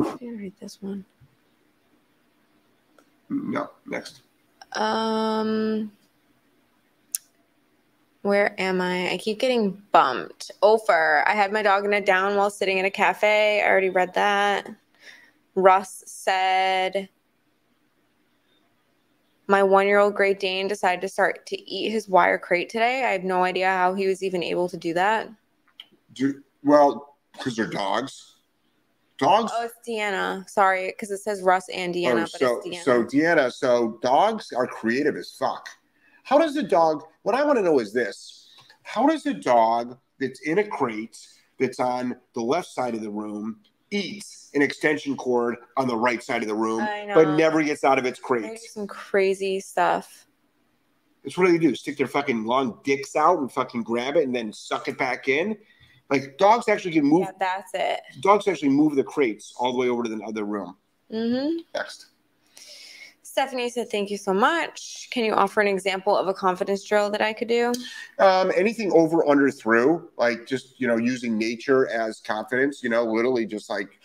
I 0.00 0.16
didn't 0.16 0.38
read 0.38 0.54
this 0.60 0.82
one. 0.82 1.04
No, 3.30 3.70
next. 3.86 4.22
Um, 4.72 5.92
where 8.22 8.54
am 8.60 8.80
I? 8.80 9.12
I 9.12 9.16
keep 9.18 9.38
getting 9.40 9.82
bumped. 9.92 10.50
Ofer, 10.62 11.24
I 11.26 11.34
had 11.34 11.52
my 11.52 11.62
dog 11.62 11.84
in 11.84 11.92
a 11.92 12.00
down 12.00 12.36
while 12.36 12.50
sitting 12.50 12.78
in 12.78 12.84
a 12.84 12.90
cafe. 12.90 13.62
I 13.62 13.68
already 13.68 13.90
read 13.90 14.14
that. 14.14 14.68
Russ 15.54 16.04
said, 16.06 17.08
my 19.46 19.62
one 19.62 19.86
year 19.86 19.98
old 19.98 20.14
Great 20.14 20.38
Dane 20.38 20.68
decided 20.68 21.00
to 21.00 21.08
start 21.08 21.44
to 21.46 21.60
eat 21.70 21.90
his 21.90 22.08
wire 22.08 22.38
crate 22.38 22.68
today. 22.68 23.04
I 23.04 23.12
have 23.12 23.24
no 23.24 23.42
idea 23.42 23.68
how 23.68 23.94
he 23.94 24.06
was 24.06 24.22
even 24.22 24.42
able 24.42 24.68
to 24.68 24.76
do 24.76 24.94
that. 24.94 25.28
Do 26.12 26.42
well 26.62 27.16
because 27.32 27.56
they're 27.56 27.66
dogs. 27.66 28.36
Dogs. 29.18 29.52
Oh, 29.54 29.64
it's 29.64 29.74
Deanna. 29.86 30.48
Sorry, 30.48 30.88
because 30.88 31.10
it 31.10 31.18
says 31.18 31.42
Russ 31.42 31.68
and 31.68 31.94
Deanna, 31.94 32.12
Oh, 32.12 32.20
but 32.20 32.30
so 32.30 32.56
it's 32.64 32.68
Deanna. 32.78 32.84
so 32.84 33.04
Deanna, 33.04 33.52
so 33.52 33.98
dogs 34.02 34.52
are 34.52 34.66
creative 34.66 35.16
as 35.16 35.32
fuck. 35.32 35.68
How 36.24 36.38
does 36.38 36.56
a 36.56 36.62
dog? 36.62 37.02
What 37.22 37.34
I 37.34 37.44
want 37.44 37.58
to 37.58 37.64
know 37.64 37.78
is 37.78 37.92
this: 37.92 38.50
How 38.82 39.06
does 39.06 39.26
a 39.26 39.34
dog 39.34 39.98
that's 40.18 40.40
in 40.40 40.58
a 40.58 40.64
crate 40.64 41.18
that's 41.58 41.80
on 41.80 42.16
the 42.34 42.40
left 42.40 42.68
side 42.68 42.94
of 42.94 43.02
the 43.02 43.10
room 43.10 43.60
eat 43.90 44.24
an 44.54 44.62
extension 44.62 45.16
cord 45.16 45.56
on 45.76 45.86
the 45.86 45.96
right 45.96 46.22
side 46.22 46.42
of 46.42 46.48
the 46.48 46.54
room, 46.54 46.86
but 47.14 47.36
never 47.36 47.62
gets 47.62 47.84
out 47.84 47.98
of 47.98 48.06
its 48.06 48.18
crate? 48.18 48.58
some 48.60 48.86
crazy 48.86 49.60
stuff. 49.60 50.26
It's 51.24 51.36
what 51.36 51.46
do 51.46 51.52
they 51.52 51.58
do? 51.58 51.74
Stick 51.74 51.98
their 51.98 52.06
fucking 52.06 52.44
long 52.44 52.80
dicks 52.82 53.14
out 53.14 53.38
and 53.38 53.52
fucking 53.52 53.82
grab 53.82 54.16
it 54.16 54.24
and 54.24 54.34
then 54.34 54.52
suck 54.52 54.88
it 54.88 54.96
back 54.96 55.28
in? 55.28 55.56
Like 56.08 56.38
dogs 56.38 56.68
actually 56.68 56.92
can 56.92 57.04
move. 57.04 57.22
Yeah, 57.22 57.32
that's 57.38 57.70
it. 57.74 58.00
Dogs 58.20 58.48
actually 58.48 58.70
move 58.70 58.96
the 58.96 59.04
crates 59.04 59.54
all 59.58 59.72
the 59.72 59.78
way 59.78 59.88
over 59.88 60.02
to 60.02 60.08
the 60.08 60.22
other 60.24 60.44
room. 60.44 60.76
Mm-hmm. 61.12 61.58
Next. 61.74 62.09
Stephanie 63.30 63.70
said, 63.70 63.88
"Thank 63.88 64.10
you 64.10 64.18
so 64.18 64.34
much. 64.34 65.06
Can 65.12 65.24
you 65.24 65.34
offer 65.34 65.60
an 65.60 65.68
example 65.68 66.16
of 66.16 66.26
a 66.26 66.34
confidence 66.34 66.82
drill 66.82 67.10
that 67.10 67.22
I 67.22 67.32
could 67.32 67.46
do?" 67.46 67.72
Um, 68.18 68.50
anything 68.56 68.90
over, 68.90 69.24
under, 69.24 69.52
through, 69.52 70.10
like 70.18 70.48
just 70.48 70.80
you 70.80 70.88
know, 70.88 70.96
using 70.96 71.38
nature 71.38 71.86
as 71.86 72.20
confidence. 72.20 72.82
You 72.82 72.90
know, 72.90 73.04
literally 73.04 73.46
just 73.46 73.70
like 73.70 74.00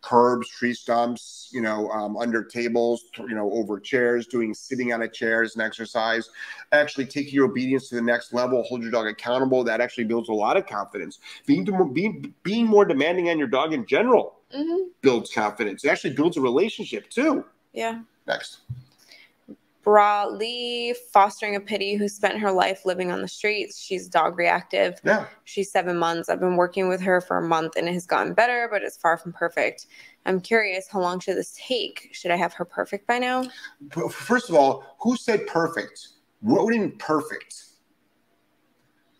curbs, 0.00 0.48
tree 0.48 0.72
stumps. 0.72 1.50
You 1.52 1.60
know, 1.60 1.90
um, 1.90 2.16
under 2.16 2.42
tables. 2.42 3.04
You 3.18 3.34
know, 3.34 3.52
over 3.52 3.78
chairs. 3.78 4.26
Doing 4.26 4.54
sitting 4.54 4.94
on 4.94 5.02
a 5.02 5.08
chair 5.08 5.42
as 5.42 5.56
an 5.56 5.60
exercise. 5.60 6.30
Actually, 6.72 7.04
taking 7.04 7.34
your 7.34 7.50
obedience 7.50 7.90
to 7.90 7.96
the 7.96 8.02
next 8.02 8.32
level. 8.32 8.62
Hold 8.62 8.80
your 8.80 8.90
dog 8.90 9.06
accountable. 9.08 9.62
That 9.62 9.82
actually 9.82 10.04
builds 10.04 10.30
a 10.30 10.32
lot 10.32 10.56
of 10.56 10.64
confidence. 10.64 11.18
Being 11.44 11.66
being 11.92 12.32
being 12.44 12.66
more 12.66 12.86
demanding 12.86 13.28
on 13.28 13.38
your 13.38 13.48
dog 13.48 13.74
in 13.74 13.84
general 13.84 14.40
hmm 14.50 14.84
builds 15.02 15.32
confidence. 15.32 15.84
It 15.84 15.88
actually 15.88 16.14
builds 16.14 16.38
a 16.38 16.40
relationship 16.40 17.10
too. 17.10 17.44
Yeah. 17.74 18.00
Next. 18.26 18.60
Brawley, 19.82 20.94
fostering 21.12 21.56
a 21.56 21.60
pittie 21.60 21.94
who 21.94 22.06
spent 22.06 22.38
her 22.38 22.52
life 22.52 22.84
living 22.84 23.10
on 23.10 23.22
the 23.22 23.28
streets. 23.28 23.80
She's 23.80 24.08
dog 24.08 24.36
reactive. 24.38 25.00
Yeah. 25.04 25.26
She's 25.44 25.70
seven 25.70 25.96
months. 25.96 26.28
I've 26.28 26.40
been 26.40 26.56
working 26.56 26.88
with 26.88 27.00
her 27.00 27.20
for 27.20 27.38
a 27.38 27.42
month 27.42 27.76
and 27.76 27.88
it 27.88 27.94
has 27.94 28.06
gotten 28.06 28.34
better, 28.34 28.68
but 28.70 28.82
it's 28.82 28.98
far 28.98 29.16
from 29.16 29.32
perfect. 29.32 29.86
I'm 30.26 30.40
curious, 30.40 30.86
how 30.86 31.00
long 31.00 31.18
should 31.18 31.36
this 31.36 31.58
take? 31.58 32.10
Should 32.12 32.30
I 32.30 32.36
have 32.36 32.52
her 32.54 32.64
perfect 32.64 33.06
by 33.06 33.18
now? 33.18 33.44
First 34.10 34.50
of 34.50 34.54
all, 34.54 34.84
who 35.00 35.16
said 35.16 35.46
perfect? 35.46 36.08
You 36.46 36.68
mean 36.68 36.96
perfect? 36.98 37.64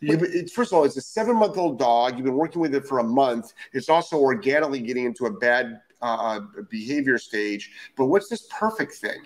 It's, 0.02 0.52
first 0.52 0.72
of 0.72 0.78
all, 0.78 0.84
it's 0.84 0.96
a 0.96 1.02
seven 1.02 1.36
month 1.36 1.58
old 1.58 1.78
dog. 1.78 2.16
You've 2.16 2.24
been 2.24 2.36
working 2.36 2.60
with 2.60 2.74
it 2.74 2.86
for 2.86 2.98
a 2.98 3.04
month. 3.04 3.52
It's 3.72 3.88
also 3.88 4.18
organically 4.18 4.80
getting 4.80 5.04
into 5.04 5.26
a 5.26 5.30
bad 5.30 5.80
uh, 6.02 6.40
behavior 6.70 7.18
stage. 7.18 7.70
But 7.96 8.06
what's 8.06 8.28
this 8.28 8.46
perfect 8.50 8.94
thing? 8.94 9.22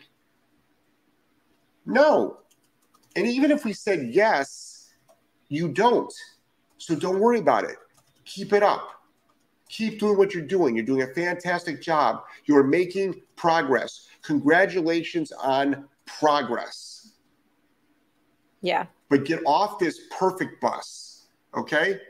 No. 1.86 2.38
And 3.16 3.26
even 3.26 3.50
if 3.50 3.64
we 3.64 3.72
said 3.72 4.10
yes, 4.12 4.92
you 5.48 5.68
don't. 5.68 6.12
So 6.78 6.94
don't 6.94 7.20
worry 7.20 7.38
about 7.38 7.64
it. 7.64 7.76
Keep 8.24 8.52
it 8.52 8.62
up. 8.62 8.90
Keep 9.68 10.00
doing 10.00 10.16
what 10.16 10.34
you're 10.34 10.46
doing. 10.46 10.76
You're 10.76 10.84
doing 10.84 11.02
a 11.02 11.14
fantastic 11.14 11.80
job. 11.80 12.24
You're 12.46 12.64
making 12.64 13.22
progress. 13.36 14.08
Congratulations 14.22 15.32
on 15.32 15.88
progress. 16.06 17.12
Yeah. 18.62 18.86
But 19.10 19.24
get 19.24 19.40
off 19.46 19.78
this 19.78 20.00
perfect 20.18 20.60
bus, 20.60 21.26
okay? 21.56 22.00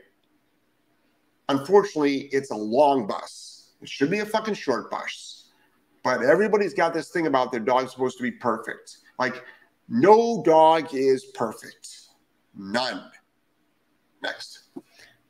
Unfortunately, 1.49 2.29
it's 2.31 2.51
a 2.51 2.55
long 2.55 3.07
bus. 3.07 3.54
It 3.81 3.89
should 3.89 4.09
be 4.09 4.19
a 4.19 4.25
fucking 4.25 4.53
short 4.55 4.89
bus. 4.89 5.49
But 6.03 6.21
everybody's 6.23 6.73
got 6.73 6.93
this 6.93 7.09
thing 7.09 7.25
about 7.27 7.51
their 7.51 7.59
dog's 7.59 7.91
supposed 7.91 8.17
to 8.17 8.23
be 8.23 8.31
perfect. 8.31 8.97
Like, 9.17 9.43
no 9.89 10.43
dog 10.45 10.93
is 10.93 11.25
perfect. 11.25 12.07
None. 12.57 13.09
Next. 14.21 14.63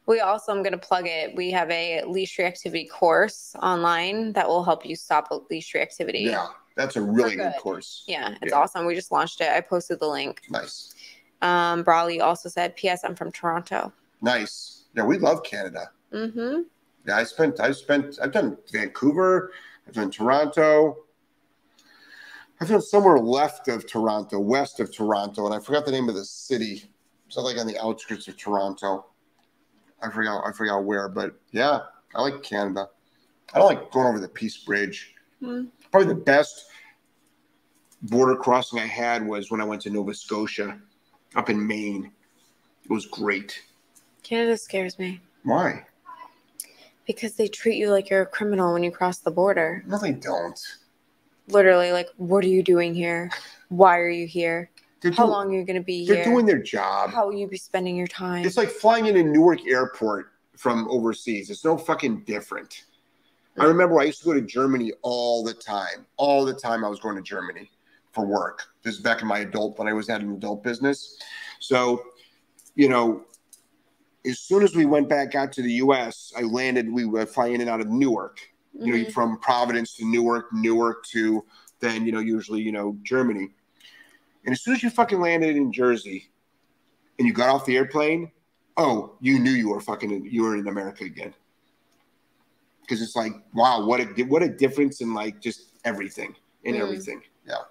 We 0.06 0.20
also, 0.20 0.52
I'm 0.52 0.62
going 0.62 0.74
to 0.74 0.78
plug 0.78 1.08
it. 1.08 1.36
We 1.36 1.50
have 1.52 1.70
a 1.72 2.04
leash 2.06 2.38
reactivity 2.38 2.90
course 2.90 3.56
online 3.62 4.34
that 4.34 4.48
will 4.48 4.64
help 4.64 4.86
you 4.86 4.96
stop 4.96 5.30
leash 5.50 5.74
reactivity. 5.74 6.26
Yeah, 6.26 6.48
that's 6.76 6.96
a 6.96 7.02
really 7.02 7.36
good 7.36 7.54
good. 7.54 7.62
course. 7.62 8.04
Yeah, 8.08 8.36
it's 8.42 8.52
Yeah. 8.52 8.60
awesome. 8.60 8.86
We 8.86 8.96
just 8.96 9.12
launched 9.12 9.42
it. 9.42 9.50
I 9.50 9.62
posted 9.62 10.00
the 10.00 10.08
link. 10.08 10.42
Nice. 10.50 10.94
Um, 11.42 11.84
Brawley 11.84 12.22
also 12.22 12.50
said, 12.50 12.76
P.S. 12.76 13.04
I'm 13.04 13.16
from 13.16 13.32
Toronto. 13.32 13.92
Nice. 14.22 14.84
Yeah, 14.96 15.06
we 15.06 15.18
love 15.18 15.44
Canada. 15.44 15.90
Mm-hmm. 16.14 16.62
Yeah, 17.06 17.18
I 17.18 17.24
spent, 17.24 17.60
I've 17.60 17.76
spent, 17.76 18.20
I've 18.22 18.32
done 18.32 18.58
Vancouver, 18.72 19.52
I've 19.88 19.94
done 19.94 20.10
Toronto, 20.10 21.06
I've 22.60 22.70
done 22.70 22.82
somewhere 22.82 23.18
left 23.18 23.68
of 23.68 23.86
Toronto, 23.86 24.40
west 24.40 24.80
of 24.80 24.96
Toronto, 24.96 25.46
and 25.46 25.54
I 25.54 25.60
forgot 25.60 25.86
the 25.86 25.92
name 25.92 26.10
of 26.10 26.16
the 26.16 26.26
city. 26.26 26.84
It's 27.28 27.38
like 27.38 27.58
on 27.58 27.68
the 27.68 27.84
outskirts 27.84 28.28
of 28.28 28.38
Toronto. 28.38 29.06
I 30.02 30.10
forgot, 30.10 30.44
I 30.46 30.52
forgot 30.52 30.84
where, 30.84 31.10
but 31.10 31.36
yeah, 31.52 31.80
I 32.16 32.22
like 32.22 32.44
Canada. 32.44 32.90
I 33.54 33.60
don't 33.60 33.68
like 33.68 33.92
going 33.92 34.08
over 34.08 34.20
the 34.20 34.30
Peace 34.30 34.58
Bridge. 34.58 35.14
Hmm. 35.40 35.66
Probably 35.92 36.08
the 36.08 36.20
best 36.20 36.66
border 38.02 38.36
crossing 38.36 38.80
I 38.80 38.86
had 38.86 39.26
was 39.26 39.52
when 39.52 39.62
I 39.62 39.66
went 39.66 39.82
to 39.84 39.90
Nova 39.90 40.14
Scotia, 40.14 40.80
up 41.36 41.50
in 41.50 41.66
Maine. 41.66 42.12
It 42.84 42.92
was 42.92 43.06
great. 43.06 43.62
Canada 44.24 44.58
scares 44.58 44.98
me 44.98 45.22
Why? 45.44 45.86
Because 47.06 47.34
they 47.34 47.48
treat 47.48 47.78
you 47.78 47.92
like 47.92 48.10
you're 48.10 48.22
a 48.22 48.26
criminal 48.26 48.74
when 48.74 48.84
you 48.84 48.92
cross 48.92 49.20
the 49.20 49.32
border. 49.32 49.84
No, 49.88 49.98
they 49.98 50.14
don't. 50.14 50.60
Literally, 51.48 51.92
like, 51.92 52.10
what 52.18 52.44
are 52.44 52.48
you 52.50 52.64
doing 52.64 52.94
here? 52.94 53.30
Why 53.70 53.98
are 54.00 54.10
you 54.10 54.26
here? 54.26 54.72
They're 55.02 55.12
How 55.12 55.24
doing- 55.24 55.32
long 55.32 55.54
are 55.54 55.60
you 55.60 55.66
going 55.66 55.76
to 55.76 55.84
be 55.84 56.08
They're 56.08 56.18
here? 56.18 56.26
doing 56.26 56.46
their 56.46 56.62
job. 56.62 57.12
How 57.12 57.28
will 57.28 57.36
you 57.36 57.48
be 57.48 57.58
spending 57.58 57.96
your 57.96 58.08
time? 58.08 58.46
It's 58.46 58.58
like 58.58 58.70
flying 58.70 59.06
into 59.06 59.24
Newark 59.24 59.68
Airport 59.68 60.32
from 60.58 60.88
overseas. 60.90 61.50
It's 61.50 61.64
no 61.64 61.78
fucking 61.78 62.24
different. 62.24 62.86
I 63.58 63.66
mm. 63.66 63.68
remember 63.68 64.00
I 64.00 64.06
used 64.06 64.20
to 64.22 64.26
go 64.26 64.34
to 64.34 64.42
Germany 64.42 64.94
all 65.04 65.44
the 65.44 65.54
time. 65.54 66.06
All 66.18 66.46
the 66.46 66.54
time 66.54 66.84
I 66.84 66.90
was 66.90 67.00
going 67.00 67.16
to 67.16 67.22
Germany 67.22 67.70
for 68.14 68.26
work. 68.26 68.64
This 68.82 68.96
is 68.96 69.02
back 69.02 69.22
in 69.22 69.28
my 69.28 69.40
adult 69.40 69.78
when 69.78 69.88
I 69.88 69.94
was 69.94 70.10
at 70.10 70.22
an 70.22 70.32
adult 70.32 70.64
business. 70.64 71.20
So, 71.60 72.02
you 72.76 72.90
know, 72.90 73.26
as 74.26 74.40
soon 74.40 74.64
as 74.64 74.76
we 74.76 74.86
went 74.86 75.08
back 75.10 75.36
out 75.36 75.52
to 75.54 75.62
the 75.62 75.74
US, 75.74 76.34
I 76.36 76.42
landed, 76.42 76.92
we 76.92 77.06
were 77.06 77.26
flying 77.26 77.56
in 77.56 77.62
and 77.62 77.70
out 77.70 77.82
of 77.82 77.88
Newark. 77.90 78.40
You 78.78 78.92
know, 78.94 79.00
Mhm. 79.06 79.14
from 79.14 79.40
Providence 79.40 79.96
to 79.96 80.06
Newark, 80.06 80.52
Newark 80.52 81.06
to 81.08 81.46
then, 81.80 82.06
you 82.06 82.12
know, 82.12 82.20
usually, 82.20 82.62
you 82.62 82.72
know, 82.74 82.98
Germany. 83.04 83.50
And 84.46 84.54
as 84.54 84.62
soon 84.62 84.76
as 84.76 84.84
you 84.84 84.90
fucking 84.90 85.20
landed 85.20 85.56
in 85.56 85.72
Jersey 85.72 86.30
and 87.18 87.28
you 87.28 87.34
got 87.34 87.50
off 87.50 87.66
the 87.66 87.78
airplane, 87.78 88.32
oh, 88.78 89.16
you 89.22 89.40
knew 89.40 89.52
you 89.52 89.70
were 89.70 89.80
fucking 89.80 90.12
in, 90.12 90.26
you 90.26 90.44
were 90.44 90.58
in 90.58 90.68
America 90.68 91.06
again. 91.06 91.34
Because 92.82 93.02
it's 93.02 93.16
like, 93.16 93.32
wow, 93.54 93.86
what 93.86 94.00
a 94.02 94.06
what 94.26 94.44
a 94.44 94.50
difference 94.50 95.02
in 95.02 95.14
like 95.14 95.40
just 95.40 95.72
everything 95.86 96.36
in 96.64 96.76
Mm. 96.76 96.82
everything. 96.82 97.22
Yeah. 97.48 97.64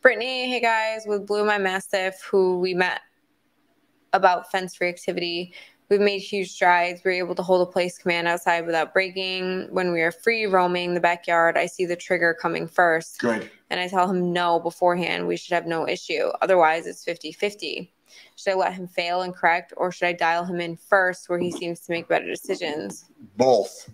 Brittany, 0.00 0.50
hey 0.50 0.60
guys, 0.60 1.04
with 1.06 1.26
Blue 1.26 1.44
My 1.44 1.58
Mastiff, 1.58 2.20
who 2.22 2.58
we 2.58 2.74
met 2.74 3.00
about 4.12 4.50
fence 4.50 4.78
reactivity. 4.78 5.52
We've 5.88 6.00
made 6.00 6.20
huge 6.20 6.50
strides. 6.50 7.02
We're 7.04 7.12
able 7.12 7.34
to 7.34 7.42
hold 7.42 7.66
a 7.66 7.70
place 7.70 7.98
command 7.98 8.26
outside 8.26 8.64
without 8.64 8.94
breaking. 8.94 9.68
When 9.70 9.92
we 9.92 10.00
are 10.00 10.10
free 10.12 10.46
roaming 10.46 10.94
the 10.94 11.00
backyard, 11.00 11.58
I 11.58 11.66
see 11.66 11.84
the 11.84 11.96
trigger 11.96 12.34
coming 12.40 12.66
first, 12.66 13.20
Good. 13.20 13.50
and 13.68 13.78
I 13.78 13.88
tell 13.88 14.08
him 14.08 14.32
no 14.32 14.58
beforehand. 14.58 15.26
We 15.26 15.36
should 15.36 15.52
have 15.52 15.66
no 15.66 15.86
issue. 15.86 16.30
Otherwise, 16.40 16.86
it's 16.86 17.04
50 17.04 17.32
50. 17.32 17.92
Should 18.36 18.52
I 18.52 18.54
let 18.54 18.74
him 18.74 18.86
fail 18.86 19.22
and 19.22 19.34
correct, 19.34 19.72
or 19.76 19.92
should 19.92 20.06
I 20.06 20.12
dial 20.12 20.44
him 20.44 20.60
in 20.60 20.76
first 20.76 21.28
where 21.28 21.38
he 21.38 21.50
seems 21.50 21.80
to 21.80 21.92
make 21.92 22.08
better 22.08 22.26
decisions? 22.26 23.06
Both. 23.36 23.90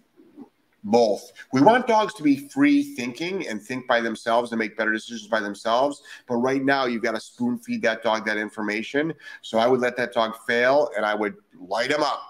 Both. 0.91 1.33
We 1.53 1.61
want 1.61 1.87
dogs 1.87 2.15
to 2.15 2.23
be 2.23 2.49
free 2.49 2.83
thinking 2.83 3.47
and 3.47 3.61
think 3.61 3.87
by 3.87 4.01
themselves 4.01 4.53
and 4.53 4.59
make 4.59 4.75
better 4.75 4.91
decisions 4.91 5.29
by 5.29 5.41
themselves. 5.41 6.03
But 6.27 6.37
right 6.37 6.65
now, 6.65 6.87
you've 6.87 7.03
got 7.03 7.15
to 7.15 7.21
spoon 7.21 7.59
feed 7.59 7.83
that 7.83 8.03
dog 8.03 8.25
that 8.25 8.39
information. 8.39 9.13
So 9.43 9.59
I 9.59 9.67
would 9.67 9.81
let 9.81 9.99
that 9.99 10.15
dog 10.15 10.35
fail 10.47 10.91
and 10.97 11.05
I 11.05 11.15
would 11.15 11.35
light 11.61 11.91
him 11.91 12.03
up. 12.03 12.23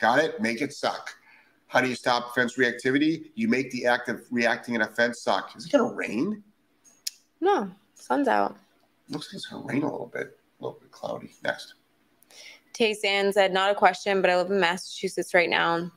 Got 0.00 0.18
it? 0.18 0.40
Make 0.40 0.60
it 0.60 0.72
suck. 0.72 1.14
How 1.68 1.80
do 1.80 1.88
you 1.88 1.94
stop 1.94 2.34
fence 2.34 2.56
reactivity? 2.56 3.30
You 3.36 3.46
make 3.46 3.70
the 3.70 3.86
act 3.86 4.08
of 4.08 4.22
reacting 4.32 4.74
in 4.74 4.82
a 4.82 4.88
fence 4.88 5.20
suck. 5.20 5.54
Is 5.56 5.66
it 5.66 5.72
going 5.72 5.88
to 5.88 5.94
rain? 5.94 6.42
No, 7.40 7.70
sun's 7.94 8.26
out. 8.26 8.56
Looks 9.08 9.28
like 9.28 9.36
it's 9.36 9.46
going 9.46 9.62
to 9.62 9.68
rain 9.68 9.82
a 9.84 9.90
little 9.90 10.10
bit. 10.12 10.36
A 10.58 10.64
little 10.64 10.80
bit 10.80 10.90
cloudy. 10.90 11.30
Next. 11.44 11.74
Tay 12.72 12.92
Sand 12.92 13.34
said, 13.34 13.52
not 13.52 13.70
a 13.70 13.74
question, 13.74 14.20
but 14.20 14.30
I 14.30 14.36
live 14.36 14.50
in 14.50 14.58
Massachusetts 14.58 15.34
right 15.34 15.48
now, 15.48 15.92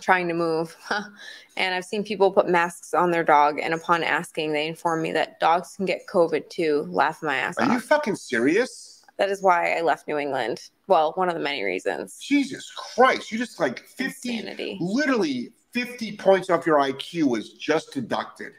trying 0.00 0.28
to 0.28 0.34
move. 0.34 0.76
and 1.56 1.74
I've 1.74 1.84
seen 1.84 2.04
people 2.04 2.30
put 2.32 2.48
masks 2.48 2.94
on 2.94 3.10
their 3.10 3.24
dog, 3.24 3.58
and 3.60 3.74
upon 3.74 4.02
asking, 4.02 4.52
they 4.52 4.66
inform 4.66 5.02
me 5.02 5.12
that 5.12 5.40
dogs 5.40 5.76
can 5.76 5.84
get 5.84 6.06
COVID 6.06 6.48
too. 6.48 6.86
Laugh 6.90 7.22
my 7.22 7.36
ass 7.36 7.56
Are 7.58 7.72
you 7.72 7.80
fucking 7.80 8.16
serious? 8.16 9.04
That 9.18 9.30
is 9.30 9.42
why 9.42 9.76
I 9.76 9.80
left 9.80 10.06
New 10.08 10.18
England. 10.18 10.68
Well, 10.88 11.12
one 11.14 11.28
of 11.28 11.34
the 11.34 11.40
many 11.40 11.62
reasons. 11.62 12.18
Jesus 12.18 12.70
Christ. 12.70 13.32
You 13.32 13.38
just 13.38 13.58
like 13.58 13.80
50, 13.80 14.36
Insanity. 14.36 14.78
literally 14.80 15.52
50 15.72 16.16
points 16.16 16.50
off 16.50 16.66
your 16.66 16.78
IQ 16.78 17.24
was 17.24 17.54
just 17.54 17.92
deducted. 17.92 18.52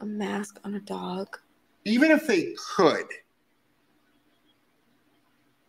A 0.00 0.06
mask 0.06 0.58
on 0.64 0.74
a 0.74 0.80
dog. 0.80 1.38
Even 1.84 2.10
if 2.10 2.26
they 2.26 2.54
could, 2.76 3.06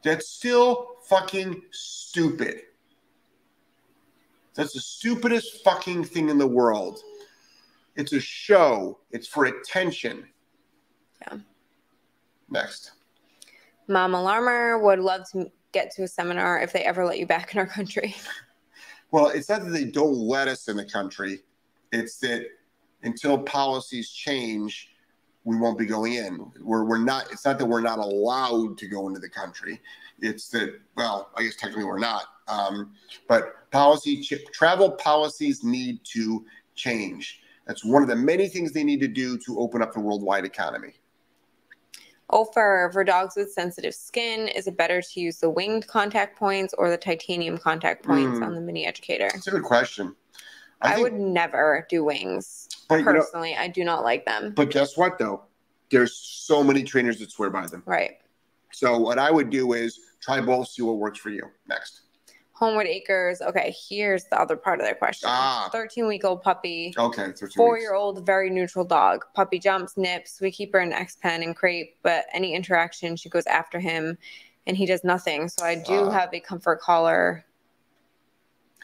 that's 0.04 0.30
still 0.30 0.98
fucking 1.08 1.62
stupid. 1.72 2.62
That's 4.60 4.74
the 4.74 4.82
stupidest 4.82 5.64
fucking 5.64 6.04
thing 6.04 6.28
in 6.28 6.38
the 6.38 6.46
world. 6.46 7.00
It's 7.96 8.12
a 8.12 8.20
show, 8.20 9.00
it's 9.10 9.26
for 9.26 9.46
attention. 9.46 10.28
Yeah. 11.22 11.38
Next. 12.50 12.92
Mom 13.88 14.12
Alarmer 14.12 14.84
would 14.84 15.00
love 15.00 15.22
to 15.32 15.50
get 15.72 15.92
to 15.92 16.04
a 16.04 16.10
seminar 16.10 16.60
if 16.60 16.74
they 16.74 16.82
ever 16.82 17.06
let 17.06 17.20
you 17.20 17.26
back 17.26 17.54
in 17.54 17.60
our 17.60 17.68
country. 17.68 18.16
Well, 19.12 19.30
it's 19.30 19.50
not 19.50 19.64
that 19.64 19.72
they 19.72 19.86
don't 19.86 20.14
let 20.14 20.48
us 20.48 20.68
in 20.68 20.78
the 20.78 20.86
country, 20.86 21.40
it's 21.92 22.20
that 22.20 22.46
until 23.02 23.40
policies 23.40 24.12
change, 24.12 24.92
we 25.46 25.58
won't 25.58 25.80
be 25.80 25.88
going 25.88 26.14
in. 26.14 26.52
We're, 26.62 26.84
we're 26.84 27.00
not, 27.00 27.26
it's 27.32 27.44
not 27.44 27.58
that 27.58 27.66
we're 27.66 27.82
not 27.82 27.98
allowed 27.98 28.78
to 28.78 28.88
go 28.88 29.08
into 29.08 29.20
the 29.20 29.30
country. 29.30 29.82
It's 30.20 30.50
that, 30.50 30.80
well, 30.96 31.32
I 31.36 31.42
guess 31.42 31.56
technically 31.56 31.86
we're 31.86 31.98
not. 31.98 32.26
Um, 32.50 32.94
but 33.28 33.70
policy, 33.72 34.22
travel 34.52 34.92
policies 34.92 35.64
need 35.64 36.00
to 36.16 36.46
change. 36.76 37.42
That's 37.68 37.86
one 37.86 38.02
of 38.02 38.10
the 38.10 38.16
many 38.16 38.48
things 38.48 38.72
they 38.74 38.84
need 38.84 39.00
to 39.02 39.08
do 39.08 39.38
to 39.40 39.60
open 39.60 39.82
up 39.82 39.94
the 39.94 40.00
worldwide 40.00 40.44
economy. 40.46 40.94
Oh, 42.32 42.46
for, 42.46 42.90
for 42.94 43.04
dogs 43.04 43.36
with 43.36 43.52
sensitive 43.52 43.94
skin, 43.96 44.48
is 44.50 44.68
it 44.68 44.78
better 44.78 45.02
to 45.02 45.20
use 45.20 45.38
the 45.38 45.50
winged 45.50 45.88
contact 45.88 46.38
points 46.38 46.74
or 46.78 46.90
the 46.90 46.98
titanium 46.98 47.58
contact 47.58 48.06
points 48.06 48.38
Hmm. 48.38 48.44
on 48.44 48.56
the 48.56 48.62
mini 48.62 48.86
educator? 48.86 49.30
That's 49.34 49.48
a 49.48 49.52
good 49.52 49.64
question. 49.64 50.16
I, 50.82 50.94
think- 50.96 51.04
would 51.04 51.14
never 51.20 51.86
do 51.90 52.04
wings. 52.04 52.68
but, 52.88 53.00
you 53.00 53.06
know, 53.06 53.14
Personally, 53.14 53.56
I 53.56 53.68
do 53.68 53.84
not 53.84 54.04
like 54.04 54.26
them. 54.26 54.54
but 54.56 54.70
guess 54.72 54.96
what, 54.98 55.18
though? 55.20 55.44
There's 55.92 56.16
so 56.16 56.64
many 56.64 56.84
trainers 56.84 57.20
that 57.20 57.32
swear 57.32 57.50
by 57.50 57.66
them. 57.68 57.82
Right. 57.86 58.18
So 58.72 58.98
what 59.00 59.18
I 59.18 59.32
would 59.32 59.50
do 59.50 59.74
is 59.74 60.00
try 60.22 60.40
both, 60.40 60.68
see 60.70 60.84
what 60.84 60.98
works 60.98 61.18
for 61.20 61.30
you. 61.32 61.44
Next. 61.68 62.02
Homewood 62.60 62.88
Acres. 62.88 63.42
Okay, 63.42 63.74
here's 63.88 64.26
the 64.26 64.38
other 64.40 64.58
part 64.58 64.82
of 64.82 64.86
their 64.86 64.94
question. 64.96 65.30
Ah. 65.32 65.70
13 65.72 66.06
week 66.08 66.26
old 66.26 66.42
puppy, 66.44 66.94
Okay. 66.98 67.32
13 67.32 67.52
four 67.56 67.80
year 67.80 67.94
old, 67.94 68.26
very 68.26 68.50
neutral 68.50 68.84
dog. 68.84 69.24
Puppy 69.34 69.60
jumps, 69.60 69.96
nips. 69.96 70.42
We 70.42 70.52
keep 70.52 70.74
her 70.74 70.82
in 70.82 70.92
X 70.92 71.16
pen 71.16 71.42
and 71.42 71.56
crate, 71.56 71.96
but 72.04 72.26
any 72.34 72.54
interaction, 72.54 73.16
she 73.16 73.30
goes 73.30 73.46
after 73.46 73.80
him 73.80 74.18
and 74.68 74.76
he 74.76 74.86
does 74.86 75.06
nothing. 75.06 75.48
So 75.48 75.64
I 75.66 75.76
do 75.76 76.08
Ah. 76.08 76.12
have 76.12 76.34
a 76.34 76.42
comfort 76.42 76.82
collar 76.82 77.46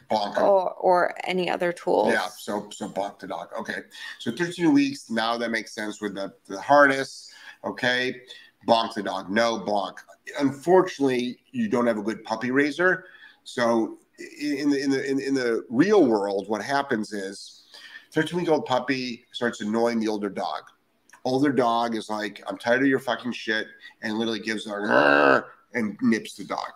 Bonk 0.09 0.37
'em. 0.37 0.43
or, 0.43 0.71
or 0.75 1.13
any 1.25 1.49
other 1.49 1.73
tools. 1.73 2.13
Yeah, 2.13 2.27
so 2.29 2.69
so 2.71 2.87
bonk 2.87 3.19
the 3.19 3.27
dog. 3.27 3.49
Okay, 3.59 3.79
so 4.19 4.31
13 4.31 4.71
weeks 4.73 5.09
now 5.09 5.35
that 5.37 5.51
makes 5.51 5.73
sense 5.75 5.99
with 6.01 6.15
the, 6.15 6.33
the 6.47 6.61
harness. 6.61 7.29
Okay, 7.65 8.21
bonk 8.65 8.93
the 8.93 9.03
dog. 9.03 9.29
No 9.29 9.59
bonk. 9.59 9.97
Unfortunately, 10.39 11.39
you 11.51 11.67
don't 11.67 11.87
have 11.87 11.97
a 11.97 12.01
good 12.01 12.23
puppy 12.23 12.51
raiser. 12.51 13.05
So 13.45 13.99
in 14.19 14.69
the 14.69 14.83
in 14.83 14.89
the 14.89 15.09
in, 15.09 15.19
in 15.21 15.33
the 15.33 15.65
real 15.69 16.05
world, 16.05 16.49
what 16.49 16.61
happens 16.61 17.13
is 17.13 17.63
13 18.11 18.39
week 18.39 18.49
old 18.49 18.65
puppy 18.65 19.25
starts 19.31 19.61
annoying 19.61 19.99
the 19.99 20.07
older 20.07 20.29
dog. 20.29 20.63
Older 21.23 21.51
dog 21.51 21.95
is 21.95 22.09
like, 22.09 22.43
I'm 22.47 22.57
tired 22.57 22.81
of 22.81 22.87
your 22.87 22.99
fucking 22.99 23.31
shit, 23.31 23.67
and 24.01 24.17
literally 24.17 24.39
gives 24.39 24.67
a 24.67 25.43
and 25.73 25.97
nips 26.01 26.35
the 26.35 26.43
dog. 26.43 26.71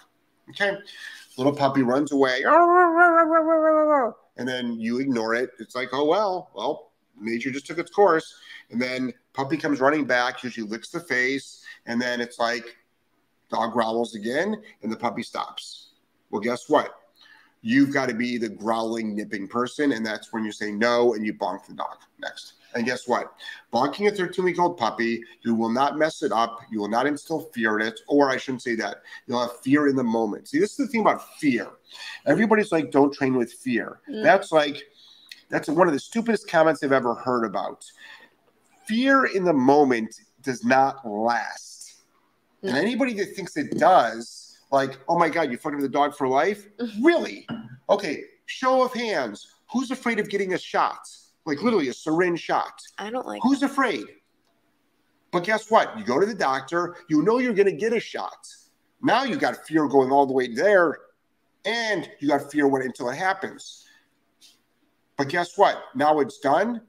Okay, 0.50 0.78
little 1.38 1.56
puppy 1.56 1.82
runs 1.82 2.12
away, 2.12 2.44
and 4.38 4.48
then 4.48 4.80
you 4.80 5.00
ignore 5.00 5.34
it. 5.36 5.52
It's 5.60 5.76
like, 5.76 5.90
oh 5.92 6.06
well, 6.06 6.52
well, 6.56 6.92
nature 7.20 7.52
just 7.52 7.66
took 7.66 7.78
its 7.78 7.92
course, 7.92 8.36
and 8.70 8.82
then 8.82 9.14
puppy 9.34 9.58
comes 9.58 9.80
running 9.80 10.06
back, 10.06 10.44
usually 10.44 10.68
licks 10.68 10.90
the 10.90 11.00
face, 11.00 11.64
and 11.86 12.02
then 12.02 12.22
it's 12.22 12.40
like, 12.40 12.78
dog 13.50 13.74
growls 13.74 14.16
again, 14.16 14.56
and 14.82 14.92
the 14.92 14.98
puppy 14.98 15.24
stops. 15.24 15.89
Well, 16.32 16.42
guess 16.42 16.70
what? 16.70 16.96
You've 17.62 17.94
got 17.94 18.08
to 18.08 18.16
be 18.16 18.38
the 18.38 18.50
growling, 18.50 19.16
nipping 19.16 19.48
person, 19.48 19.92
and 19.92 20.06
that's 20.06 20.32
when 20.32 20.46
you 20.46 20.52
say 20.52 20.72
no 20.72 21.14
and 21.14 21.26
you 21.26 21.34
bonk 21.34 21.66
the 21.66 21.74
dog. 21.74 21.98
Next. 22.20 22.54
And 22.76 22.86
guess 22.86 23.08
what? 23.08 23.34
Bonking 23.74 24.08
a 24.12 24.16
13 24.16 24.46
week 24.46 24.60
old 24.60 24.78
puppy, 24.78 25.24
you 25.42 25.56
will 25.56 25.70
not 25.70 25.98
mess 25.98 26.22
it 26.22 26.32
up. 26.32 26.62
You 26.72 26.80
will 26.80 26.88
not 26.88 27.08
instill 27.08 27.42
fear 27.54 27.80
in 27.80 27.88
it. 27.88 28.00
Or 28.08 28.30
I 28.30 28.38
shouldn't 28.38 28.62
say 28.62 28.76
that. 28.76 28.98
You'll 29.26 29.42
have 29.42 29.58
fear 29.58 29.88
in 29.88 29.96
the 29.96 30.04
moment. 30.04 30.48
See, 30.48 30.60
this 30.60 30.72
is 30.72 30.78
the 30.78 30.88
thing 30.88 31.02
about 31.02 31.38
fear. 31.40 31.68
Everybody's 32.28 32.72
like, 32.72 32.92
don't 32.92 33.14
train 33.14 33.36
with 33.36 33.52
fear. 33.52 34.00
Mm. 34.08 34.24
That's 34.24 34.52
like, 34.52 34.84
that's 35.50 35.68
one 35.68 35.88
of 35.88 35.94
the 35.94 36.00
stupidest 36.00 36.48
comments 36.48 36.84
I've 36.84 36.92
ever 36.92 37.16
heard 37.16 37.44
about. 37.44 37.84
Fear 38.86 39.26
in 39.26 39.44
the 39.44 39.54
moment 39.54 40.16
does 40.44 40.64
not 40.64 41.06
last. 41.08 41.96
And 42.62 42.74
Mm. 42.74 42.82
anybody 42.82 43.14
that 43.16 43.36
thinks 43.36 43.58
it 43.58 43.78
does, 43.80 44.49
like, 44.72 45.00
oh 45.08 45.18
my 45.18 45.30
God, 45.30 45.50
you're 45.50 45.60
fucking 45.60 45.80
the 45.80 45.90
dog 45.90 46.16
for 46.16 46.28
life? 46.28 46.68
Mm-hmm. 46.78 47.04
Really? 47.04 47.48
Okay, 47.90 48.24
show 48.46 48.84
of 48.84 48.94
hands. 48.94 49.48
Who's 49.72 49.92
afraid 49.92 50.20
of 50.20 50.30
getting 50.30 50.54
a 50.54 50.58
shot? 50.58 51.00
Like 51.46 51.62
literally 51.62 51.90
a 51.90 51.94
syringe 51.94 52.40
shot. 52.40 52.82
I 52.98 53.10
don't 53.10 53.26
like 53.26 53.42
Who's 53.44 53.64
afraid? 53.64 54.06
But 55.32 55.44
guess 55.44 55.70
what? 55.70 55.98
You 55.98 56.04
go 56.04 56.20
to 56.20 56.26
the 56.26 56.34
doctor, 56.34 56.98
you 57.08 57.22
know 57.22 57.40
you're 57.40 57.54
going 57.54 57.68
to 57.68 57.72
get 57.76 57.94
a 57.94 58.00
shot. 58.00 58.48
Now 59.02 59.24
you 59.24 59.38
got 59.38 59.66
fear 59.66 59.88
going 59.88 60.12
all 60.12 60.26
the 60.26 60.34
way 60.34 60.54
there, 60.54 60.98
and 61.66 62.10
you 62.20 62.28
got 62.28 62.52
fear 62.52 62.68
when 62.68 62.82
until 62.82 63.10
it 63.10 63.16
happens. 63.16 63.86
But 65.18 65.30
guess 65.30 65.58
what? 65.58 65.82
Now 65.96 66.20
it's 66.20 66.40
done. 66.40 66.82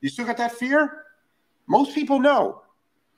You 0.00 0.08
still 0.08 0.26
got 0.26 0.36
that 0.38 0.52
fear? 0.52 1.04
Most 1.66 1.94
people 1.94 2.18
know. 2.18 2.62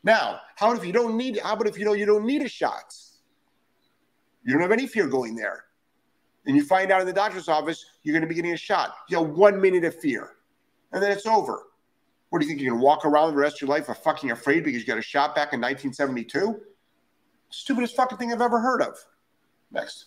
Now, 0.02 0.40
how 0.56 0.70
about 0.70 0.80
if 0.80 0.86
you 0.86 0.92
don't 0.92 1.16
need? 1.16 1.38
How 1.42 1.54
about 1.54 1.66
if 1.66 1.78
you 1.78 1.84
know 1.84 1.92
you 1.92 2.06
don't 2.06 2.24
need 2.24 2.42
a 2.42 2.48
shot? 2.48 2.94
You 4.44 4.52
don't 4.52 4.62
have 4.62 4.72
any 4.72 4.86
fear 4.86 5.06
going 5.06 5.34
there, 5.34 5.64
and 6.46 6.56
you 6.56 6.64
find 6.64 6.90
out 6.90 7.00
in 7.00 7.06
the 7.06 7.12
doctor's 7.12 7.48
office 7.48 7.84
you're 8.02 8.12
going 8.12 8.22
to 8.22 8.28
be 8.28 8.34
getting 8.34 8.52
a 8.52 8.56
shot. 8.56 8.94
You 9.08 9.18
have 9.18 9.30
one 9.30 9.60
minute 9.60 9.84
of 9.84 9.94
fear, 10.00 10.36
and 10.92 11.02
then 11.02 11.12
it's 11.12 11.26
over. 11.26 11.64
What 12.30 12.40
do 12.40 12.46
you 12.46 12.50
think? 12.50 12.60
You're 12.60 12.70
going 12.70 12.80
to 12.80 12.84
walk 12.84 13.04
around 13.04 13.32
the 13.32 13.36
rest 13.36 13.56
of 13.56 13.62
your 13.62 13.76
life 13.76 13.86
fucking 13.86 14.30
afraid 14.30 14.64
because 14.64 14.80
you 14.80 14.86
got 14.86 14.98
a 14.98 15.02
shot 15.02 15.34
back 15.34 15.52
in 15.52 15.60
1972? 15.60 16.60
Stupidest 17.50 17.96
fucking 17.96 18.18
thing 18.18 18.32
I've 18.32 18.40
ever 18.40 18.60
heard 18.60 18.82
of. 18.82 18.96
Next. 19.72 20.06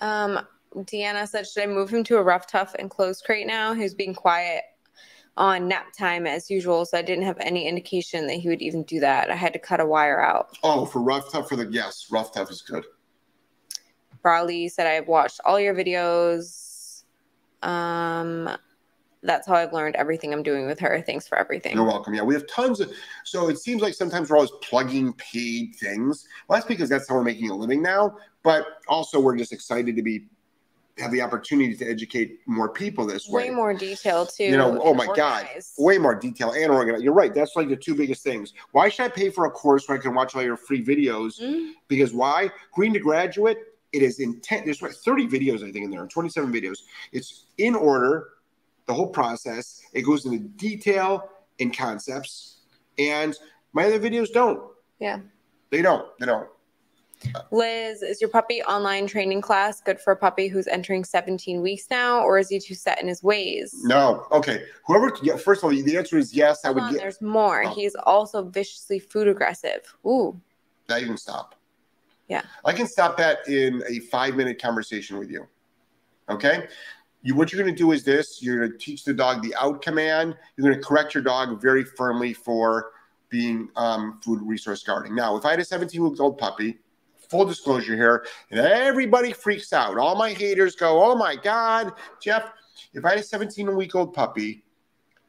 Um, 0.00 0.40
Deanna 0.74 1.26
said, 1.26 1.46
should 1.46 1.62
I 1.62 1.66
move 1.66 1.90
him 1.90 2.04
to 2.04 2.18
a 2.18 2.22
rough, 2.22 2.46
tough, 2.46 2.74
enclosed 2.74 3.24
crate 3.24 3.46
now? 3.46 3.72
He's 3.72 3.94
being 3.94 4.14
quiet 4.14 4.64
on 5.38 5.68
nap 5.68 5.92
time 5.96 6.26
as 6.26 6.50
usual, 6.50 6.84
so 6.84 6.98
I 6.98 7.02
didn't 7.02 7.24
have 7.24 7.38
any 7.40 7.66
indication 7.66 8.26
that 8.26 8.34
he 8.34 8.48
would 8.48 8.60
even 8.60 8.82
do 8.82 9.00
that. 9.00 9.30
I 9.30 9.34
had 9.34 9.52
to 9.54 9.58
cut 9.58 9.80
a 9.80 9.86
wire 9.86 10.20
out. 10.20 10.58
Oh, 10.62 10.84
for 10.84 11.00
rough 11.00 11.32
tough 11.32 11.48
for 11.48 11.56
the 11.56 11.66
yes, 11.70 12.08
rough 12.10 12.32
tough 12.32 12.50
is 12.50 12.60
good. 12.60 12.84
Brawley 14.22 14.68
said, 14.68 14.86
I've 14.86 15.08
watched 15.08 15.40
all 15.44 15.58
your 15.58 15.74
videos. 15.74 17.02
Um, 17.62 18.50
that's 19.22 19.46
how 19.46 19.54
I've 19.54 19.72
learned 19.72 19.96
everything 19.96 20.32
I'm 20.32 20.42
doing 20.42 20.66
with 20.66 20.78
her. 20.80 21.02
Thanks 21.02 21.26
for 21.26 21.36
everything. 21.38 21.74
You're 21.74 21.84
welcome. 21.84 22.14
Yeah, 22.14 22.22
we 22.22 22.34
have 22.34 22.46
tons 22.46 22.80
of. 22.80 22.92
So 23.24 23.48
it 23.48 23.58
seems 23.58 23.82
like 23.82 23.94
sometimes 23.94 24.30
we're 24.30 24.36
always 24.36 24.52
plugging 24.62 25.12
paid 25.14 25.74
things. 25.76 26.26
Well, 26.46 26.56
that's 26.56 26.68
because 26.68 26.88
that's 26.88 27.08
how 27.08 27.16
we're 27.16 27.24
making 27.24 27.50
a 27.50 27.56
living 27.56 27.82
now. 27.82 28.16
But 28.42 28.66
also, 28.86 29.18
we're 29.20 29.36
just 29.36 29.52
excited 29.52 29.96
to 29.96 30.02
be 30.02 30.26
have 31.00 31.12
the 31.12 31.22
opportunity 31.22 31.76
to 31.76 31.88
educate 31.88 32.40
more 32.46 32.68
people 32.68 33.06
this 33.06 33.28
way. 33.28 33.44
Way 33.44 33.50
more 33.50 33.74
detail 33.74 34.26
too. 34.26 34.44
You 34.44 34.56
know, 34.56 34.80
oh 34.82 34.94
my 34.94 35.06
God, 35.14 35.48
way 35.78 35.98
more 35.98 36.14
detail 36.14 36.52
and 36.52 36.70
organized. 36.70 37.04
You're 37.04 37.14
right. 37.14 37.32
That's 37.34 37.54
like 37.56 37.68
the 37.68 37.76
two 37.76 37.94
biggest 37.94 38.22
things. 38.22 38.52
Why 38.72 38.88
should 38.88 39.04
I 39.04 39.08
pay 39.08 39.30
for 39.30 39.46
a 39.46 39.50
course 39.50 39.88
where 39.88 39.98
I 39.98 40.00
can 40.00 40.14
watch 40.14 40.34
all 40.34 40.42
your 40.42 40.56
free 40.56 40.84
videos? 40.84 41.40
Mm, 41.40 41.72
Because 41.88 42.12
why? 42.12 42.50
Green 42.72 42.92
to 42.94 42.98
Graduate, 43.00 43.58
it 43.92 44.02
is 44.02 44.20
intent. 44.20 44.64
There's 44.64 44.82
what, 44.82 44.92
30 44.92 45.28
videos, 45.28 45.58
I 45.66 45.72
think, 45.72 45.84
in 45.84 45.90
there, 45.90 46.06
27 46.06 46.52
videos. 46.52 46.78
It's 47.12 47.46
in 47.58 47.74
order, 47.74 48.28
the 48.86 48.94
whole 48.94 49.08
process. 49.08 49.82
It 49.92 50.02
goes 50.02 50.24
into 50.24 50.38
detail 50.38 51.28
and 51.60 51.76
concepts. 51.76 52.62
And 52.98 53.36
my 53.72 53.84
other 53.84 54.00
videos 54.00 54.32
don't. 54.32 54.62
Yeah. 54.98 55.20
They 55.70 55.82
don't. 55.82 56.06
They 56.18 56.26
don't. 56.26 56.48
Liz, 57.50 58.02
is 58.02 58.20
your 58.20 58.30
puppy 58.30 58.62
online 58.62 59.06
training 59.06 59.40
class 59.40 59.80
good 59.80 60.00
for 60.00 60.12
a 60.12 60.16
puppy 60.16 60.46
who's 60.46 60.68
entering 60.68 61.04
17 61.04 61.60
weeks 61.60 61.86
now, 61.90 62.20
or 62.22 62.38
is 62.38 62.48
he 62.48 62.60
too 62.60 62.74
set 62.74 63.00
in 63.02 63.08
his 63.08 63.22
ways? 63.22 63.74
No. 63.82 64.26
Okay. 64.30 64.62
Whoever, 64.86 65.12
yeah, 65.22 65.36
first 65.36 65.60
of 65.60 65.64
all, 65.64 65.70
the 65.70 65.96
answer 65.96 66.16
is 66.16 66.32
yes. 66.32 66.64
I 66.64 66.70
would 66.70 66.82
on, 66.82 66.92
get. 66.92 67.00
there's 67.00 67.20
more. 67.20 67.64
Oh. 67.64 67.74
He's 67.74 67.96
also 68.04 68.42
viciously 68.42 69.00
food 69.00 69.28
aggressive. 69.28 69.94
Ooh. 70.06 70.40
That 70.86 71.02
even 71.02 71.16
stop. 71.16 71.56
Yeah. 72.28 72.42
I 72.64 72.72
can 72.72 72.86
stop 72.86 73.16
that 73.16 73.48
in 73.48 73.82
a 73.88 74.00
five 74.00 74.36
minute 74.36 74.60
conversation 74.60 75.18
with 75.18 75.30
you. 75.30 75.46
Okay. 76.28 76.68
You, 77.22 77.34
what 77.34 77.52
you're 77.52 77.62
going 77.62 77.74
to 77.74 77.78
do 77.78 77.92
is 77.92 78.04
this 78.04 78.42
you're 78.42 78.58
going 78.58 78.70
to 78.70 78.78
teach 78.78 79.04
the 79.04 79.14
dog 79.14 79.42
the 79.42 79.54
out 79.56 79.82
command. 79.82 80.36
You're 80.56 80.68
going 80.68 80.80
to 80.80 80.86
correct 80.86 81.14
your 81.14 81.22
dog 81.22 81.60
very 81.60 81.84
firmly 81.84 82.32
for 82.32 82.92
being 83.28 83.68
um, 83.76 84.20
food 84.24 84.40
resource 84.42 84.82
guarding. 84.82 85.14
Now, 85.14 85.36
if 85.36 85.44
I 85.44 85.50
had 85.50 85.60
a 85.60 85.64
17 85.64 86.02
week 86.02 86.20
old 86.20 86.38
puppy, 86.38 86.78
full 87.28 87.44
disclosure 87.44 87.96
here, 87.96 88.26
and 88.50 88.60
everybody 88.60 89.32
freaks 89.32 89.72
out. 89.72 89.98
All 89.98 90.14
my 90.14 90.32
haters 90.32 90.76
go, 90.76 91.02
"Oh 91.02 91.14
my 91.14 91.36
god, 91.36 91.92
Jeff! 92.20 92.52
If 92.94 93.04
I 93.04 93.10
had 93.10 93.18
a 93.18 93.22
17 93.22 93.74
week 93.76 93.94
old 93.94 94.14
puppy 94.14 94.64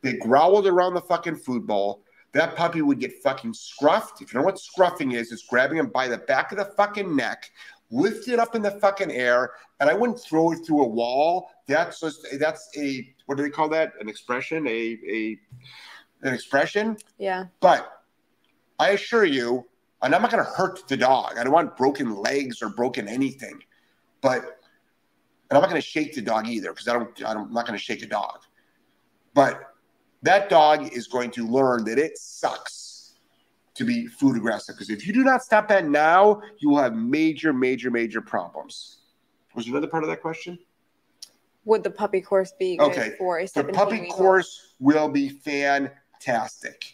they 0.01 0.13
growled 0.13 0.65
around 0.65 0.93
the 0.93 1.01
fucking 1.01 1.37
food 1.37 1.65
bowl." 1.65 2.03
That 2.33 2.55
puppy 2.55 2.81
would 2.81 2.99
get 2.99 3.23
fucking 3.23 3.53
scruffed. 3.53 4.21
If 4.21 4.33
you 4.33 4.39
know 4.39 4.45
what 4.45 4.55
scruffing 4.55 5.13
is, 5.13 5.31
it's 5.31 5.47
grabbing 5.47 5.77
him 5.77 5.87
by 5.87 6.07
the 6.07 6.17
back 6.17 6.51
of 6.51 6.59
the 6.59 6.65
fucking 6.65 7.15
neck, 7.15 7.49
lift 7.91 8.27
it 8.27 8.39
up 8.39 8.55
in 8.55 8.61
the 8.61 8.71
fucking 8.71 9.11
air, 9.11 9.51
and 9.79 9.89
I 9.89 9.93
wouldn't 9.93 10.19
throw 10.19 10.51
it 10.51 10.59
through 10.65 10.83
a 10.83 10.87
wall. 10.87 11.49
That's 11.67 11.99
just 11.99 12.27
that's 12.39 12.69
a 12.77 13.13
what 13.25 13.37
do 13.37 13.43
they 13.43 13.49
call 13.49 13.69
that? 13.69 13.93
An 13.99 14.09
expression, 14.09 14.67
a 14.67 14.97
a 15.09 15.39
an 16.21 16.33
expression. 16.33 16.97
Yeah. 17.17 17.45
But 17.61 17.91
I 18.77 18.89
assure 18.89 19.25
you, 19.25 19.65
and 20.01 20.13
I'm 20.13 20.21
not 20.21 20.31
going 20.31 20.43
to 20.43 20.49
hurt 20.49 20.87
the 20.87 20.97
dog. 20.97 21.37
I 21.37 21.43
don't 21.43 21.53
want 21.53 21.77
broken 21.77 22.15
legs 22.15 22.61
or 22.61 22.69
broken 22.69 23.07
anything. 23.07 23.59
But 24.21 24.59
and 25.49 25.57
I'm 25.57 25.61
not 25.61 25.69
going 25.69 25.81
to 25.81 25.87
shake 25.87 26.13
the 26.13 26.21
dog 26.21 26.47
either 26.47 26.69
because 26.69 26.87
I 26.87 26.93
don't, 26.93 27.25
I 27.25 27.33
don't. 27.33 27.47
I'm 27.47 27.53
not 27.53 27.65
going 27.65 27.77
to 27.77 27.83
shake 27.83 28.03
a 28.03 28.07
dog. 28.07 28.39
But 29.33 29.68
that 30.23 30.49
dog 30.49 30.93
is 30.93 31.07
going 31.07 31.31
to 31.31 31.47
learn 31.47 31.83
that 31.85 31.97
it 31.97 32.17
sucks 32.17 33.15
to 33.75 33.85
be 33.85 34.07
food 34.07 34.35
aggressive 34.35 34.75
because 34.75 34.89
if 34.89 35.07
you 35.07 35.13
do 35.13 35.23
not 35.23 35.41
stop 35.41 35.67
that 35.69 35.87
now, 35.87 36.41
you 36.59 36.69
will 36.69 36.81
have 36.81 36.93
major, 36.93 37.53
major, 37.53 37.89
major 37.89 38.21
problems. 38.21 38.97
Was 39.55 39.65
there 39.65 39.73
another 39.73 39.87
part 39.87 40.03
of 40.03 40.09
that 40.09 40.21
question? 40.21 40.59
Would 41.65 41.83
the 41.83 41.91
puppy 41.91 42.21
course 42.21 42.53
be 42.57 42.77
good 42.77 42.91
Okay, 42.91 43.15
for 43.17 43.39
a 43.39 43.47
The 43.47 43.63
puppy 43.63 44.07
course 44.07 44.73
will 44.79 45.09
be 45.09 45.29
fantastic. 45.29 46.93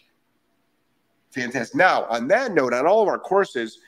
Fantastic. 1.32 1.76
Now, 1.76 2.06
on 2.06 2.28
that 2.30 2.54
note, 2.54 2.74
on 2.74 2.86
all 2.88 3.02
of 3.02 3.08
our 3.08 3.20
courses, 3.20 3.80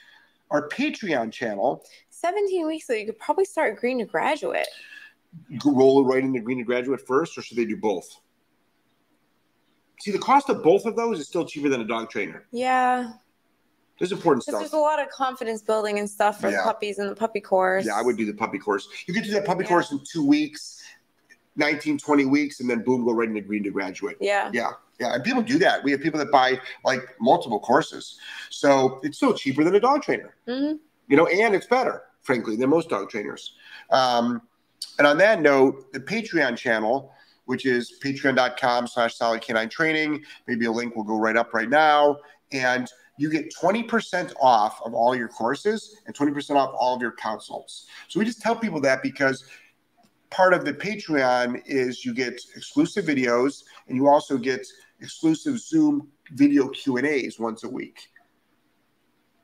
our 0.51 0.67
Patreon 0.69 1.31
channel, 1.31 1.83
17 2.09 2.65
weeks, 2.67 2.87
so 2.87 2.93
you 2.93 3.05
could 3.05 3.19
probably 3.19 3.45
start 3.45 3.79
green 3.79 3.99
to 3.99 4.05
graduate. 4.05 4.67
roll 5.65 6.01
it 6.01 6.13
right 6.13 6.23
into 6.23 6.39
green 6.39 6.57
to 6.57 6.63
graduate 6.63 7.01
first, 7.05 7.37
or 7.37 7.41
should 7.41 7.57
they 7.57 7.65
do 7.65 7.77
both? 7.77 8.09
See, 9.99 10.11
the 10.11 10.19
cost 10.19 10.49
of 10.49 10.63
both 10.63 10.85
of 10.85 10.95
those 10.95 11.19
is 11.19 11.27
still 11.27 11.45
cheaper 11.45 11.69
than 11.69 11.81
a 11.81 11.85
dog 11.85 12.09
trainer. 12.09 12.45
Yeah. 12.51 13.13
There's 13.99 14.11
important 14.11 14.43
stuff. 14.43 14.59
there's 14.59 14.73
a 14.73 14.77
lot 14.77 14.99
of 15.01 15.09
confidence 15.09 15.63
building 15.63 15.97
and 15.97 16.07
stuff 16.07 16.39
for 16.39 16.51
Yeah. 16.51 16.63
puppies 16.63 16.99
in 16.99 17.07
the 17.07 17.15
puppy 17.15 17.41
course. 17.41 17.83
Yeah, 17.85 17.95
I 17.95 18.03
would 18.03 18.15
do 18.15 18.25
the 18.27 18.33
puppy 18.33 18.59
course. 18.59 18.87
You 19.07 19.13
could 19.13 19.23
do 19.23 19.31
that 19.31 19.45
puppy 19.45 19.63
Yeah. 19.63 19.69
course 19.69 19.91
in 19.91 19.99
two 20.03 20.23
weeks, 20.25 20.83
19, 21.55 21.97
20 21.97 22.25
weeks, 22.25 22.59
and 22.59 22.69
then 22.69 22.83
boom, 22.83 23.03
go 23.05 23.11
right 23.13 23.27
into 23.27 23.41
green 23.41 23.63
to 23.63 23.71
graduate. 23.71 24.17
Yeah. 24.21 24.51
Yeah, 24.53 24.69
yeah, 24.99 25.15
and 25.15 25.23
people 25.23 25.41
do 25.41 25.57
that. 25.59 25.83
We 25.83 25.89
have 25.91 26.01
people 26.01 26.19
that 26.19 26.31
buy 26.31 26.61
like 26.85 27.15
multiple 27.19 27.59
courses, 27.59 28.19
so 28.51 28.99
it's 29.01 29.17
still 29.17 29.33
cheaper 29.33 29.63
than 29.63 29.73
a 29.73 29.79
dog 29.79 30.03
trainer. 30.03 30.35
hmm 30.45 30.73
You 31.09 31.17
know, 31.17 31.25
and 31.25 31.55
it's 31.55 31.65
better, 31.65 32.03
frankly, 32.21 32.55
than 32.55 32.69
most 32.69 32.89
dog 32.89 33.09
trainers. 33.09 33.55
Um, 33.89 34.43
and 34.99 35.07
on 35.07 35.17
that 35.17 35.41
note, 35.41 35.91
the 35.91 35.99
Patreon 35.99 36.55
channel, 36.55 37.11
which 37.47 37.65
is 37.65 37.93
patreon.com 38.03 38.87
slash 38.87 39.15
solid 39.15 39.41
canine 39.41 39.69
training, 39.69 40.23
maybe 40.47 40.65
a 40.65 40.71
link 40.71 40.95
will 40.95 41.03
go 41.03 41.17
right 41.17 41.35
up 41.35 41.53
right 41.53 41.69
now, 41.69 42.17
and 42.51 42.87
you 43.17 43.29
get 43.31 43.53
20% 43.53 44.33
off 44.39 44.79
of 44.85 44.93
all 44.93 45.15
your 45.15 45.27
courses 45.27 46.01
and 46.05 46.15
20% 46.15 46.55
off 46.55 46.75
all 46.77 46.95
of 46.95 47.01
your 47.01 47.11
consults. 47.11 47.87
So 48.07 48.19
we 48.19 48.25
just 48.25 48.41
tell 48.41 48.55
people 48.55 48.79
that 48.81 49.01
because 49.01 49.45
part 50.29 50.53
of 50.53 50.65
the 50.65 50.73
Patreon 50.73 51.63
is 51.65 52.05
you 52.05 52.13
get 52.13 52.39
exclusive 52.55 53.05
videos 53.05 53.63
and 53.87 53.97
you 53.97 54.07
also 54.07 54.37
get 54.37 54.67
exclusive 54.99 55.59
Zoom 55.59 56.09
video 56.33 56.67
Q 56.69 56.97
and 56.97 57.07
A's 57.07 57.39
once 57.39 57.63
a 57.63 57.69
week. 57.69 58.09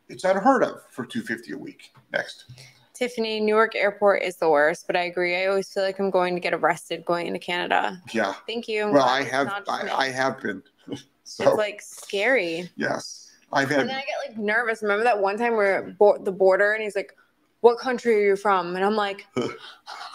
It's 0.09 0.23
unheard 0.23 0.63
of 0.63 0.81
for 0.91 1.05
250 1.05 1.53
a 1.53 1.57
week. 1.57 1.91
Next. 2.11 2.45
Tiffany, 2.93 3.39
Newark 3.39 3.75
Airport 3.75 4.21
is 4.21 4.37
the 4.37 4.49
worst, 4.49 4.85
but 4.85 4.95
I 4.95 5.03
agree. 5.03 5.35
I 5.35 5.47
always 5.47 5.67
feel 5.71 5.83
like 5.83 5.99
I'm 5.99 6.11
going 6.11 6.35
to 6.35 6.39
get 6.39 6.53
arrested 6.53 7.03
going 7.05 7.25
into 7.27 7.39
Canada. 7.39 7.99
Yeah. 8.11 8.33
Thank 8.47 8.67
you. 8.67 8.91
Well, 8.91 9.03
I 9.03 9.23
have 9.23 9.47
not 9.47 9.65
just 9.65 9.83
me. 9.85 9.89
I, 9.89 10.05
I 10.05 10.09
have 10.09 10.39
been. 10.39 10.61
so 11.23 11.49
it's 11.49 11.57
like 11.57 11.81
scary. 11.81 12.69
yes. 12.75 13.31
I've 13.51 13.69
had 13.69 13.81
And 13.81 13.89
then 13.89 13.95
I 13.97 14.01
get 14.01 14.29
like 14.29 14.37
nervous. 14.37 14.81
Remember 14.81 15.03
that 15.03 15.19
one 15.19 15.37
time 15.37 15.51
we 15.51 15.57
we're 15.57 15.71
at 15.89 15.97
bo- 15.97 16.17
the 16.17 16.31
border 16.31 16.73
and 16.73 16.81
he's 16.83 16.95
like, 16.95 17.15
What 17.61 17.77
country 17.77 18.15
are 18.15 18.25
you 18.29 18.35
from? 18.35 18.75
And 18.75 18.83
I'm 18.83 18.95
like, 18.95 19.27
I 19.35 19.41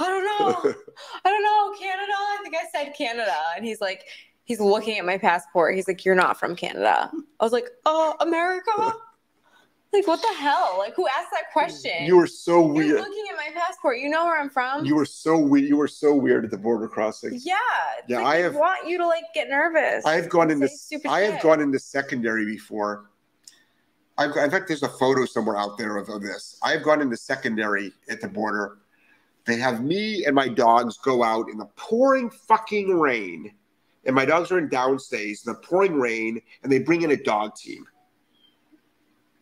don't 0.00 0.24
know. 0.24 0.72
I 1.24 1.30
don't 1.30 1.42
know. 1.42 1.74
Canada? 1.78 2.12
I 2.12 2.38
think 2.42 2.54
I 2.56 2.64
said 2.72 2.94
Canada. 2.96 3.36
And 3.56 3.64
he's 3.64 3.80
like, 3.80 4.06
He's 4.44 4.60
looking 4.60 4.98
at 4.98 5.04
my 5.04 5.18
passport. 5.18 5.74
He's 5.76 5.86
like, 5.86 6.04
You're 6.04 6.14
not 6.16 6.38
from 6.38 6.56
Canada. 6.56 7.10
I 7.38 7.44
was 7.44 7.52
like, 7.52 7.68
Oh, 7.86 8.14
America? 8.20 8.92
Like, 9.92 10.06
what 10.06 10.20
the 10.20 10.34
hell? 10.38 10.76
Like, 10.78 10.94
who 10.94 11.06
asked 11.08 11.30
that 11.32 11.50
question? 11.52 11.92
you 12.04 12.16
were 12.16 12.26
so 12.26 12.60
weird. 12.60 12.86
You're 12.88 12.96
weird. 12.96 13.08
looking 13.08 13.24
at 13.30 13.36
my 13.36 13.58
passport. 13.60 13.98
You 13.98 14.10
know 14.10 14.24
where 14.26 14.38
I'm 14.38 14.50
from. 14.50 14.84
You 14.84 14.94
were 14.94 15.06
so 15.06 15.38
weird. 15.38 15.66
You 15.66 15.76
were 15.78 15.88
so 15.88 16.14
weird 16.14 16.44
at 16.44 16.50
the 16.50 16.58
border 16.58 16.88
crossing. 16.88 17.40
yeah. 17.42 17.54
Yeah, 18.06 18.18
like 18.18 18.26
I 18.26 18.36
have- 18.40 18.54
want 18.54 18.86
you 18.86 18.98
to 18.98 19.06
like 19.06 19.24
get 19.34 19.48
nervous. 19.48 20.04
I 20.04 20.14
have 20.14 20.28
gone 20.28 20.50
into 20.50 20.68
I 21.08 21.20
have 21.20 21.34
shit. 21.34 21.42
gone 21.42 21.60
into 21.60 21.78
secondary 21.78 22.44
before. 22.44 23.10
I've 24.18 24.36
in 24.36 24.50
fact 24.50 24.66
there's 24.68 24.82
a 24.82 24.88
photo 24.88 25.24
somewhere 25.24 25.56
out 25.56 25.78
there 25.78 25.96
of, 25.96 26.08
of 26.08 26.22
this. 26.22 26.58
I've 26.62 26.82
gone 26.82 27.00
into 27.00 27.16
secondary 27.16 27.92
at 28.10 28.20
the 28.20 28.28
border. 28.28 28.78
They 29.46 29.56
have 29.56 29.82
me 29.82 30.24
and 30.26 30.34
my 30.34 30.48
dogs 30.48 30.98
go 30.98 31.22
out 31.22 31.48
in 31.48 31.56
the 31.56 31.68
pouring 31.76 32.28
fucking 32.28 32.98
rain, 32.98 33.54
and 34.04 34.14
my 34.14 34.24
dogs 34.26 34.50
are 34.52 34.58
in 34.58 34.68
downstays 34.68 35.46
in 35.46 35.52
the 35.52 35.58
pouring 35.62 35.94
rain, 35.98 36.42
and 36.62 36.70
they 36.70 36.80
bring 36.80 37.02
in 37.02 37.12
a 37.12 37.16
dog 37.16 37.54
team. 37.54 37.86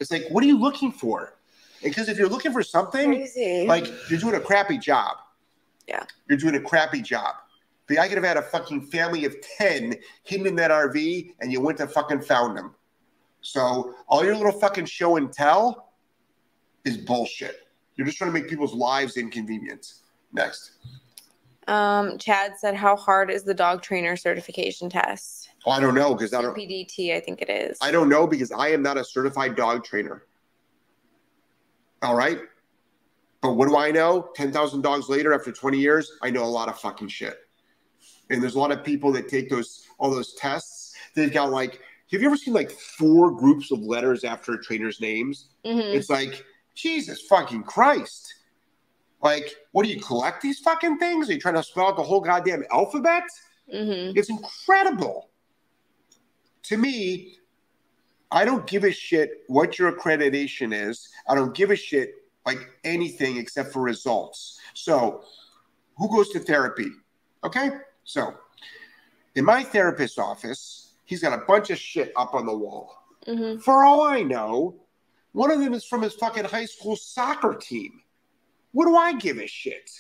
It's 0.01 0.11
like, 0.11 0.27
what 0.31 0.43
are 0.45 0.47
you 0.47 0.59
looking 0.59 0.93
for? 0.93 1.35
Because 1.83 2.09
if 2.09 2.19
you're 2.19 2.29
looking 2.29 2.53
for 2.53 2.63
something, 2.63 3.15
Crazy. 3.15 3.67
like 3.67 3.87
you're 4.11 4.19
doing 4.19 4.35
a 4.35 4.41
crappy 4.41 4.79
job. 4.79 5.19
Yeah. 5.87 6.05
You're 6.29 6.39
doing 6.39 6.57
a 6.57 6.61
crappy 6.61 7.01
job. 7.01 7.35
But 7.87 7.99
I 7.99 8.09
could 8.09 8.17
have 8.17 8.25
had 8.25 8.37
a 8.37 8.43
fucking 8.43 8.87
family 8.87 9.25
of 9.25 9.37
10 9.59 9.95
hidden 10.25 10.47
in 10.47 10.57
that 10.57 10.71
RV 10.71 11.35
and 11.41 11.53
you 11.53 11.61
went 11.61 11.79
and 11.81 11.91
fucking 11.91 12.23
found 12.23 12.57
them. 12.57 12.75
So 13.43 13.95
all 14.09 14.25
your 14.25 14.35
little 14.35 14.59
fucking 14.59 14.87
show 14.87 15.17
and 15.17 15.33
tell 15.33 15.93
is 16.85 16.97
bullshit. 16.97 17.69
You're 17.95 18.07
just 18.07 18.19
trying 18.19 18.33
to 18.33 18.39
make 18.39 18.49
people's 18.49 18.75
lives 18.75 19.17
inconvenient. 19.17 19.95
Next. 20.33 20.73
Um, 21.69 22.19
Chad 22.19 22.59
said, 22.59 22.75
"How 22.75 22.97
hard 22.97 23.31
is 23.31 23.43
the 23.43 23.55
dog 23.55 23.83
trainer 23.83 24.17
certification 24.17 24.89
test?" 24.89 25.51
Oh, 25.67 25.73
I 25.73 25.81
don't 25.81 25.95
know 25.95 26.15
because 26.15 26.33
I 26.33 26.43
don't 26.43 26.57
PDT, 26.57 27.15
I 27.15 27.21
think 27.21 27.43
it 27.43 27.51
is. 27.51 27.79
I 27.81 27.91
don't 27.91 28.09
know 28.09 28.27
because 28.27 28.53
I 28.53 28.69
am 28.69 28.83
not 28.83 28.97
a 28.97 29.05
certified 29.05 29.57
dog 29.57 29.85
trainer. 29.85 30.25
All 32.03 32.15
right. 32.15 32.39
But 33.43 33.53
what 33.55 33.69
do 33.69 33.77
I 33.77 33.91
know? 33.91 34.31
10,000 34.35 34.81
dogs 34.83 35.09
later 35.09 35.33
after 35.33 35.53
20 35.53 35.79
years, 35.79 36.13
I 36.23 36.31
know 36.31 36.45
a 36.45 36.47
lot 36.47 36.69
of 36.69 36.79
fucking 36.79 37.09
shit. 37.09 37.39
And 38.31 38.43
there's 38.43 38.55
a 38.55 38.59
lot 38.59 38.73
of 38.73 38.83
people 38.85 39.13
that 39.13 39.29
take 39.29 39.51
those 39.51 39.87
all 39.99 40.11
those 40.11 40.35
tests. 40.35 40.95
They've 41.15 41.33
got 41.33 41.51
like, 41.51 41.81
have 42.13 42.21
you 42.21 42.27
ever 42.27 42.37
seen 42.37 42.55
like 42.55 42.71
four 42.71 43.31
groups 43.33 43.73
of 43.73 43.81
letters 43.81 44.25
after 44.25 44.55
a 44.55 44.63
trainer's 44.63 45.01
names? 45.01 45.49
Mhm. 45.65 45.95
It's 45.95 46.11
like, 46.11 46.45
Jesus 46.75 47.23
fucking 47.23 47.63
Christ. 47.65 48.35
Like, 49.23 49.55
what 49.73 49.85
do 49.85 49.89
you 49.89 50.01
collect 50.01 50.43
these 50.43 50.59
fucking 50.61 50.99
things? 50.99 51.29
Are 51.29 51.33
you 51.33 51.41
trying 51.41 51.55
to 51.55 51.63
spell 51.63 51.89
out 51.89 51.97
the 51.97 52.03
whole 52.03 52.21
goddamn 52.21 52.65
alphabet? 52.71 53.25
Mhm. 53.73 54.17
It's 54.17 54.29
incredible. 54.29 55.31
To 56.65 56.77
me, 56.77 57.39
I 58.31 58.45
don't 58.45 58.67
give 58.67 58.85
a 58.85 58.91
shit 58.91 59.45
what 59.47 59.79
your 59.79 59.93
accreditation 59.93 60.75
is. 60.75 61.09
I 61.29 61.35
don't 61.35 61.55
give 61.55 61.71
a 61.71 61.77
shit 61.77 62.15
like 62.45 62.59
anything 62.85 63.37
except 63.39 63.73
for 63.73 63.83
results. 63.83 64.61
So, 64.75 65.25
who 65.97 66.09
goes 66.09 66.31
to 66.31 66.41
therapy? 66.41 66.91
Okay? 67.45 67.71
So, 68.05 68.35
in 69.35 69.45
my 69.45 69.63
therapist's 69.63 70.19
office, 70.19 70.95
he's 71.05 71.23
got 71.23 71.33
a 71.33 71.45
bunch 71.47 71.71
of 71.71 71.79
shit 71.79 72.13
up 72.17 72.35
on 72.35 72.47
the 72.47 72.57
wall. 72.57 72.97
Mhm. 73.27 73.63
For 73.63 73.85
all 73.85 74.03
I 74.03 74.23
know, 74.23 74.81
one 75.33 75.51
of 75.51 75.61
them 75.61 75.75
is 75.75 75.85
from 75.85 76.03
his 76.03 76.15
fucking 76.15 76.45
high 76.45 76.67
school 76.67 76.97
soccer 76.97 77.55
team. 77.55 78.03
What 78.77 78.85
do 78.85 78.95
I 78.95 79.15
give 79.15 79.39
a 79.39 79.47
shit? 79.47 79.91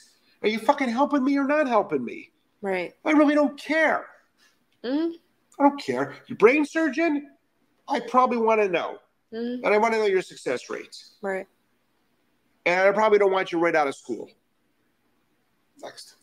Are 0.43 0.49
you 0.49 0.59
fucking 0.59 0.91
helping 0.91 1.24
me 1.24 1.39
or 1.39 1.47
not 1.47 1.66
helping 1.66 2.05
me? 2.05 2.31
Right. 2.61 2.93
I 3.07 3.12
really 3.12 3.35
don't 3.35 3.59
care. 3.59 4.05
Mhm. 4.85 5.14
I 5.59 5.62
don't 5.62 5.81
care. 5.83 6.14
Your 6.27 6.37
brain 6.37 6.62
surgeon, 6.66 7.31
I 7.89 8.01
probably 8.01 8.37
want 8.37 8.61
to 8.61 8.68
know. 8.68 8.99
Mhm. 9.33 9.62
And 9.64 9.68
I 9.68 9.79
want 9.79 9.95
to 9.95 9.99
know 10.01 10.05
your 10.05 10.20
success 10.20 10.68
rates. 10.68 11.14
Right. 11.22 11.47
And 12.66 12.87
I 12.87 12.93
probably 12.93 13.18
don't 13.18 13.33
want 13.33 13.51
you 13.51 13.59
right 13.59 13.74
out 13.74 13.89
of 13.89 13.95
school. 13.95 14.31
Next. 15.79 16.16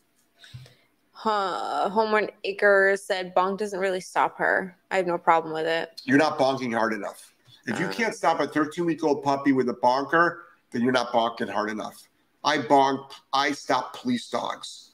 Huh. 1.10 1.88
Homewood 1.88 2.34
Acres 2.44 3.02
said 3.02 3.34
bonk 3.34 3.58
doesn't 3.58 3.80
really 3.80 4.00
stop 4.00 4.38
her. 4.38 4.78
I 4.92 4.98
have 4.98 5.08
no 5.08 5.18
problem 5.18 5.52
with 5.52 5.66
it. 5.66 6.02
You're 6.04 6.18
not 6.18 6.38
bonking 6.38 6.72
hard 6.72 6.92
enough. 6.92 7.34
If 7.66 7.80
you 7.80 7.86
Uh. 7.86 7.92
can't 7.92 8.14
stop 8.14 8.38
a 8.38 8.46
13 8.46 8.84
week 8.84 9.02
old 9.02 9.24
puppy 9.24 9.50
with 9.50 9.68
a 9.70 9.74
bonker, 9.74 10.44
then 10.70 10.82
you're 10.82 10.92
not 10.92 11.08
bonking 11.08 11.50
hard 11.50 11.68
enough. 11.70 12.08
I 12.44 12.58
bonk, 12.58 13.10
I 13.32 13.52
stop 13.52 13.96
police 13.96 14.28
dogs. 14.28 14.92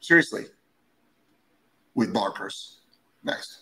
Seriously. 0.00 0.46
With 1.94 2.12
bonkers. 2.12 2.76
Next. 3.22 3.60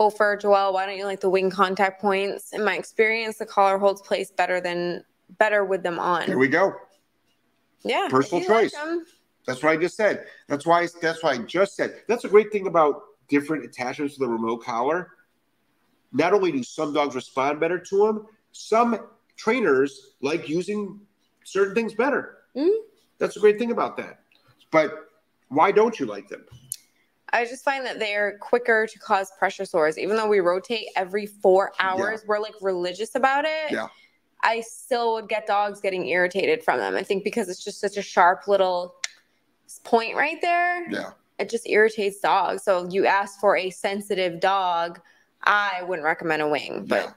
Oh, 0.00 0.10
for 0.10 0.36
Joelle, 0.36 0.72
why 0.72 0.86
don't 0.86 0.96
you 0.96 1.04
like 1.04 1.20
the 1.20 1.30
wing 1.30 1.50
contact 1.50 2.00
points? 2.00 2.52
In 2.52 2.64
my 2.64 2.76
experience, 2.76 3.38
the 3.38 3.46
collar 3.46 3.78
holds 3.78 4.02
place 4.02 4.30
better 4.30 4.60
than 4.60 5.04
better 5.38 5.64
with 5.64 5.82
them 5.82 5.98
on. 5.98 6.26
Here 6.26 6.38
we 6.38 6.48
go. 6.48 6.74
Yeah. 7.84 8.08
Personal 8.10 8.42
you 8.42 8.48
like 8.48 8.70
choice. 8.72 8.76
That's 9.46 9.62
what 9.62 9.72
I 9.72 9.76
just 9.76 9.96
said. 9.96 10.26
That's 10.48 10.66
why. 10.66 10.88
That's 11.00 11.22
why 11.22 11.32
I 11.32 11.38
just 11.38 11.76
said. 11.76 12.02
That's 12.08 12.24
a 12.24 12.28
great 12.28 12.50
thing 12.50 12.66
about 12.66 13.02
different 13.28 13.64
attachments 13.64 14.14
to 14.14 14.20
the 14.20 14.28
remote 14.28 14.64
collar. 14.64 15.10
Not 16.12 16.32
only 16.32 16.50
do 16.50 16.62
some 16.62 16.92
dogs 16.92 17.14
respond 17.14 17.60
better 17.60 17.78
to 17.78 18.06
them, 18.06 18.26
some 18.52 18.98
trainers 19.36 20.14
like 20.22 20.48
using 20.48 21.00
certain 21.44 21.74
things 21.74 21.94
better. 21.94 22.38
Mhm. 22.56 22.76
That's 23.18 23.36
a 23.36 23.40
great 23.40 23.58
thing 23.58 23.70
about 23.70 23.96
that. 23.98 24.20
But 24.70 24.92
why 25.48 25.70
don't 25.70 25.98
you 26.00 26.06
like 26.06 26.28
them? 26.28 26.44
I 27.32 27.44
just 27.44 27.64
find 27.64 27.84
that 27.86 27.98
they're 27.98 28.38
quicker 28.38 28.86
to 28.86 28.98
cause 28.98 29.30
pressure 29.38 29.64
sores. 29.64 29.98
Even 29.98 30.16
though 30.16 30.28
we 30.28 30.40
rotate 30.40 30.88
every 30.96 31.26
four 31.26 31.72
hours, 31.80 32.24
we're 32.26 32.38
like 32.38 32.54
religious 32.60 33.14
about 33.14 33.44
it. 33.44 33.70
Yeah. 33.70 33.88
I 34.42 34.60
still 34.60 35.14
would 35.14 35.28
get 35.28 35.46
dogs 35.46 35.80
getting 35.80 36.06
irritated 36.06 36.62
from 36.62 36.78
them. 36.78 36.94
I 36.96 37.02
think 37.02 37.24
because 37.24 37.48
it's 37.48 37.62
just 37.64 37.80
such 37.80 37.96
a 37.96 38.02
sharp 38.02 38.46
little 38.46 38.94
point 39.84 40.14
right 40.16 40.40
there. 40.42 40.88
Yeah. 40.90 41.12
It 41.38 41.48
just 41.48 41.68
irritates 41.68 42.20
dogs. 42.20 42.62
So 42.62 42.86
you 42.88 43.06
ask 43.06 43.40
for 43.40 43.56
a 43.56 43.70
sensitive 43.70 44.38
dog, 44.38 45.00
I 45.42 45.82
wouldn't 45.82 46.04
recommend 46.04 46.42
a 46.42 46.48
wing, 46.48 46.84
but 46.86 47.04
Yeah. 47.04 47.12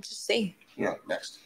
just 0.00 0.26
see. 0.26 0.56
Yeah. 0.76 0.94
Next. 1.08 1.38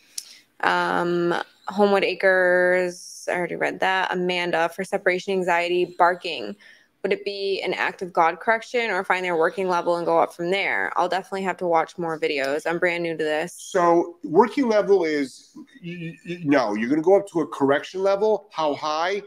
Um, 0.60 1.34
Homewood 1.70 2.04
Acres, 2.04 3.28
I 3.30 3.34
already 3.34 3.56
read 3.56 3.80
that. 3.80 4.12
Amanda 4.12 4.68
for 4.68 4.84
separation 4.84 5.32
anxiety, 5.32 5.94
barking. 5.98 6.56
Would 7.02 7.12
it 7.14 7.24
be 7.24 7.62
an 7.62 7.72
act 7.72 8.02
of 8.02 8.12
God 8.12 8.40
correction 8.40 8.90
or 8.90 9.04
find 9.04 9.24
their 9.24 9.36
working 9.36 9.68
level 9.68 9.96
and 9.96 10.04
go 10.04 10.18
up 10.18 10.34
from 10.34 10.50
there? 10.50 10.92
I'll 10.96 11.08
definitely 11.08 11.42
have 11.42 11.56
to 11.58 11.66
watch 11.66 11.96
more 11.96 12.18
videos. 12.18 12.66
I'm 12.66 12.78
brand 12.78 13.02
new 13.02 13.16
to 13.16 13.24
this. 13.24 13.54
So 13.54 14.18
working 14.22 14.68
level 14.68 15.04
is 15.04 15.56
you, 15.80 16.14
you, 16.24 16.40
no. 16.44 16.74
You're 16.74 16.90
going 16.90 17.00
to 17.00 17.04
go 17.04 17.16
up 17.16 17.26
to 17.28 17.40
a 17.40 17.46
correction 17.46 18.02
level. 18.02 18.48
How 18.52 18.74
high? 18.74 19.22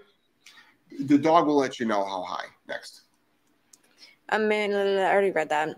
The 0.99 1.17
dog 1.17 1.47
will 1.47 1.57
let 1.57 1.79
you 1.79 1.87
know 1.87 2.05
how 2.05 2.21
high. 2.23 2.45
Next. 2.67 3.01
Amanda, 4.29 5.01
I 5.01 5.11
already 5.11 5.31
read 5.31 5.49
that. 5.49 5.75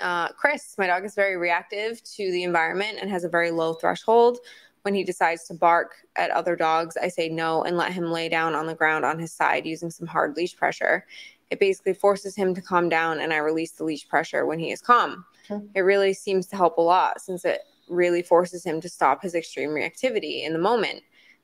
Uh, 0.00 0.28
Chris, 0.28 0.76
my 0.78 0.86
dog 0.86 1.04
is 1.04 1.14
very 1.14 1.36
reactive 1.36 2.02
to 2.04 2.30
the 2.30 2.42
environment 2.44 2.98
and 3.00 3.10
has 3.10 3.24
a 3.24 3.28
very 3.28 3.50
low 3.50 3.74
threshold. 3.74 4.38
When 4.84 4.94
he 4.94 5.02
decides 5.02 5.44
to 5.44 5.54
bark 5.54 5.94
at 6.14 6.30
other 6.30 6.56
dogs, 6.56 6.98
I 6.98 7.08
say 7.08 7.30
no 7.30 7.62
and 7.62 7.78
let 7.78 7.90
him 7.90 8.12
lay 8.12 8.28
down 8.28 8.54
on 8.54 8.66
the 8.66 8.74
ground 8.74 9.02
on 9.02 9.18
his 9.18 9.32
side 9.32 9.64
using 9.64 9.90
some 9.90 10.06
hard 10.06 10.36
leash 10.36 10.54
pressure. 10.54 11.06
It 11.50 11.58
basically 11.58 11.94
forces 11.94 12.36
him 12.36 12.54
to 12.54 12.60
calm 12.60 12.90
down, 12.90 13.20
and 13.20 13.32
I 13.32 13.38
release 13.38 13.70
the 13.70 13.84
leash 13.84 14.06
pressure 14.06 14.44
when 14.44 14.58
he 14.58 14.72
is 14.72 14.82
calm. 14.82 15.24
Okay. 15.50 15.64
It 15.74 15.80
really 15.80 16.12
seems 16.12 16.46
to 16.48 16.56
help 16.56 16.76
a 16.76 16.82
lot 16.82 17.22
since 17.22 17.46
it 17.46 17.62
really 17.88 18.20
forces 18.20 18.62
him 18.62 18.78
to 18.82 18.88
stop 18.90 19.22
his 19.22 19.34
extreme 19.34 19.70
reactivity 19.70 20.44
in 20.44 20.52
the 20.52 20.58
moment. 20.58 21.00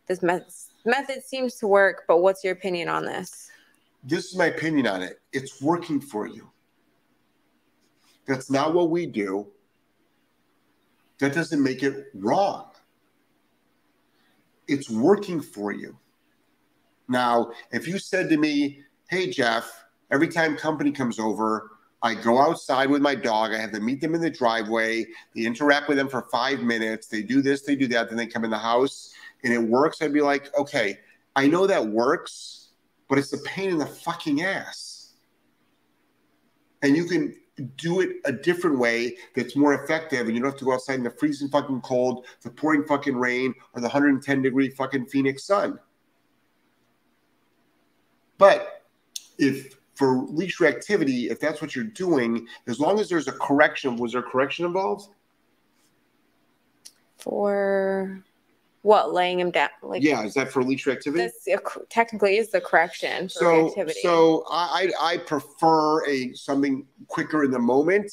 This 0.07 0.22
method, 0.22 0.53
method 0.84 1.24
seems 1.24 1.55
to 1.57 1.66
work, 1.66 2.05
but 2.07 2.18
what's 2.18 2.45
your 2.45 2.53
opinion 2.53 2.91
on 2.91 3.07
this? 3.07 3.51
This 4.05 4.26
is 4.26 4.36
my 4.36 4.47
opinion 4.47 4.86
on 4.86 5.01
it. 5.03 5.18
It's 5.32 5.62
working 5.62 5.99
for 5.99 6.26
you. 6.26 6.51
That's 8.26 8.51
not 8.51 8.74
what 8.74 8.91
we 8.91 9.07
do. 9.07 9.47
That 11.20 11.32
doesn't 11.32 11.62
make 11.62 11.82
it 11.82 12.09
wrong. 12.12 12.66
It's 14.70 14.88
working 14.88 15.40
for 15.40 15.72
you. 15.72 15.98
Now, 17.08 17.50
if 17.72 17.88
you 17.88 17.98
said 17.98 18.28
to 18.30 18.36
me, 18.36 18.82
hey, 19.08 19.30
Jeff, 19.30 19.84
every 20.12 20.28
time 20.28 20.56
company 20.56 20.92
comes 20.92 21.18
over, 21.18 21.72
I 22.02 22.14
go 22.14 22.38
outside 22.38 22.88
with 22.88 23.02
my 23.02 23.14
dog. 23.14 23.52
I 23.52 23.58
have 23.58 23.72
to 23.72 23.80
meet 23.80 24.00
them 24.00 24.14
in 24.14 24.20
the 24.20 24.30
driveway. 24.30 25.06
They 25.34 25.42
interact 25.42 25.88
with 25.88 25.98
them 25.98 26.08
for 26.08 26.22
five 26.30 26.60
minutes. 26.60 27.08
They 27.08 27.22
do 27.22 27.42
this, 27.42 27.62
they 27.62 27.74
do 27.74 27.88
that. 27.88 28.08
Then 28.08 28.16
they 28.16 28.26
come 28.26 28.44
in 28.44 28.50
the 28.50 28.58
house 28.58 29.12
and 29.42 29.52
it 29.52 29.58
works. 29.58 30.00
I'd 30.00 30.12
be 30.12 30.22
like, 30.22 30.56
okay, 30.56 30.98
I 31.36 31.46
know 31.46 31.66
that 31.66 31.84
works, 31.84 32.68
but 33.08 33.18
it's 33.18 33.32
a 33.32 33.38
pain 33.38 33.70
in 33.70 33.78
the 33.78 33.86
fucking 33.86 34.42
ass. 34.42 35.14
And 36.82 36.96
you 36.96 37.04
can 37.04 37.34
do 37.61 38.00
it 38.00 38.16
a 38.24 38.32
different 38.32 38.78
way 38.78 39.16
that's 39.34 39.56
more 39.56 39.82
effective 39.82 40.26
and 40.26 40.34
you 40.34 40.40
don't 40.42 40.50
have 40.50 40.58
to 40.58 40.64
go 40.64 40.74
outside 40.74 40.94
in 40.94 41.02
the 41.02 41.11
freezing 41.11 41.48
fucking 41.48 41.80
cold, 41.82 42.26
the 42.42 42.50
pouring 42.50 42.84
fucking 42.84 43.16
rain, 43.16 43.54
or 43.74 43.80
the 43.80 43.88
110 43.88 44.42
degree 44.42 44.70
fucking 44.70 45.06
Phoenix 45.06 45.44
sun. 45.44 45.78
But 48.38 48.84
if 49.38 49.76
for 49.94 50.24
leash 50.28 50.58
reactivity, 50.58 51.30
if 51.30 51.40
that's 51.40 51.61
what 51.61 51.76
you're 51.76 51.84
doing, 51.84 52.46
as 52.66 52.80
long 52.80 52.98
as 52.98 53.08
there's 53.08 53.28
a 53.28 53.32
correction, 53.32 53.96
was 53.96 54.12
there 54.12 54.22
a 54.22 54.24
correction 54.24 54.64
involved? 54.64 55.11
For 57.18 58.24
what? 58.82 59.12
Laying 59.12 59.40
him 59.40 59.50
down? 59.50 59.68
Like 59.82 60.02
yeah, 60.02 60.24
is 60.24 60.34
that 60.34 60.50
for 60.50 60.62
leash 60.62 60.86
reactivity? 60.86 61.30
this 61.46 61.48
technically 61.88 62.38
is 62.38 62.50
the 62.50 62.60
correction 62.60 63.28
for 63.28 63.70
so 63.74 63.74
so 64.02 64.44
I 64.50 64.90
I 65.00 65.16
prefer 65.18 66.06
a 66.06 66.32
something 66.34 66.86
quicker 67.08 67.44
in 67.44 67.50
the 67.50 67.58
moment, 67.58 68.10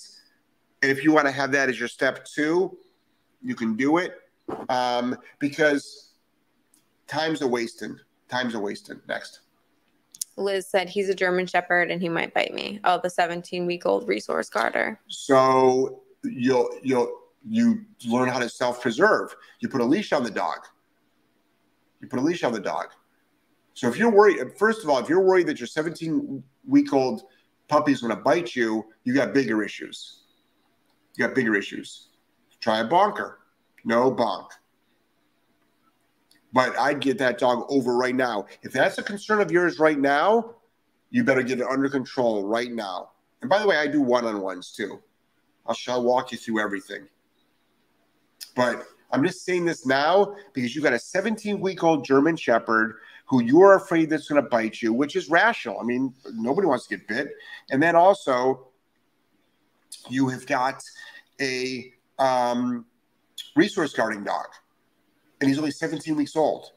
and 0.81 0.91
if 0.91 1.03
you 1.03 1.11
want 1.11 1.25
to 1.27 1.31
have 1.31 1.51
that 1.53 1.69
as 1.69 1.79
your 1.79 1.87
step 1.87 2.25
two, 2.25 2.77
you 3.41 3.55
can 3.55 3.75
do 3.75 3.97
it, 3.97 4.13
um, 4.69 5.17
because 5.39 6.13
time's 7.07 7.41
a 7.41 7.47
wasting. 7.47 7.97
Time's 8.29 8.55
a 8.55 8.59
wasting. 8.59 8.99
Next. 9.07 9.41
Liz 10.35 10.67
said 10.67 10.87
he's 10.87 11.09
a 11.09 11.15
German 11.15 11.47
Shepherd 11.47 11.89
and 11.89 12.01
he 12.01 12.09
might 12.09 12.33
bite 12.33 12.53
me. 12.53 12.79
Oh, 12.83 12.99
the 13.01 13.09
17 13.09 13.65
week 13.65 13.85
old 13.85 14.07
resource 14.07 14.49
guarder. 14.49 14.99
So 15.07 16.03
you'll 16.23 16.69
you'll 16.83 17.11
you 17.49 17.85
learn 18.05 18.29
how 18.29 18.39
to 18.39 18.49
self 18.49 18.81
preserve. 18.81 19.35
You 19.59 19.69
put 19.69 19.81
a 19.81 19.85
leash 19.85 20.13
on 20.13 20.23
the 20.23 20.31
dog. 20.31 20.59
You 22.01 22.07
put 22.07 22.19
a 22.19 22.21
leash 22.21 22.43
on 22.43 22.53
the 22.53 22.59
dog. 22.59 22.87
So 23.73 23.87
if 23.87 23.97
you're 23.97 24.11
worried, 24.11 24.39
first 24.57 24.83
of 24.83 24.89
all, 24.89 24.99
if 24.99 25.09
you're 25.09 25.21
worried 25.21 25.47
that 25.47 25.59
your 25.59 25.67
17 25.67 26.43
week 26.67 26.93
old 26.93 27.23
puppy 27.67 27.91
is 27.91 28.01
going 28.01 28.15
to 28.15 28.21
bite 28.21 28.55
you, 28.55 28.85
you 29.03 29.13
got 29.13 29.33
bigger 29.33 29.63
issues. 29.63 30.21
You 31.15 31.25
got 31.25 31.35
bigger 31.35 31.55
issues. 31.55 32.09
Try 32.59 32.79
a 32.79 32.85
bonker. 32.85 33.39
No 33.85 34.11
bonk. 34.11 34.49
But 36.53 36.77
I'd 36.77 37.01
get 37.01 37.17
that 37.19 37.37
dog 37.37 37.65
over 37.69 37.95
right 37.97 38.15
now. 38.15 38.45
If 38.63 38.71
that's 38.71 38.97
a 38.97 39.03
concern 39.03 39.41
of 39.41 39.51
yours 39.51 39.79
right 39.79 39.99
now, 39.99 40.55
you 41.09 41.23
better 41.23 41.43
get 41.43 41.59
it 41.59 41.67
under 41.69 41.89
control 41.89 42.47
right 42.47 42.71
now. 42.71 43.11
And 43.41 43.49
by 43.49 43.59
the 43.59 43.67
way, 43.67 43.77
I 43.77 43.87
do 43.87 44.01
one 44.01 44.25
on 44.25 44.41
ones 44.41 44.71
too. 44.71 44.99
I'll, 45.65 45.77
I'll 45.87 46.03
walk 46.03 46.31
you 46.31 46.37
through 46.37 46.61
everything. 46.61 47.07
But 48.57 48.87
I'm 49.11 49.23
just 49.23 49.45
saying 49.45 49.63
this 49.65 49.85
now 49.85 50.35
because 50.53 50.75
you've 50.75 50.83
got 50.83 50.93
a 50.93 50.99
17 50.99 51.61
week 51.61 51.83
old 51.83 52.03
German 52.03 52.35
Shepherd 52.35 52.95
who 53.27 53.43
you're 53.43 53.75
afraid 53.75 54.09
that's 54.09 54.27
going 54.27 54.41
to 54.41 54.49
bite 54.49 54.81
you, 54.81 54.93
which 54.93 55.15
is 55.15 55.29
rational. 55.29 55.79
I 55.79 55.83
mean, 55.83 56.13
nobody 56.33 56.67
wants 56.67 56.87
to 56.87 56.97
get 56.97 57.07
bit. 57.07 57.29
And 57.69 57.81
then 57.81 57.95
also, 57.95 58.67
you 60.09 60.27
have 60.29 60.45
got 60.47 60.81
a 61.39 61.93
um, 62.19 62.85
resource 63.55 63.93
guarding 63.93 64.23
dog, 64.23 64.47
and 65.39 65.49
he's 65.49 65.59
only 65.59 65.71
17 65.71 66.15
weeks 66.15 66.35
old. 66.35 66.71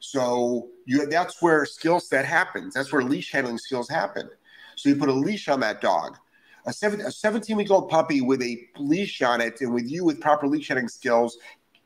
So 0.00 0.68
you 0.84 1.06
that's 1.06 1.40
where 1.40 1.64
skill 1.64 1.98
set 2.00 2.24
happens. 2.24 2.74
That's 2.74 2.92
where 2.92 3.02
leash 3.02 3.32
handling 3.32 3.58
skills 3.58 3.88
happen. 3.88 4.28
So 4.76 4.88
you 4.88 4.96
put 4.96 5.08
a 5.08 5.12
leash 5.12 5.48
on 5.48 5.60
that 5.60 5.80
dog. 5.80 6.18
A, 6.66 6.72
seven, 6.72 7.00
a 7.00 7.12
17 7.12 7.56
week 7.56 7.70
old 7.70 7.88
puppy 7.88 8.20
with 8.20 8.42
a 8.42 8.58
leash 8.78 9.22
on 9.22 9.40
it 9.40 9.60
and 9.60 9.72
with 9.72 9.88
you 9.88 10.04
with 10.04 10.20
proper 10.20 10.48
leash 10.48 10.68
handling 10.68 10.88
skills 10.88 11.38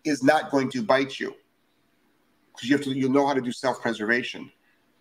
is 0.04 0.22
not 0.22 0.50
going 0.50 0.70
to 0.70 0.82
bite 0.82 1.20
you 1.20 1.34
because 2.54 2.68
you 2.68 2.76
have 2.76 2.84
to 2.84 2.90
you'll 2.90 3.10
know 3.10 3.26
how 3.26 3.34
to 3.34 3.40
do 3.40 3.52
self 3.52 3.80
preservation. 3.80 4.50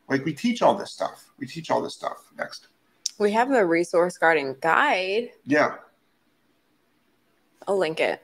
Like 0.09 0.25
we 0.25 0.33
teach 0.33 0.61
all 0.61 0.75
this 0.75 0.91
stuff. 0.91 1.29
We 1.37 1.47
teach 1.47 1.71
all 1.71 1.81
this 1.81 1.93
stuff. 1.93 2.31
Next. 2.37 2.67
We 3.19 3.31
have 3.31 3.51
a 3.51 3.65
resource 3.65 4.17
guarding 4.17 4.55
guide. 4.61 5.31
Yeah. 5.45 5.75
I'll 7.67 7.77
link 7.77 7.99
it. 7.99 8.21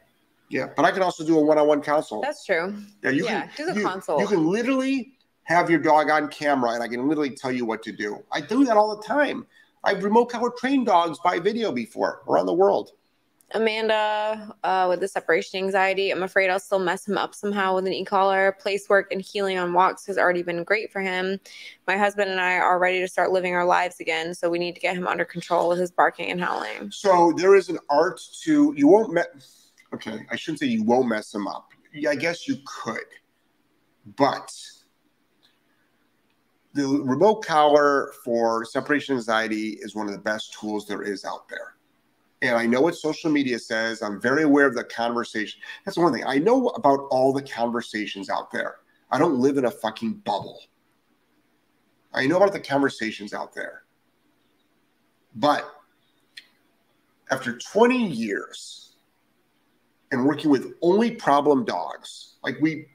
Yeah. 0.49 0.68
But 0.76 0.86
I 0.86 0.91
can 0.91 1.03
also 1.03 1.26
do 1.26 1.38
a 1.38 1.41
one 1.41 1.58
on 1.58 1.68
one 1.68 1.82
consult. 1.82 2.24
That's 2.24 2.45
true. 2.45 2.76
Yeah, 3.03 3.10
you 3.12 3.26
Yeah, 3.26 3.47
can 3.47 3.68
do 3.68 3.74
the 3.74 3.80
you, 3.80 3.88
consult. 3.88 4.22
You 4.22 4.28
can 4.28 4.47
literally 4.47 5.14
have 5.43 5.70
your 5.70 5.80
dog 5.80 6.10
on 6.10 6.28
camera, 6.30 6.72
and 6.72 6.82
I 6.82 6.88
can 6.88 7.08
literally 7.08 7.30
tell 7.30 7.51
you 7.51 7.66
what 7.66 7.84
to 7.84 7.91
do. 7.91 8.24
I 8.32 8.41
do 8.41 8.66
that 8.66 8.78
all 8.78 8.95
the 8.95 9.03
time. 9.03 9.45
I've 9.86 10.03
remote 10.03 10.25
collar 10.25 10.51
trained 10.57 10.88
dogs 10.88 11.19
by 11.23 11.39
video 11.39 11.71
before 11.71 12.23
around 12.27 12.47
the 12.47 12.53
world. 12.53 12.91
Amanda 13.51 14.55
uh, 14.63 14.88
with 14.89 14.99
the 14.99 15.07
separation 15.07 15.59
anxiety. 15.59 16.09
I'm 16.09 16.23
afraid 16.23 16.49
I'll 16.49 16.59
still 16.59 16.79
mess 16.79 17.07
him 17.07 17.17
up 17.17 17.36
somehow 17.36 17.75
with 17.75 17.86
an 17.86 17.93
e-collar. 17.93 18.57
Place 18.59 18.89
work 18.89 19.11
and 19.11 19.21
heeling 19.21 19.59
on 19.59 19.71
walks 19.71 20.05
has 20.07 20.17
already 20.17 20.41
been 20.41 20.63
great 20.63 20.91
for 20.91 20.99
him. 20.99 21.39
My 21.86 21.95
husband 21.95 22.31
and 22.31 22.41
I 22.41 22.55
are 22.55 22.79
ready 22.79 22.99
to 23.01 23.07
start 23.07 23.31
living 23.31 23.53
our 23.53 23.65
lives 23.65 23.99
again, 23.99 24.33
so 24.33 24.49
we 24.49 24.57
need 24.57 24.73
to 24.73 24.81
get 24.81 24.97
him 24.97 25.07
under 25.07 25.25
control 25.25 25.69
with 25.69 25.77
his 25.77 25.91
barking 25.91 26.31
and 26.31 26.41
howling. 26.41 26.89
So 26.91 27.33
there 27.38 27.55
is 27.55 27.69
an 27.69 27.77
art 27.89 28.19
to 28.43 28.73
you 28.75 28.88
won't 28.88 29.13
me- 29.13 29.21
okay, 29.93 30.25
I 30.31 30.36
shouldn't 30.36 30.59
say 30.59 30.65
you 30.65 30.83
won't 30.83 31.07
mess 31.07 31.33
him 31.33 31.47
up. 31.47 31.69
I 32.09 32.15
guess 32.15 32.47
you 32.47 32.57
could. 32.65 33.05
But 34.17 34.51
the 36.76 37.01
remote 37.03 37.45
collar 37.45 38.11
for 38.26 38.65
separation 38.65 39.15
anxiety 39.15 39.78
is 39.80 39.95
one 39.95 40.07
of 40.07 40.11
the 40.11 40.19
best 40.19 40.53
tools 40.59 40.86
there 40.86 41.03
is 41.03 41.23
out 41.23 41.47
there. 41.47 41.76
And 42.41 42.57
I 42.57 42.65
know 42.65 42.82
what 42.82 42.95
social 42.95 43.32
media 43.32 43.57
says. 43.59 44.01
I'm 44.01 44.19
very 44.19 44.43
aware 44.43 44.67
of 44.67 44.76
the 44.76 44.84
conversation. 44.84 45.61
That's 45.86 45.97
one 45.97 46.11
thing. 46.11 46.26
I 46.28 46.38
know 46.38 46.67
about 46.69 47.07
all 47.11 47.32
the 47.32 47.41
conversations 47.41 48.30
out 48.30 48.51
there. 48.51 48.76
I 49.09 49.17
don't 49.17 49.39
live 49.39 49.57
in 49.57 49.65
a 49.65 49.71
fucking 49.71 50.15
bubble. 50.26 50.59
I 52.13 52.28
know 52.28 52.36
about 52.38 52.51
the 52.51 52.59
conversations 52.59 53.34
out 53.34 53.55
there. 53.55 53.84
But 55.34 55.65
after 57.32 57.57
20 57.57 58.05
years 58.05 58.97
and 60.11 60.26
working 60.26 60.51
with 60.51 60.73
only 60.82 61.11
problem 61.11 61.63
dogs, 61.63 62.36
like 62.43 62.57
we 62.59 62.88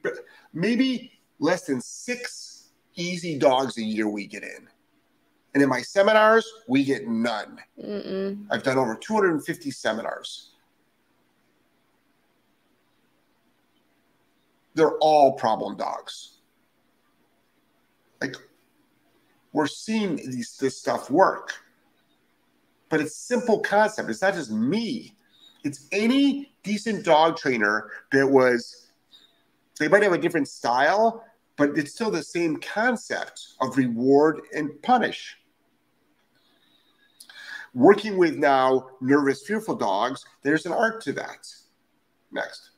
maybe 0.53 1.18
less 1.39 1.64
than 1.64 1.81
six 1.81 2.50
easy 2.95 3.38
dogs 3.38 3.78
a 3.78 3.82
year 3.82 4.09
we 4.09 4.26
get 4.26 4.43
in. 4.43 4.68
And 5.55 5.62
in 5.62 5.68
my 5.68 5.82
seminars, 5.82 6.49
we 6.68 6.84
get 6.84 7.09
none. 7.09 7.59
Mm-mm. 7.82 8.47
I've 8.51 8.62
done 8.62 8.78
over 8.78 8.95
250 8.95 9.70
seminars. 9.70 10.53
They're 14.74 14.97
all 14.99 15.32
problem 15.32 15.76
dogs. 15.76 16.38
Like 18.20 18.36
we're 19.53 19.66
seeing 19.66 20.16
these, 20.16 20.57
this 20.57 20.78
stuff 20.78 21.11
work. 21.11 21.53
But 22.88 23.01
it's 23.01 23.16
simple 23.16 23.61
concept. 23.61 24.09
It's 24.11 24.22
not 24.22 24.34
just 24.34 24.51
me. 24.51 25.14
It's 25.64 25.88
any 25.93 26.53
decent 26.62 27.05
dog 27.05 27.36
trainer 27.36 27.91
that 28.12 28.26
was, 28.26 28.88
they 29.78 29.88
might 29.88 30.03
have 30.03 30.12
a 30.12 30.18
different 30.18 30.49
style, 30.49 31.24
but 31.61 31.77
it's 31.77 31.93
still 31.93 32.11
the 32.11 32.23
same 32.23 32.57
concept 32.57 33.49
of 33.61 33.77
reward 33.77 34.41
and 34.55 34.81
punish. 34.81 35.37
Working 37.75 38.17
with 38.17 38.37
now 38.37 38.89
nervous, 39.03 39.47
fearful 39.47 39.75
dogs, 39.75 40.25
there's 40.43 40.65
an 40.65 40.73
art 40.73 41.03
to 41.03 41.13
that. 41.13 41.47
Next. 42.33 42.71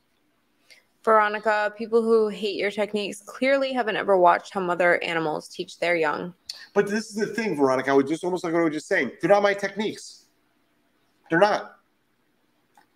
Veronica, 1.04 1.72
people 1.78 2.02
who 2.02 2.26
hate 2.26 2.56
your 2.56 2.72
techniques 2.72 3.22
clearly 3.24 3.72
haven't 3.72 3.94
ever 3.94 4.18
watched 4.18 4.52
how 4.52 4.60
mother 4.60 5.00
animals 5.04 5.46
teach 5.46 5.78
their 5.78 5.94
young. 5.94 6.34
But 6.74 6.88
this 6.88 7.08
is 7.08 7.14
the 7.14 7.26
thing, 7.26 7.54
Veronica. 7.56 7.92
I 7.92 7.94
was 7.94 8.10
just 8.10 8.24
almost 8.24 8.42
like 8.42 8.52
what 8.52 8.62
I 8.62 8.64
was 8.64 8.74
just 8.74 8.88
saying. 8.88 9.12
They're 9.20 9.30
not 9.30 9.44
my 9.44 9.54
techniques. 9.54 10.24
They're 11.30 11.38
not. 11.38 11.76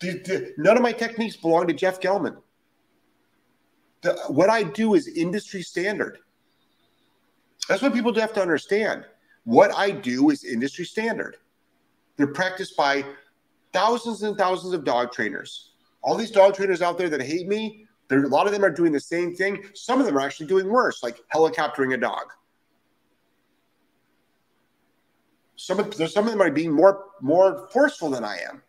None 0.03 0.77
of 0.77 0.83
my 0.83 0.93
techniques 0.93 1.37
belong 1.37 1.69
to 1.69 1.73
Jeff 1.73 2.01
Gellman. 2.01 2.39
The, 4.03 4.15
what 4.29 4.51
I 4.51 4.63
do 4.63 4.95
is 4.95 5.09
industry 5.09 5.63
standard. 5.63 6.19
That's 7.69 7.83
what 7.83 7.93
people 7.93 8.15
have 8.15 8.33
to 8.35 8.43
understand. 8.43 9.05
What 9.45 9.75
I 9.75 9.91
do 9.91 10.31
is 10.31 10.45
industry 10.45 10.85
standard. 10.85 11.37
They're 12.17 12.27
practiced 12.27 12.77
by 12.77 13.05
thousands 13.73 14.23
and 14.23 14.37
thousands 14.37 14.73
of 14.73 14.85
dog 14.85 15.13
trainers. 15.13 15.73
All 16.03 16.15
these 16.15 16.31
dog 16.31 16.55
trainers 16.55 16.83
out 16.83 16.99
there 16.99 17.09
that 17.09 17.21
hate 17.21 17.49
me, 17.49 17.87
a 18.11 18.17
lot 18.17 18.47
of 18.47 18.53
them 18.53 18.65
are 18.65 18.71
doing 18.71 18.93
the 18.93 19.01
same 19.01 19.35
thing. 19.35 19.65
Some 19.75 20.01
of 20.01 20.07
them 20.07 20.17
are 20.17 20.21
actually 20.21 20.47
doing 20.47 20.69
worse, 20.69 21.03
like 21.03 21.21
helicoptering 21.35 21.95
a 21.95 21.97
dog. 21.97 22.25
Some 25.57 25.81
of, 25.81 25.95
some 25.95 26.25
of 26.27 26.31
them 26.31 26.43
are 26.43 26.51
being 26.51 26.73
more 26.73 27.07
more 27.21 27.69
forceful 27.73 28.11
than 28.11 28.25
I 28.25 28.39
am. 28.49 28.63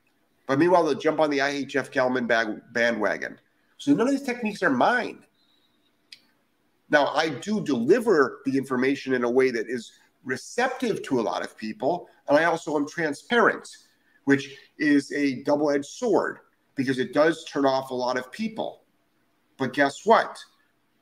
But 0.48 0.58
meanwhile, 0.58 0.86
they'll 0.86 0.96
jump 0.96 1.20
on 1.20 1.30
the 1.30 1.42
I 1.42 1.52
hate 1.52 1.68
Jeff 1.68 1.92
bandwagon. 1.92 3.40
So 3.78 3.94
none 3.94 4.08
of 4.08 4.12
these 4.12 4.24
techniques 4.24 4.64
are 4.64 4.70
mine. 4.70 5.24
Now, 6.90 7.08
I 7.08 7.30
do 7.30 7.64
deliver 7.64 8.42
the 8.46 8.58
information 8.58 9.14
in 9.14 9.24
a 9.24 9.30
way 9.30 9.52
that 9.52 9.68
is 9.70 9.92
receptive 10.24 11.04
to 11.04 11.20
a 11.20 11.22
lot 11.22 11.44
of 11.44 11.58
people. 11.58 12.08
And 12.28 12.38
I 12.38 12.46
also 12.46 12.76
am 12.76 12.88
transparent, 12.88 13.70
which 14.26 14.58
is 14.78 15.12
a 15.12 15.44
double 15.44 15.72
edged 15.72 15.86
sword 15.86 16.40
because 16.76 17.00
it 17.00 17.14
does 17.14 17.44
turn 17.46 17.66
off 17.66 17.92
a 17.92 17.96
lot 17.96 18.18
of 18.18 18.32
people. 18.32 18.84
But 19.58 19.74
guess 19.74 20.06
what? 20.06 20.38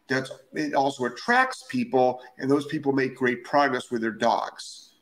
That's 0.07 0.32
it 0.53 0.73
also 0.76 1.05
attracts 1.05 1.65
people, 1.69 2.21
and 2.38 2.49
those 2.49 2.67
people 2.67 2.93
make 2.93 3.15
great 3.15 3.43
progress 3.43 3.89
with 3.89 4.01
their 4.01 4.11
dogs. 4.11 4.93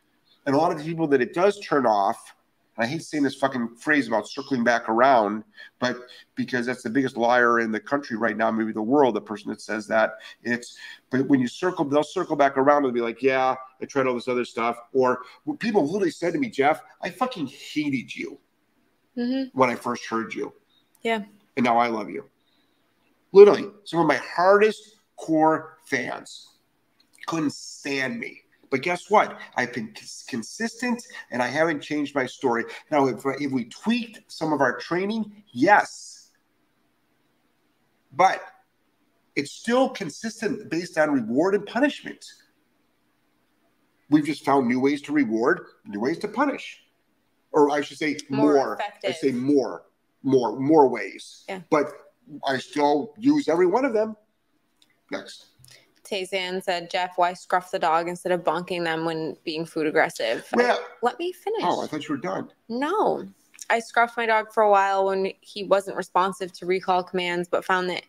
And 0.45 0.55
a 0.55 0.57
lot 0.57 0.71
of 0.71 0.78
the 0.78 0.84
people 0.84 1.07
that 1.07 1.21
it 1.21 1.34
does 1.34 1.59
turn 1.59 1.86
off, 1.86 2.34
I 2.78 2.88
hate 2.88 3.03
saying 3.03 3.24
this 3.24 3.36
fucking 3.36 3.76
phrase 3.76 4.07
about 4.07 4.28
circling 4.28 4.63
back 4.63 4.89
around, 4.89 5.43
but 5.80 5.97
because 6.36 6.65
that's 6.65 6.82
the 6.82 6.89
biggest 6.89 7.17
liar 7.17 7.59
in 7.59 7.71
the 7.71 7.80
country 7.80 8.17
right 8.17 8.36
now, 8.36 8.49
maybe 8.49 8.71
the 8.71 8.82
world, 8.82 9.15
the 9.15 9.21
person 9.21 9.49
that 9.51 9.61
says 9.61 9.88
that. 9.88 10.13
It's 10.41 10.76
but 11.11 11.28
when 11.28 11.39
you 11.39 11.47
circle, 11.47 11.86
they'll 11.86 12.03
circle 12.03 12.36
back 12.36 12.57
around 12.57 12.86
and 12.86 12.93
be 12.93 13.01
like, 13.01 13.21
Yeah, 13.21 13.55
I 13.82 13.86
tried 13.86 14.07
all 14.07 14.15
this 14.15 14.28
other 14.28 14.45
stuff. 14.45 14.78
Or 14.91 15.21
people 15.59 15.86
literally 15.86 16.11
said 16.11 16.34
to 16.34 16.39
me, 16.39 16.49
Jeff, 16.49 16.82
I 17.01 17.09
fucking 17.09 17.47
hated 17.47 18.15
you 18.15 18.39
mm-hmm. 19.17 19.57
when 19.57 19.69
I 19.69 19.76
first 19.76 20.05
heard 20.07 20.34
you. 20.34 20.53
Yeah. 21.03 21.24
And 21.57 21.63
now 21.63 21.78
I 21.78 21.88
love 21.88 22.09
you. 22.09 22.26
Literally, 23.32 23.69
some 23.84 23.99
of 23.99 24.07
my 24.07 24.17
hardest 24.17 24.97
core 25.15 25.78
fans 25.86 26.57
couldn't 27.26 27.53
stand 27.53 28.19
me. 28.19 28.42
But 28.74 28.82
guess 28.82 29.07
what? 29.07 29.39
I've 29.55 29.71
been 29.71 29.93
consistent 30.28 31.05
and 31.30 31.43
I 31.43 31.47
haven't 31.47 31.82
changed 31.82 32.15
my 32.15 32.26
story. 32.26 32.63
Now, 32.89 33.05
if, 33.05 33.24
if 33.39 33.51
we 33.51 33.65
tweaked 33.65 34.21
some 34.32 34.51
of 34.51 34.61
our 34.61 34.80
training, 34.80 35.43
yes. 35.51 36.32
But 38.13 38.41
it's 39.36 39.51
still 39.51 39.89
consistent 39.89 40.71
based 40.71 40.97
on 40.97 41.11
reward 41.11 41.53
and 41.53 41.67
punishment. 41.67 42.26
We've 44.09 44.26
just 44.26 44.43
found 44.43 44.67
new 44.67 44.80
ways 44.80 45.03
to 45.03 45.11
reward, 45.11 45.67
new 45.86 45.99
ways 45.99 46.17
to 46.19 46.28
punish. 46.28 46.82
Or 47.51 47.69
I 47.69 47.82
should 47.82 47.99
say 47.99 48.17
more. 48.32 48.55
more. 48.55 48.80
I 49.05 49.11
say 49.11 49.32
more, 49.32 49.84
more, 50.24 50.59
more 50.59 50.88
ways. 50.88 51.45
Yeah. 51.47 51.59
But 51.69 51.91
I 52.43 52.57
still 52.57 53.13
use 53.19 53.47
every 53.47 53.67
one 53.67 53.86
of 53.86 53.93
them. 53.93 54.17
Next. 55.11 55.53
Tazan 56.04 56.64
said, 56.64 56.89
Jeff, 56.89 57.18
why 57.18 57.34
scruff 57.34 57.72
the 57.72 57.80
dog 57.80 58.08
instead 58.08 58.32
of 58.32 58.43
bonking 58.43 58.84
them 58.84 59.06
when 59.06 59.38
being 59.43 59.66
food 59.66 59.88
aggressive? 59.88 60.45
Well, 60.54 60.80
let 61.01 61.18
me 61.20 61.32
finish. 61.32 61.62
Oh, 61.64 61.84
I 61.84 61.88
thought 61.88 62.08
you 62.08 62.16
were 62.16 62.22
done. 62.22 62.51
No. 62.70 63.28
I 63.70 63.80
scruffed 63.80 64.18
my 64.18 64.26
dog 64.26 64.51
for 64.54 64.64
a 64.64 64.70
while 64.70 65.06
when 65.06 65.32
he 65.39 65.64
wasn't 65.64 65.95
responsive 65.95 66.51
to 66.54 66.66
recall 66.66 67.04
commands, 67.04 67.47
but 67.47 67.64
found 67.64 67.89
that 67.89 68.04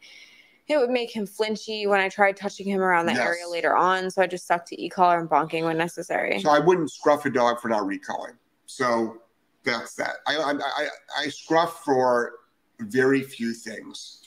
it 0.67 0.79
would 0.79 0.91
make 0.91 1.15
him 1.15 1.27
flinchy 1.27 1.87
when 1.87 2.01
I 2.01 2.09
tried 2.09 2.37
touching 2.37 2.67
him 2.67 2.81
around 2.81 3.07
the 3.07 3.13
yes. 3.13 3.21
area 3.21 3.49
later 3.49 3.77
on. 3.77 4.11
So 4.11 4.23
I 4.23 4.27
just 4.27 4.45
stuck 4.45 4.65
to 4.67 4.83
e-collar 4.83 5.21
and 5.21 5.29
bonking 5.29 5.65
when 5.65 5.77
necessary. 5.77 6.41
So 6.41 6.51
I 6.51 6.59
wouldn't 6.59 6.91
scruff 6.91 7.27
a 7.27 7.31
dog 7.31 7.61
for 7.61 7.69
not 7.69 7.87
recalling. 7.87 8.33
So 8.67 9.19
that's 9.63 9.95
that. 9.95 10.17
I 10.27 10.37
I, 10.37 10.53
I, 10.53 10.89
I 11.19 11.29
scruff 11.29 11.85
for 11.85 12.33
very 12.81 13.23
few 13.23 13.53
things, 13.53 14.23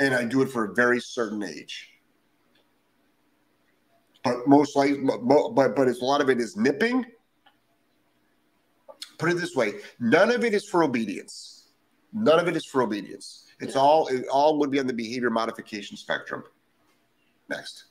and 0.00 0.14
I 0.14 0.24
do 0.24 0.42
it 0.42 0.50
for 0.50 0.64
a 0.64 0.74
very 0.74 1.00
certain 1.00 1.42
age 1.42 1.90
but 4.24 4.48
most 4.48 4.74
likely, 4.74 4.98
but 5.00 5.18
but 5.54 5.76
but 5.76 5.88
a 5.88 6.04
lot 6.04 6.20
of 6.20 6.30
it 6.30 6.40
is 6.40 6.56
nipping. 6.56 7.04
Put 9.18 9.30
it 9.30 9.36
this 9.36 9.54
way: 9.54 9.74
none 10.00 10.30
of 10.30 10.44
it 10.44 10.54
is 10.54 10.66
for 10.68 10.82
obedience. 10.82 11.68
None 12.12 12.38
of 12.38 12.48
it 12.48 12.56
is 12.56 12.64
for 12.64 12.82
obedience. 12.82 13.46
It's 13.60 13.76
all 13.76 14.08
it 14.08 14.24
all 14.32 14.58
would 14.58 14.70
be 14.70 14.80
on 14.80 14.86
the 14.86 14.92
behavior 14.94 15.30
modification 15.30 15.96
spectrum. 15.96 16.44
Next. 17.48 17.84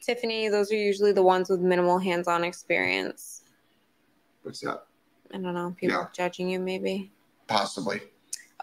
Tiffany, 0.00 0.48
those 0.48 0.70
are 0.70 0.76
usually 0.76 1.12
the 1.12 1.22
ones 1.22 1.50
with 1.50 1.60
minimal 1.60 1.98
hands-on 1.98 2.44
experience. 2.44 3.42
What's 4.42 4.60
that? 4.60 4.84
I 5.34 5.38
don't 5.38 5.54
know. 5.54 5.74
People 5.76 5.98
yeah. 5.98 6.06
judging 6.14 6.48
you, 6.48 6.60
maybe. 6.60 7.10
Possibly. 7.48 8.00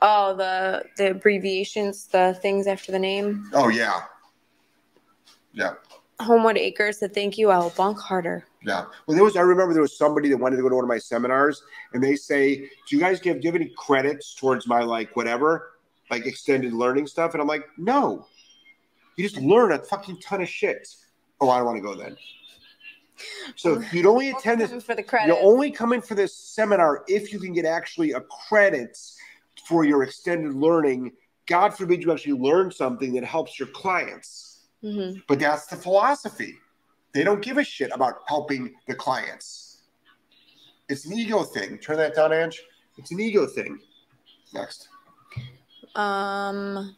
Oh, 0.01 0.35
the 0.35 0.83
the 0.97 1.11
abbreviations, 1.11 2.07
the 2.07 2.37
things 2.41 2.65
after 2.65 2.91
the 2.91 2.99
name. 2.99 3.49
Oh 3.53 3.67
yeah. 3.67 4.03
Yeah. 5.51 5.73
Homewood 6.23 6.57
Acres 6.57 6.99
said, 6.99 7.13
"Thank 7.13 7.37
you. 7.37 7.49
I 7.49 7.57
will 7.57 7.71
bonk 7.71 7.99
harder." 7.99 8.45
Yeah. 8.63 8.85
Well, 9.05 9.15
there 9.15 9.23
was. 9.23 9.35
I 9.35 9.41
remember 9.41 9.73
there 9.73 9.81
was 9.81 9.97
somebody 9.97 10.29
that 10.29 10.37
wanted 10.37 10.57
to 10.57 10.61
go 10.61 10.69
to 10.69 10.75
one 10.75 10.83
of 10.83 10.89
my 10.89 10.97
seminars, 10.97 11.63
and 11.93 12.03
they 12.03 12.15
say, 12.15 12.55
"Do 12.55 12.95
you 12.95 12.99
guys 12.99 13.19
give? 13.19 13.41
Do 13.41 13.45
you 13.45 13.51
have 13.51 13.61
any 13.61 13.73
credits 13.77 14.35
towards 14.35 14.67
my 14.67 14.81
like 14.81 15.15
whatever, 15.15 15.73
like 16.09 16.25
extended 16.25 16.73
learning 16.73 17.07
stuff?" 17.07 17.33
And 17.33 17.41
I'm 17.41 17.47
like, 17.47 17.65
"No. 17.77 18.27
You 19.15 19.27
just 19.27 19.41
learn 19.41 19.71
a 19.71 19.79
fucking 19.79 20.19
ton 20.21 20.41
of 20.41 20.49
shit." 20.49 20.87
Oh, 21.39 21.49
I 21.49 21.57
don't 21.57 21.65
want 21.65 21.77
to 21.77 21.81
go 21.81 21.95
then. 21.95 22.17
So 23.55 23.81
you'd 23.91 24.05
only 24.05 24.29
attend 24.29 24.61
this 24.61 24.83
for 24.83 24.95
the 24.95 25.03
credit. 25.03 25.27
You're 25.27 25.43
only 25.43 25.71
coming 25.71 26.01
for 26.01 26.15
this 26.15 26.35
seminar 26.35 27.03
if 27.07 27.31
you 27.31 27.39
can 27.39 27.53
get 27.53 27.65
actually 27.65 28.11
a 28.11 28.21
credit 28.49 28.97
for 29.67 29.85
your 29.85 30.03
extended 30.03 30.53
learning. 30.53 31.11
God 31.45 31.75
forbid 31.75 32.01
you 32.01 32.11
actually 32.11 32.33
learn 32.33 32.71
something 32.71 33.13
that 33.13 33.23
helps 33.23 33.59
your 33.59 33.67
clients. 33.69 34.52
Mm-hmm. 34.83 35.19
But 35.27 35.39
that's 35.39 35.67
the 35.67 35.75
philosophy. 35.75 36.55
They 37.13 37.23
don't 37.23 37.41
give 37.41 37.57
a 37.57 37.63
shit 37.63 37.91
about 37.93 38.15
helping 38.27 38.73
the 38.87 38.95
clients. 38.95 39.83
It's 40.89 41.05
an 41.05 41.13
ego 41.13 41.43
thing. 41.43 41.77
Turn 41.77 41.97
that 41.97 42.15
down, 42.15 42.33
Ange. 42.33 42.61
It's 42.97 43.11
an 43.11 43.19
ego 43.19 43.45
thing. 43.45 43.79
Next. 44.53 44.89
Um, 45.95 46.95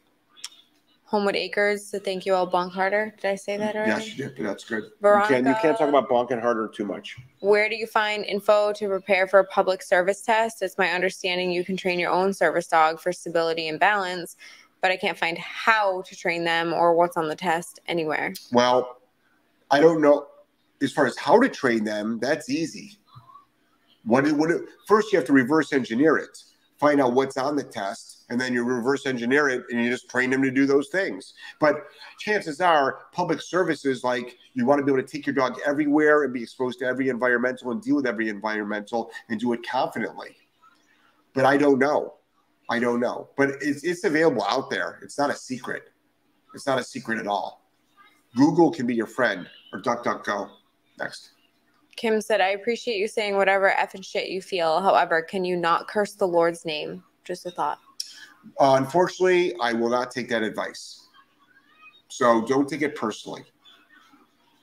Homewood 1.06 1.36
Acres 1.36 1.86
So 1.86 2.00
thank 2.00 2.26
you 2.26 2.34
all 2.34 2.50
bonk 2.50 2.72
harder. 2.72 3.14
Did 3.22 3.30
I 3.30 3.36
say 3.36 3.58
that 3.58 3.76
already? 3.76 3.92
Yes, 3.92 4.18
you 4.18 4.28
did. 4.28 4.46
That's 4.46 4.64
good. 4.64 4.84
Veronica, 5.02 5.38
You 5.38 5.44
can't, 5.44 5.48
you 5.48 5.62
can't 5.62 5.78
talk 5.78 5.90
about 5.90 6.10
bonking 6.10 6.42
harder 6.42 6.68
too 6.68 6.84
much. 6.84 7.18
Where 7.40 7.70
do 7.70 7.76
you 7.76 7.86
find 7.86 8.26
info 8.26 8.74
to 8.74 8.88
prepare 8.88 9.28
for 9.28 9.40
a 9.40 9.46
public 9.46 9.84
service 9.84 10.22
test? 10.22 10.62
It's 10.62 10.78
my 10.78 10.92
understanding 10.92 11.52
you 11.52 11.64
can 11.64 11.78
train 11.78 12.00
your 12.00 12.12
own 12.12 12.34
service 12.34 12.68
dog 12.68 13.00
for 13.00 13.14
stability 13.14 13.68
and 13.68 13.80
balance, 13.80 14.36
but 14.86 14.92
I 14.92 14.98
can't 14.98 15.18
find 15.18 15.36
how 15.40 16.04
to 16.04 16.16
train 16.16 16.44
them 16.44 16.72
or 16.72 16.94
what's 16.94 17.18
on 17.18 17.28
the 17.28 17.36
test 17.36 17.80
anywhere. 17.88 18.36
Well, 18.52 18.98
I 19.72 19.80
don't 19.80 20.00
know. 20.00 20.28
As 20.80 20.92
far 20.92 21.08
as 21.08 21.18
how 21.18 21.40
to 21.40 21.50
train 21.50 21.84
them, 21.84 22.20
that's 22.22 22.52
easy. 22.52 23.00
What, 24.04 24.32
what, 24.34 24.52
first, 24.86 25.12
you 25.12 25.18
have 25.18 25.26
to 25.26 25.34
reverse 25.34 25.74
engineer 25.74 26.18
it, 26.18 26.38
find 26.78 27.02
out 27.02 27.14
what's 27.14 27.36
on 27.36 27.56
the 27.56 27.64
test, 27.64 28.26
and 28.30 28.40
then 28.40 28.54
you 28.54 28.64
reverse 28.64 29.08
engineer 29.08 29.50
it 29.50 29.64
and 29.72 29.84
you 29.84 29.90
just 29.90 30.08
train 30.08 30.30
them 30.30 30.44
to 30.44 30.52
do 30.52 30.68
those 30.68 30.90
things. 30.90 31.34
But 31.60 31.88
chances 32.20 32.62
are, 32.62 33.00
public 33.12 33.42
services 33.42 34.04
like 34.04 34.38
you 34.54 34.68
want 34.68 34.78
to 34.78 34.86
be 34.86 34.92
able 34.92 35.02
to 35.02 35.08
take 35.08 35.26
your 35.26 35.34
dog 35.34 35.58
everywhere 35.66 36.26
and 36.26 36.32
be 36.32 36.44
exposed 36.44 36.78
to 36.82 36.86
every 36.86 37.10
environmental 37.10 37.72
and 37.72 37.82
deal 37.82 37.96
with 37.96 38.06
every 38.06 38.30
environmental 38.30 39.10
and 39.30 39.40
do 39.40 39.52
it 39.54 39.68
confidently. 39.68 40.38
But 41.34 41.46
I 41.46 41.58
don't 41.58 41.80
know. 41.80 42.14
I 42.70 42.80
don't 42.80 43.00
know. 43.00 43.30
But 43.38 43.52
it's, 43.62 43.84
it's 43.84 44.04
available 44.04 44.44
out 44.44 44.70
there. 44.70 45.00
It's 45.04 45.18
not 45.18 45.30
a 45.30 45.36
secret. 45.36 45.84
It's 46.54 46.66
not 46.66 46.80
a 46.80 46.84
secret 46.84 47.20
at 47.20 47.28
all. 47.28 47.70
Google 48.36 48.72
can 48.72 48.88
be 48.88 48.96
your 48.96 49.08
friend 49.08 49.48
or 49.72 49.82
DuckDuckGo. 49.82 50.50
Next. 50.98 51.32
Kim 51.96 52.20
said, 52.20 52.42
I 52.42 52.50
appreciate 52.50 52.98
you 52.98 53.08
saying 53.08 53.36
whatever 53.36 53.74
effing 53.78 54.04
shit 54.04 54.30
you 54.30 54.42
feel. 54.42 54.82
However, 54.82 55.22
can 55.22 55.46
you 55.46 55.56
not 55.56 55.88
curse 55.88 56.14
the 56.14 56.28
Lord's 56.28 56.66
name? 56.66 57.04
Just 57.24 57.46
a 57.46 57.52
thought. 57.52 57.80
Uh, 58.60 58.76
unfortunately, 58.78 59.56
I 59.62 59.74
will 59.74 59.90
not 59.90 60.12
take 60.12 60.30
that 60.30 60.44
advice. 60.44 61.08
So 62.10 62.46
don't 62.46 62.68
take 62.68 62.82
it 62.82 62.96
personally. 62.96 63.44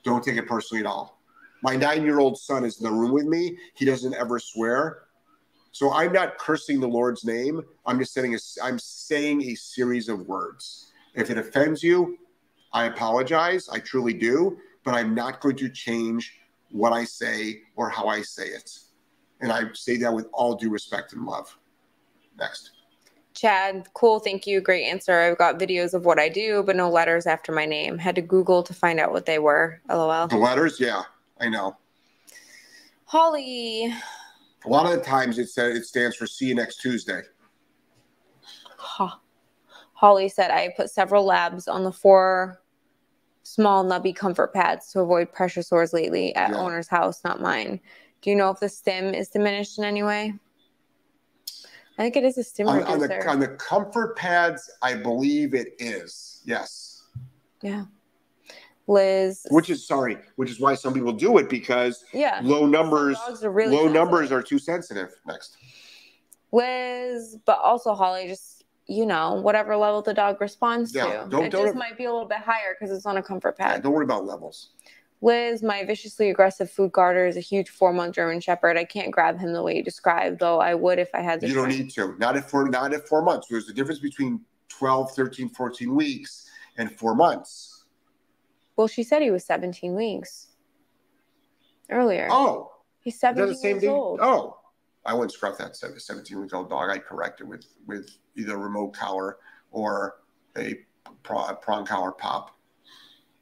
Don't 0.03 0.23
take 0.23 0.37
it 0.37 0.47
personally 0.47 0.81
at 0.81 0.87
all. 0.87 1.21
My 1.61 1.75
nine 1.75 2.03
year 2.03 2.19
old 2.19 2.37
son 2.37 2.65
is 2.65 2.79
in 2.79 2.83
the 2.83 2.91
room 2.91 3.11
with 3.11 3.25
me. 3.25 3.57
He 3.73 3.85
doesn't 3.85 4.13
ever 4.15 4.37
swear. 4.39 5.02
So 5.73 5.91
I'm 5.91 6.13
not 6.13 6.37
cursing 6.37 6.79
the 6.79 6.87
Lord's 6.87 7.25
name. 7.25 7.61
I'm 7.85 7.97
just 7.97 8.13
saying 8.13 8.35
a, 8.35 8.37
I'm 8.63 8.77
saying 8.77 9.41
a 9.41 9.55
series 9.55 10.07
of 10.07 10.27
words. 10.27 10.91
If 11.15 11.31
it 11.31 11.37
offends 11.37 11.81
you, 11.83 12.17
I 12.71 12.85
apologize. 12.85 13.67
I 13.69 13.79
truly 13.79 14.13
do. 14.13 14.57
But 14.83 14.93
I'm 14.93 15.15
not 15.15 15.41
going 15.41 15.55
to 15.57 15.69
change 15.69 16.37
what 16.69 16.93
I 16.93 17.03
say 17.03 17.61
or 17.75 17.89
how 17.89 18.07
I 18.07 18.21
say 18.21 18.47
it. 18.47 18.77
And 19.41 19.51
I 19.51 19.63
say 19.73 19.97
that 19.97 20.13
with 20.13 20.27
all 20.31 20.55
due 20.55 20.69
respect 20.69 21.13
and 21.13 21.25
love. 21.25 21.57
Next. 22.37 22.71
Chad, 23.33 23.87
cool. 23.95 24.19
Thank 24.19 24.45
you. 24.45 24.61
Great 24.61 24.85
answer. 24.85 25.19
I've 25.19 25.39
got 25.39 25.57
videos 25.57 25.95
of 25.95 26.05
what 26.05 26.19
I 26.19 26.29
do, 26.29 26.61
but 26.61 26.75
no 26.75 26.89
letters 26.89 27.25
after 27.25 27.51
my 27.51 27.65
name. 27.65 27.97
Had 27.97 28.13
to 28.15 28.21
Google 28.21 28.61
to 28.61 28.75
find 28.75 28.99
out 28.99 29.11
what 29.11 29.25
they 29.25 29.39
were. 29.39 29.81
LOL. 29.89 30.27
The 30.27 30.37
letters, 30.37 30.79
yeah, 30.79 31.01
I 31.39 31.49
know. 31.49 31.77
Holly. 33.05 33.91
A 34.65 34.69
lot 34.69 34.85
of 34.85 34.91
the 34.91 35.01
times 35.03 35.37
it 35.39 35.49
said 35.49 35.75
it 35.75 35.85
stands 35.85 36.15
for 36.15 36.25
see 36.25 36.45
you 36.47 36.55
next 36.55 36.77
Tuesday. 36.77 37.21
Ho- 38.77 39.19
Holly 39.93 40.29
said, 40.29 40.51
I 40.51 40.73
put 40.75 40.89
several 40.89 41.25
labs 41.25 41.67
on 41.67 41.83
the 41.83 41.91
four 41.91 42.61
small 43.43 43.83
nubby 43.83 44.15
comfort 44.15 44.53
pads 44.53 44.91
to 44.91 45.01
avoid 45.01 45.31
pressure 45.31 45.61
sores 45.61 45.93
lately 45.93 46.33
at 46.35 46.51
Yeah. 46.51 46.57
owner's 46.57 46.87
house, 46.87 47.23
not 47.23 47.41
mine. 47.41 47.79
Do 48.21 48.29
you 48.29 48.35
know 48.37 48.49
if 48.49 48.59
the 48.59 48.69
stim 48.69 49.13
is 49.13 49.29
diminished 49.29 49.77
in 49.77 49.83
any 49.83 50.01
way? 50.03 50.33
I 51.97 52.01
think 52.01 52.15
it 52.15 52.23
is 52.23 52.37
a 52.37 52.43
stim 52.43 52.67
On, 52.69 52.81
on 52.83 52.99
the 52.99 53.29
on 53.29 53.39
the 53.39 53.49
comfort 53.49 54.15
pads, 54.15 54.71
I 54.81 54.95
believe 54.95 55.53
it 55.53 55.75
is. 55.77 56.41
Yes. 56.45 57.03
yeah. 57.61 57.85
Liz. 58.87 59.45
Which 59.49 59.69
is 59.69 59.87
sorry, 59.87 60.17
which 60.35 60.49
is 60.51 60.59
why 60.59 60.75
some 60.75 60.93
people 60.93 61.13
do 61.13 61.37
it 61.37 61.49
because 61.49 62.03
yeah. 62.13 62.41
low 62.43 62.65
numbers 62.65 63.17
really 63.43 63.75
low 63.75 63.87
numbers 63.87 64.31
are 64.31 64.41
too 64.43 64.59
sensitive. 64.59 65.09
Next. 65.25 65.57
Liz, 66.51 67.37
but 67.45 67.59
also 67.59 67.93
Holly, 67.93 68.27
just 68.27 68.63
you 68.85 69.05
know, 69.05 69.35
whatever 69.35 69.77
level 69.77 70.01
the 70.01 70.13
dog 70.13 70.41
responds 70.41 70.93
Yeah, 70.93 71.23
to. 71.23 71.29
don't- 71.29 71.45
it 71.45 71.49
don't- 71.51 71.65
just 71.67 71.75
might 71.75 71.97
be 71.97 72.03
a 72.03 72.11
little 72.11 72.27
bit 72.27 72.39
higher 72.39 72.75
because 72.77 72.95
it's 72.95 73.05
on 73.05 73.15
a 73.15 73.23
comfort 73.23 73.55
Yeah, 73.57 73.73
pad. 73.73 73.83
don't 73.83 73.93
worry 73.93 74.03
about 74.03 74.25
levels. 74.25 74.71
Liz, 75.21 75.63
my 75.63 75.85
viciously 75.85 76.29
aggressive 76.29 76.69
food 76.69 76.91
guarder 76.91 77.25
is 77.25 77.37
a 77.37 77.39
huge 77.39 77.69
four 77.69 77.93
month 77.93 78.15
German 78.15 78.41
Shepherd. 78.41 78.77
I 78.77 78.83
can't 78.83 79.09
grab 79.09 79.39
him 79.39 79.53
the 79.53 79.63
way 79.63 79.77
you 79.77 79.83
described, 79.83 80.39
though 80.39 80.59
I 80.59 80.75
would 80.75 80.99
if 80.99 81.09
I 81.13 81.21
had 81.21 81.39
the 81.39 81.47
You 81.47 81.53
don't 81.53 81.69
need 81.69 81.91
to. 81.91 82.13
Not 82.19 82.35
at 82.35 82.49
four 82.49 82.67
not 82.67 82.93
at 82.93 83.07
four 83.07 83.21
months. 83.21 83.47
There's 83.49 83.69
a 83.69 83.73
difference 83.73 84.01
between 84.01 84.41
12, 84.67 85.15
13, 85.15 85.47
14 85.47 85.95
weeks 85.95 86.49
and 86.77 86.91
four 86.91 87.15
months. 87.15 87.72
Well, 88.75 88.87
she 88.87 89.03
said 89.03 89.21
he 89.21 89.31
was 89.31 89.45
17 89.45 89.95
weeks 89.95 90.47
earlier. 91.89 92.27
Oh, 92.31 92.71
He's 93.01 93.15
is 93.15 93.19
17 93.19 93.47
the 93.47 93.55
same 93.55 93.69
years 93.71 93.81
thing? 93.81 93.91
old. 93.91 94.19
Oh, 94.21 94.57
I 95.05 95.13
wouldn't 95.13 95.33
scruff 95.33 95.57
that 95.57 95.75
17 95.75 96.39
week 96.39 96.53
old 96.53 96.69
dog. 96.69 96.89
I'd 96.89 97.05
correct 97.05 97.41
it 97.41 97.47
with 97.47 97.65
with 97.85 98.09
either 98.35 98.55
a 98.55 98.57
remote 98.57 98.93
collar 98.93 99.37
or 99.71 100.15
a, 100.57 100.79
prong 101.23 101.85
collar 101.85 102.11
pop. 102.11 102.57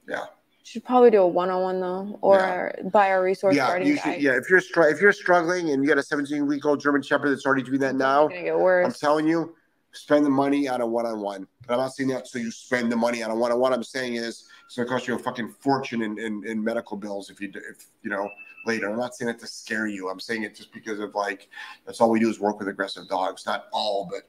Yeah. 0.08 0.24
Should 0.64 0.84
probably 0.84 1.10
do 1.10 1.22
a 1.22 1.26
one 1.26 1.50
on 1.50 1.62
one 1.62 1.80
though, 1.80 2.18
or 2.20 2.72
buy 2.92 3.08
a 3.08 3.20
resource 3.20 3.54
yeah, 3.54 3.76
you 3.76 3.96
should, 3.96 4.22
yeah. 4.22 4.36
If 4.36 4.48
you're 4.48 4.60
str- 4.60 4.84
if 4.84 5.00
you're 5.00 5.12
struggling 5.12 5.70
and 5.70 5.82
you 5.82 5.88
got 5.88 5.98
a 5.98 6.02
17 6.02 6.46
week 6.46 6.64
old 6.64 6.80
German 6.80 7.02
Shepherd 7.02 7.30
that's 7.30 7.44
already 7.44 7.62
doing 7.62 7.80
that 7.80 7.96
now, 7.96 8.22
only 8.22 8.34
gonna 8.34 8.44
get 8.44 8.58
worse. 8.58 8.86
I'm 8.86 8.92
telling 8.92 9.26
you, 9.26 9.56
spend 9.92 10.24
the 10.24 10.30
money 10.30 10.68
on 10.68 10.80
a 10.80 10.86
one 10.86 11.04
on 11.04 11.20
one. 11.20 11.46
But 11.66 11.74
I'm 11.74 11.80
not 11.80 11.94
saying 11.94 12.10
that 12.10 12.28
so 12.28 12.38
you 12.38 12.50
spend 12.50 12.92
the 12.92 12.96
money 12.96 13.22
on 13.22 13.30
a 13.30 13.36
one 13.36 13.50
on 13.50 13.58
one. 13.58 13.72
I'm 13.72 13.82
saying 13.82 14.14
is 14.14 14.48
it's 14.72 14.78
gonna 14.78 14.88
cost 14.88 15.06
you 15.06 15.14
a 15.14 15.18
fucking 15.18 15.50
fortune 15.50 16.00
in, 16.00 16.18
in, 16.18 16.46
in 16.46 16.64
medical 16.64 16.96
bills 16.96 17.28
if 17.28 17.42
you 17.42 17.48
do- 17.48 17.60
if 17.68 17.88
you 18.02 18.08
know 18.08 18.30
later. 18.64 18.88
I'm 18.88 18.96
not 18.96 19.14
saying 19.14 19.28
it 19.28 19.38
to 19.40 19.46
scare 19.46 19.86
you. 19.86 20.08
I'm 20.08 20.18
saying 20.18 20.44
it 20.44 20.56
just 20.56 20.72
because 20.72 20.98
of 20.98 21.14
like 21.14 21.50
that's 21.84 22.00
all 22.00 22.08
we 22.08 22.18
do 22.18 22.30
is 22.30 22.40
work 22.40 22.58
with 22.58 22.68
aggressive 22.68 23.06
dogs. 23.06 23.44
Not 23.44 23.66
all, 23.70 24.08
but 24.10 24.22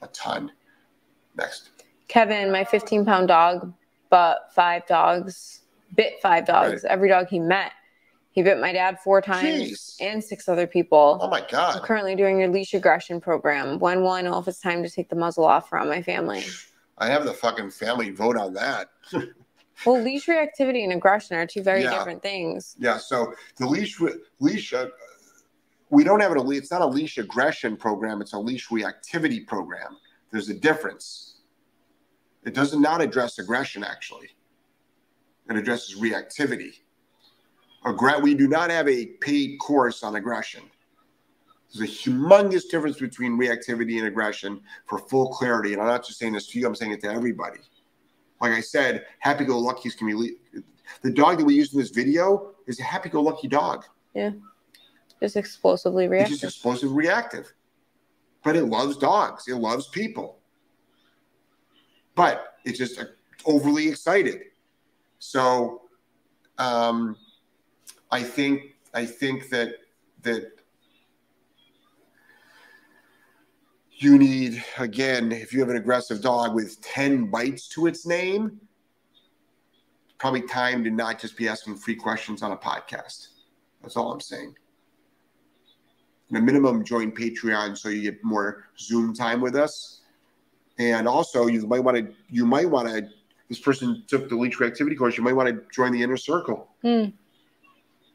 a 0.00 0.10
ton. 0.14 0.50
Next. 1.36 1.68
Kevin, 2.08 2.50
my 2.50 2.64
15 2.64 3.04
pound 3.04 3.28
dog, 3.28 3.74
but 4.08 4.50
five 4.54 4.86
dogs, 4.86 5.60
bit 5.94 6.14
five 6.22 6.46
dogs. 6.46 6.86
Every 6.86 7.10
dog 7.10 7.28
he 7.28 7.38
met. 7.38 7.72
He 8.30 8.42
bit 8.42 8.58
my 8.58 8.72
dad 8.72 9.00
four 9.00 9.20
times 9.20 9.44
Jeez. 9.44 9.96
and 10.00 10.24
six 10.24 10.48
other 10.48 10.66
people. 10.66 11.18
Oh 11.20 11.28
my 11.28 11.44
god! 11.46 11.76
I'm 11.76 11.82
currently 11.82 12.16
doing 12.16 12.40
your 12.40 12.48
leash 12.48 12.72
aggression 12.72 13.20
program. 13.20 13.78
When 13.78 14.00
will 14.00 14.12
I 14.12 14.22
know 14.22 14.38
if 14.38 14.48
it's 14.48 14.60
time 14.60 14.82
to 14.82 14.88
take 14.88 15.10
the 15.10 15.16
muzzle 15.16 15.44
off 15.44 15.68
from 15.68 15.88
my 15.88 16.00
family? 16.00 16.42
I 16.96 17.08
have 17.08 17.26
the 17.26 17.34
fucking 17.34 17.70
family 17.72 18.12
vote 18.12 18.38
on 18.38 18.54
that. 18.54 18.88
Well, 19.84 20.00
leash 20.00 20.26
reactivity 20.26 20.84
and 20.84 20.92
aggression 20.92 21.36
are 21.36 21.46
two 21.46 21.62
very 21.62 21.82
Yeah. 21.82 21.90
different 21.98 22.22
things. 22.22 22.76
Yeah, 22.78 22.96
so 22.96 23.34
the 23.56 23.66
leash 23.66 24.00
leash 24.40 24.72
uh, 24.72 24.86
we 25.90 26.04
don't 26.04 26.20
have 26.20 26.32
a 26.32 26.40
leash. 26.40 26.62
It's 26.62 26.70
not 26.70 26.82
a 26.82 26.86
leash 26.86 27.18
aggression 27.18 27.76
program. 27.76 28.20
It's 28.20 28.32
a 28.32 28.38
leash 28.38 28.68
reactivity 28.68 29.46
program. 29.46 29.96
There's 30.30 30.48
a 30.48 30.54
difference. 30.54 31.36
It 32.44 32.54
does 32.54 32.74
not 32.74 33.00
address 33.00 33.38
aggression. 33.38 33.84
Actually, 33.84 34.28
it 35.48 35.56
addresses 35.56 36.00
reactivity. 36.00 36.80
Aggre- 37.84 38.22
we 38.22 38.34
do 38.34 38.48
not 38.48 38.70
have 38.70 38.88
a 38.88 39.06
paid 39.06 39.58
course 39.58 40.02
on 40.02 40.16
aggression. 40.16 40.62
There's 41.72 41.90
a 41.90 41.92
humongous 41.92 42.68
difference 42.70 42.98
between 42.98 43.36
reactivity 43.36 43.98
and 43.98 44.06
aggression 44.06 44.60
for 44.86 44.98
full 44.98 45.28
clarity. 45.32 45.72
And 45.72 45.82
I'm 45.82 45.88
not 45.88 46.06
just 46.06 46.18
saying 46.18 46.32
this 46.32 46.46
to 46.48 46.58
you. 46.58 46.66
I'm 46.66 46.74
saying 46.74 46.92
it 46.92 47.00
to 47.02 47.08
everybody. 47.12 47.58
Like 48.40 48.52
I 48.52 48.60
said, 48.60 49.06
happy-go-luckies 49.20 49.94
can 49.94 50.06
be. 50.06 50.36
The 51.02 51.10
dog 51.10 51.38
that 51.38 51.44
we 51.44 51.54
used 51.54 51.72
in 51.74 51.80
this 51.80 51.90
video 51.90 52.52
is 52.66 52.78
a 52.80 52.82
happy-go-lucky 52.82 53.48
dog. 53.48 53.84
Yeah, 54.14 54.30
just 55.20 55.36
explosively 55.36 56.04
It's 56.04 56.10
reactive. 56.12 56.30
just 56.40 56.44
explosive 56.44 56.92
reactive. 56.92 57.52
But 58.42 58.56
it 58.56 58.64
loves 58.64 58.96
dogs. 58.98 59.48
It 59.48 59.54
loves 59.56 59.88
people. 59.88 60.38
But 62.14 62.56
it's 62.64 62.78
just 62.78 63.00
uh, 63.00 63.04
overly 63.46 63.88
excited. 63.88 64.42
So 65.18 65.82
um, 66.58 67.16
I 68.10 68.22
think 68.22 68.76
I 68.92 69.06
think 69.06 69.48
that 69.48 69.76
that 70.22 70.52
you 73.96 74.18
need 74.18 74.64
again, 74.78 75.32
if 75.32 75.52
you 75.52 75.60
have 75.60 75.68
an 75.68 75.76
aggressive 75.76 76.20
dog 76.20 76.54
with 76.54 76.80
10 76.82 77.30
bites 77.30 77.68
to 77.68 77.86
its 77.86 78.06
name, 78.06 78.60
probably 80.18 80.42
time 80.42 80.84
to 80.84 80.90
not 80.90 81.20
just 81.20 81.36
be 81.36 81.48
asking 81.48 81.76
free 81.76 81.94
questions 81.94 82.42
on 82.42 82.52
a 82.52 82.56
podcast. 82.56 83.28
That's 83.82 83.96
all 83.96 84.12
I'm 84.12 84.20
saying 84.20 84.54
and 86.28 86.38
a 86.38 86.40
minimum 86.40 86.84
join 86.84 87.12
Patreon 87.12 87.76
so 87.76 87.88
you 87.88 88.02
get 88.02 88.22
more 88.24 88.64
Zoom 88.78 89.14
time 89.14 89.40
with 89.40 89.54
us. 89.54 90.00
And 90.78 91.06
also, 91.06 91.46
you 91.46 91.64
might 91.66 91.80
want 91.80 91.96
to, 91.96 92.12
you 92.28 92.46
might 92.46 92.68
want 92.68 92.88
to, 92.88 93.08
this 93.48 93.60
person 93.60 94.02
took 94.08 94.28
the 94.28 94.34
leash 94.34 94.56
reactivity 94.56 94.98
course, 94.98 95.16
you 95.16 95.22
might 95.22 95.34
want 95.34 95.48
to 95.48 95.62
join 95.72 95.92
the 95.92 96.02
inner 96.02 96.16
circle. 96.16 96.70
Hmm. 96.82 97.06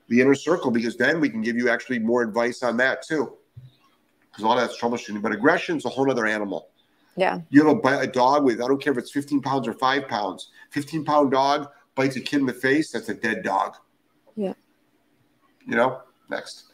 The 0.09 0.21
inner 0.21 0.36
circle, 0.36 0.71
because 0.71 0.97
then 0.97 1.21
we 1.21 1.30
can 1.30 1.41
give 1.41 1.55
you 1.55 1.69
actually 1.69 1.99
more 1.99 2.21
advice 2.21 2.63
on 2.63 2.75
that 2.77 3.03
too. 3.03 3.38
Because 4.32 4.43
a 4.43 4.47
lot 4.47 4.57
of 4.57 4.67
that's 4.67 4.80
troubleshooting, 4.80 5.21
but 5.21 5.32
aggression 5.32 5.77
is 5.77 5.86
a 5.86 5.89
whole 5.89 6.09
other 6.09 6.25
animal. 6.25 6.69
Yeah. 7.15 7.41
You 7.49 7.65
have 7.65 7.77
a, 7.84 7.99
a 7.99 8.07
dog 8.07 8.45
with, 8.45 8.61
I 8.61 8.67
don't 8.67 8.82
care 8.82 8.93
if 8.93 8.99
it's 8.99 9.11
15 9.11 9.41
pounds 9.41 9.67
or 9.67 9.73
five 9.73 10.07
pounds, 10.07 10.49
15 10.71 11.03
pound 11.03 11.32
dog 11.32 11.69
bites 11.95 12.15
a 12.15 12.21
kid 12.21 12.39
in 12.39 12.45
the 12.45 12.53
face, 12.53 12.91
that's 12.91 13.09
a 13.09 13.13
dead 13.13 13.43
dog. 13.43 13.75
Yeah. 14.36 14.53
You 15.67 15.75
know? 15.75 16.01
Next. 16.30 16.65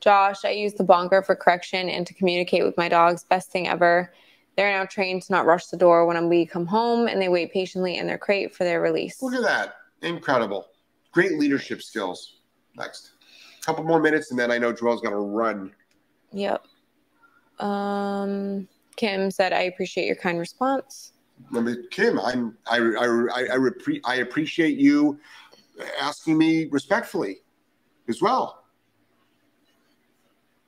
Josh, 0.00 0.44
I 0.44 0.50
use 0.50 0.74
the 0.74 0.84
bonker 0.84 1.22
for 1.22 1.34
correction 1.34 1.88
and 1.88 2.06
to 2.06 2.12
communicate 2.12 2.64
with 2.64 2.76
my 2.76 2.90
dogs. 2.90 3.24
Best 3.24 3.50
thing 3.50 3.66
ever. 3.66 4.12
They're 4.56 4.70
now 4.70 4.84
trained 4.84 5.22
to 5.22 5.32
not 5.32 5.46
rush 5.46 5.66
the 5.66 5.78
door 5.78 6.04
when 6.04 6.28
we 6.28 6.44
come 6.44 6.66
home 6.66 7.08
and 7.08 7.20
they 7.20 7.30
wait 7.30 7.52
patiently 7.52 7.96
in 7.96 8.06
their 8.06 8.18
crate 8.18 8.54
for 8.54 8.64
their 8.64 8.82
release. 8.82 9.22
Look 9.22 9.34
at 9.34 9.42
that. 9.42 9.76
Incredible. 10.02 10.66
Great 11.12 11.38
leadership 11.38 11.80
skills. 11.80 12.40
Next. 12.76 13.12
a 13.60 13.64
couple 13.64 13.84
more 13.84 14.00
minutes 14.00 14.30
and 14.30 14.38
then 14.38 14.50
I 14.50 14.58
know 14.58 14.72
Joelle's 14.72 15.00
got 15.00 15.10
to 15.10 15.16
run. 15.16 15.72
Yep. 16.32 16.66
Um, 17.58 18.68
Kim 18.96 19.30
said, 19.30 19.52
I 19.52 19.62
appreciate 19.62 20.06
your 20.06 20.16
kind 20.16 20.38
response. 20.38 21.12
I 21.54 21.60
mean, 21.60 21.84
Kim, 21.90 22.18
I'm 22.20 22.56
I 22.66 22.76
I 22.78 23.04
I, 23.06 23.42
I, 23.54 23.56
repre- 23.56 24.00
I 24.04 24.16
appreciate 24.16 24.78
you 24.78 25.18
asking 26.00 26.38
me 26.38 26.66
respectfully 26.66 27.38
as 28.08 28.22
well. 28.22 28.64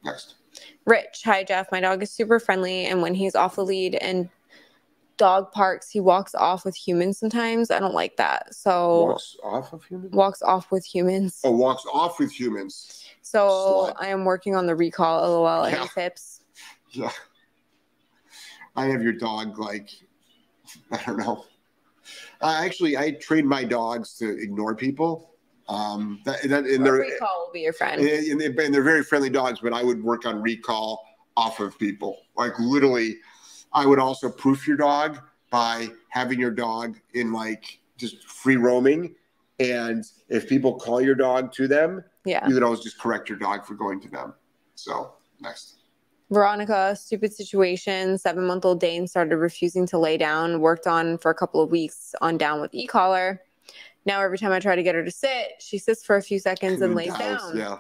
Next. 0.05 0.35
Rich, 0.85 1.23
hi 1.25 1.45
Jeff. 1.45 1.71
My 1.71 1.81
dog 1.81 2.03
is 2.03 2.11
super 2.11 2.39
friendly, 2.41 2.87
and 2.87 3.01
when 3.03 3.15
he's 3.15 3.35
off 3.35 3.57
the 3.57 3.65
lead 3.65 3.95
and 3.97 4.29
dog 5.17 5.51
parks, 5.53 5.91
he 5.91 6.01
walks 6.01 6.35
off 6.35 6.65
with 6.65 6.77
humans 6.77 7.19
sometimes. 7.19 7.71
I 7.71 7.79
don't 7.79 7.95
like 7.95 8.17
that. 8.17 8.55
So 8.55 9.05
Walks 9.07 9.37
off 9.43 9.73
of 9.73 9.85
humans. 9.85 10.13
walks 10.15 10.43
off 10.43 10.71
with 10.71 10.85
humans. 10.85 11.41
Oh, 11.45 11.51
walks 11.53 11.85
off 11.93 12.19
with 12.19 12.31
humans. 12.33 13.05
So 13.23 13.47
Slut. 13.49 13.95
I 13.99 14.09
am 14.09 14.25
working 14.25 14.55
on 14.55 14.67
the 14.67 14.75
recall. 14.75 15.23
LOL. 15.43 15.65
Any 15.65 15.77
Yeah. 15.77 15.87
tips? 15.95 16.36
Yeah. 16.36 16.36
I 18.77 18.87
have 18.87 19.03
your 19.03 19.13
dog 19.13 19.59
like 19.59 19.91
I 20.91 21.03
don't 21.05 21.19
know. 21.19 21.45
I 22.41 22.65
actually 22.65 22.97
I 22.97 23.13
train 23.13 23.47
my 23.47 23.65
dogs 23.65 24.15
to 24.19 24.29
ignore 24.41 24.75
people. 24.75 25.33
Um, 25.69 26.21
that, 26.25 26.43
that, 26.49 26.65
and 26.65 26.87
they're 26.87 26.95
recall 26.95 27.47
will 27.47 27.53
be 27.53 27.61
your 27.61 27.73
friend. 27.73 28.01
and, 28.01 28.41
and 28.41 28.73
they're 28.73 28.85
very 28.85 29.03
friendly 29.03 29.31
dogs, 29.31 29.59
but 29.61 29.73
I 29.73 29.83
would 29.83 30.03
work 30.03 30.25
on 30.25 30.41
recall 30.41 31.03
off 31.37 31.59
of 31.59 31.77
people. 31.79 32.19
Like 32.37 32.53
literally, 32.59 33.17
I 33.73 33.85
would 33.85 33.99
also 33.99 34.31
proof 34.31 34.67
your 34.69 34.77
dog 34.77 35.19
by 35.51 35.89
having 36.09 36.39
your 36.39 36.51
dog 36.51 36.97
in 37.15 37.33
like 37.33 37.81
just 37.97 38.25
free 38.29 38.57
roaming. 38.57 39.15
And 39.59 40.05
if 40.29 40.49
people 40.49 40.79
call 40.79 41.01
your 41.01 41.15
dog 41.15 41.53
to 41.55 41.67
them, 41.67 42.05
yeah. 42.25 42.47
you 42.47 42.55
could 42.55 42.63
always 42.63 42.81
just 42.81 42.99
correct 42.99 43.29
your 43.29 43.39
dog 43.39 43.67
for 43.67 43.75
going 43.75 44.01
to 44.03 44.09
them. 44.09 44.35
So 44.75 45.15
next. 45.41 45.77
Veronica, 46.31 46.97
stupid 46.97 47.33
situation. 47.33 48.19
Seven 48.19 48.45
month 48.45 48.65
old 48.65 48.81
Dane 48.81 49.07
started 49.07 49.37
refusing 49.37 49.87
to 49.87 49.99
lay 49.99 50.17
down. 50.17 50.61
Worked 50.61 50.87
on 50.87 51.19
for 51.19 51.31
a 51.31 51.35
couple 51.35 51.61
of 51.61 51.71
weeks 51.71 52.15
on 52.21 52.37
down 52.37 52.61
with 52.61 52.75
e 52.75 52.87
collar. 52.87 53.43
Now 54.07 54.21
every 54.21 54.39
time 54.39 54.53
I 54.53 54.59
try 54.59 54.75
to 54.75 54.83
get 54.83 54.95
her 54.95 55.05
to 55.05 55.11
sit, 55.11 55.55
she 55.61 55.79
sits 55.79 56.05
for 56.05 56.17
a 56.17 56.23
few 56.23 56.39
seconds 56.39 56.81
and 56.81 56.95
lays 56.95 57.15
down. 57.17 57.57
Yeah. 57.57 57.79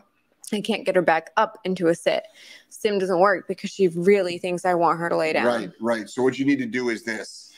I 0.52 0.60
can't 0.60 0.86
get 0.86 0.94
her 0.94 1.02
back 1.02 1.30
up 1.36 1.58
into 1.64 1.88
a 1.88 1.94
sit. 1.94 2.24
Sim 2.68 3.00
doesn't 3.00 3.18
work 3.18 3.48
because 3.48 3.70
she 3.70 3.88
really 3.88 4.38
thinks 4.38 4.64
I 4.64 4.74
want 4.74 5.00
her 5.00 5.08
to 5.08 5.16
lay 5.16 5.32
down. 5.32 5.46
Right, 5.46 5.72
right. 5.80 6.08
So 6.08 6.22
what 6.22 6.38
you 6.38 6.44
need 6.44 6.60
to 6.60 6.66
do 6.66 6.90
is 6.90 7.02
this: 7.02 7.52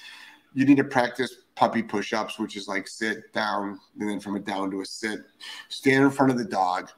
you 0.54 0.64
need 0.64 0.78
to 0.78 0.84
practice 0.84 1.36
puppy 1.54 1.82
push-ups, 1.82 2.38
which 2.38 2.56
is 2.56 2.66
like 2.66 2.88
sit 2.88 3.30
down 3.34 3.78
and 4.00 4.08
then 4.08 4.20
from 4.20 4.36
a 4.36 4.40
down 4.40 4.70
to 4.70 4.80
a 4.80 4.86
sit. 4.86 5.20
Stand 5.68 6.04
in 6.04 6.10
front 6.10 6.32
of 6.32 6.38
the 6.38 6.46
dog. 6.46 6.90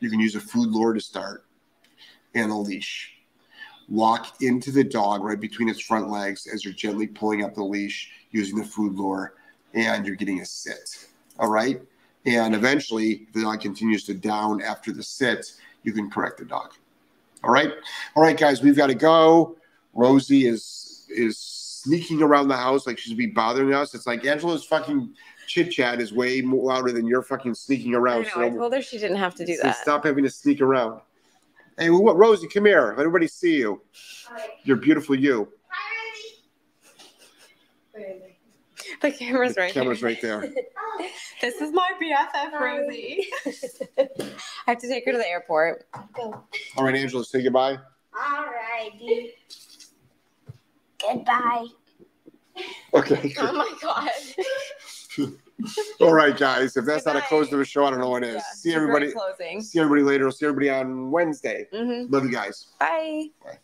You 0.00 0.10
can 0.10 0.20
use 0.20 0.34
a 0.34 0.40
food 0.40 0.68
lure 0.68 0.92
to 0.92 1.00
start 1.00 1.47
and 2.38 2.50
a 2.50 2.54
leash. 2.54 3.12
Walk 3.88 4.42
into 4.42 4.70
the 4.70 4.84
dog 4.84 5.22
right 5.22 5.40
between 5.40 5.68
its 5.68 5.80
front 5.80 6.10
legs 6.10 6.46
as 6.46 6.64
you're 6.64 6.74
gently 6.74 7.06
pulling 7.06 7.42
up 7.42 7.54
the 7.54 7.62
leash 7.62 8.10
using 8.30 8.58
the 8.58 8.64
food 8.64 8.94
lure, 8.94 9.34
and 9.74 10.06
you're 10.06 10.16
getting 10.16 10.40
a 10.40 10.44
sit. 10.44 11.08
All 11.38 11.50
right. 11.50 11.80
And 12.26 12.54
eventually, 12.54 13.26
if 13.26 13.32
the 13.32 13.42
dog 13.42 13.60
continues 13.60 14.04
to 14.04 14.14
down 14.14 14.60
after 14.62 14.92
the 14.92 15.02
sit, 15.02 15.52
you 15.82 15.92
can 15.92 16.10
correct 16.10 16.38
the 16.38 16.44
dog. 16.44 16.72
All 17.42 17.50
right. 17.50 17.72
All 18.14 18.22
right, 18.22 18.36
guys, 18.36 18.62
we've 18.62 18.76
got 18.76 18.88
to 18.88 18.94
go. 18.94 19.56
Rosie 19.94 20.46
is 20.46 21.06
is 21.08 21.38
sneaking 21.38 22.22
around 22.22 22.48
the 22.48 22.56
house 22.56 22.86
like 22.86 22.98
she's 22.98 23.14
be 23.14 23.26
bothering 23.26 23.72
us. 23.72 23.94
It's 23.94 24.06
like 24.06 24.26
Angelo's 24.26 24.64
fucking 24.64 25.14
chit 25.46 25.70
chat 25.70 26.00
is 26.00 26.12
way 26.12 26.42
more 26.42 26.74
louder 26.74 26.92
than 26.92 27.06
your 27.06 27.22
fucking 27.22 27.54
sneaking 27.54 27.94
I 27.94 27.98
around. 27.98 28.26
know. 28.36 28.42
I 28.42 28.50
told 28.50 28.74
her 28.74 28.82
she 28.82 28.98
didn't 28.98 29.16
have 29.16 29.34
to 29.36 29.46
do 29.46 29.54
so 29.56 29.62
that. 29.62 29.76
stop 29.76 30.04
having 30.04 30.24
to 30.24 30.30
sneak 30.30 30.60
around. 30.60 31.00
Hey, 31.78 31.90
what, 31.90 32.16
Rosie, 32.16 32.48
come 32.48 32.64
here. 32.64 32.88
Let 32.96 33.00
everybody 33.06 33.28
see 33.28 33.56
you. 33.58 33.80
You're 34.64 34.76
beautiful. 34.78 35.14
You. 35.14 35.52
Hi, 37.94 38.14
The 39.00 39.12
camera's 39.12 39.54
The 39.54 39.60
right 39.60 39.72
camera's 39.72 39.98
here. 40.00 40.08
right 40.08 40.20
there. 40.20 40.52
This 41.40 41.60
is 41.60 41.70
my 41.72 41.88
BFF, 42.02 42.60
Rosie. 42.60 43.28
I 43.96 44.08
have 44.66 44.78
to 44.78 44.88
take 44.88 45.04
her 45.06 45.12
to 45.12 45.18
the 45.18 45.28
airport. 45.28 45.86
Go. 46.12 46.42
All 46.76 46.84
right, 46.84 46.96
Angelo, 46.96 47.22
say 47.22 47.44
goodbye. 47.44 47.78
Alrighty. 48.12 49.28
Goodbye. 51.00 51.66
Okay. 52.92 53.34
Oh 53.38 53.52
my 53.52 53.72
god. 53.80 55.30
All 56.00 56.12
right, 56.12 56.36
guys. 56.36 56.76
If 56.76 56.84
that's 56.84 57.06
not 57.06 57.16
a 57.16 57.20
close 57.22 57.48
to 57.50 57.60
a 57.60 57.64
show, 57.64 57.84
I 57.84 57.90
don't 57.90 58.00
know 58.00 58.10
what 58.10 58.22
is. 58.24 58.34
Yeah, 58.34 58.42
see 58.54 58.74
everybody. 58.74 59.12
Closing. 59.12 59.60
See 59.60 59.78
everybody 59.78 60.02
later. 60.02 60.30
See 60.30 60.46
everybody 60.46 60.70
on 60.70 61.10
Wednesday. 61.10 61.66
hmm 61.72 62.04
Love 62.08 62.24
you 62.24 62.30
guys. 62.30 62.68
Bye. 62.78 63.26
Bye. 63.44 63.58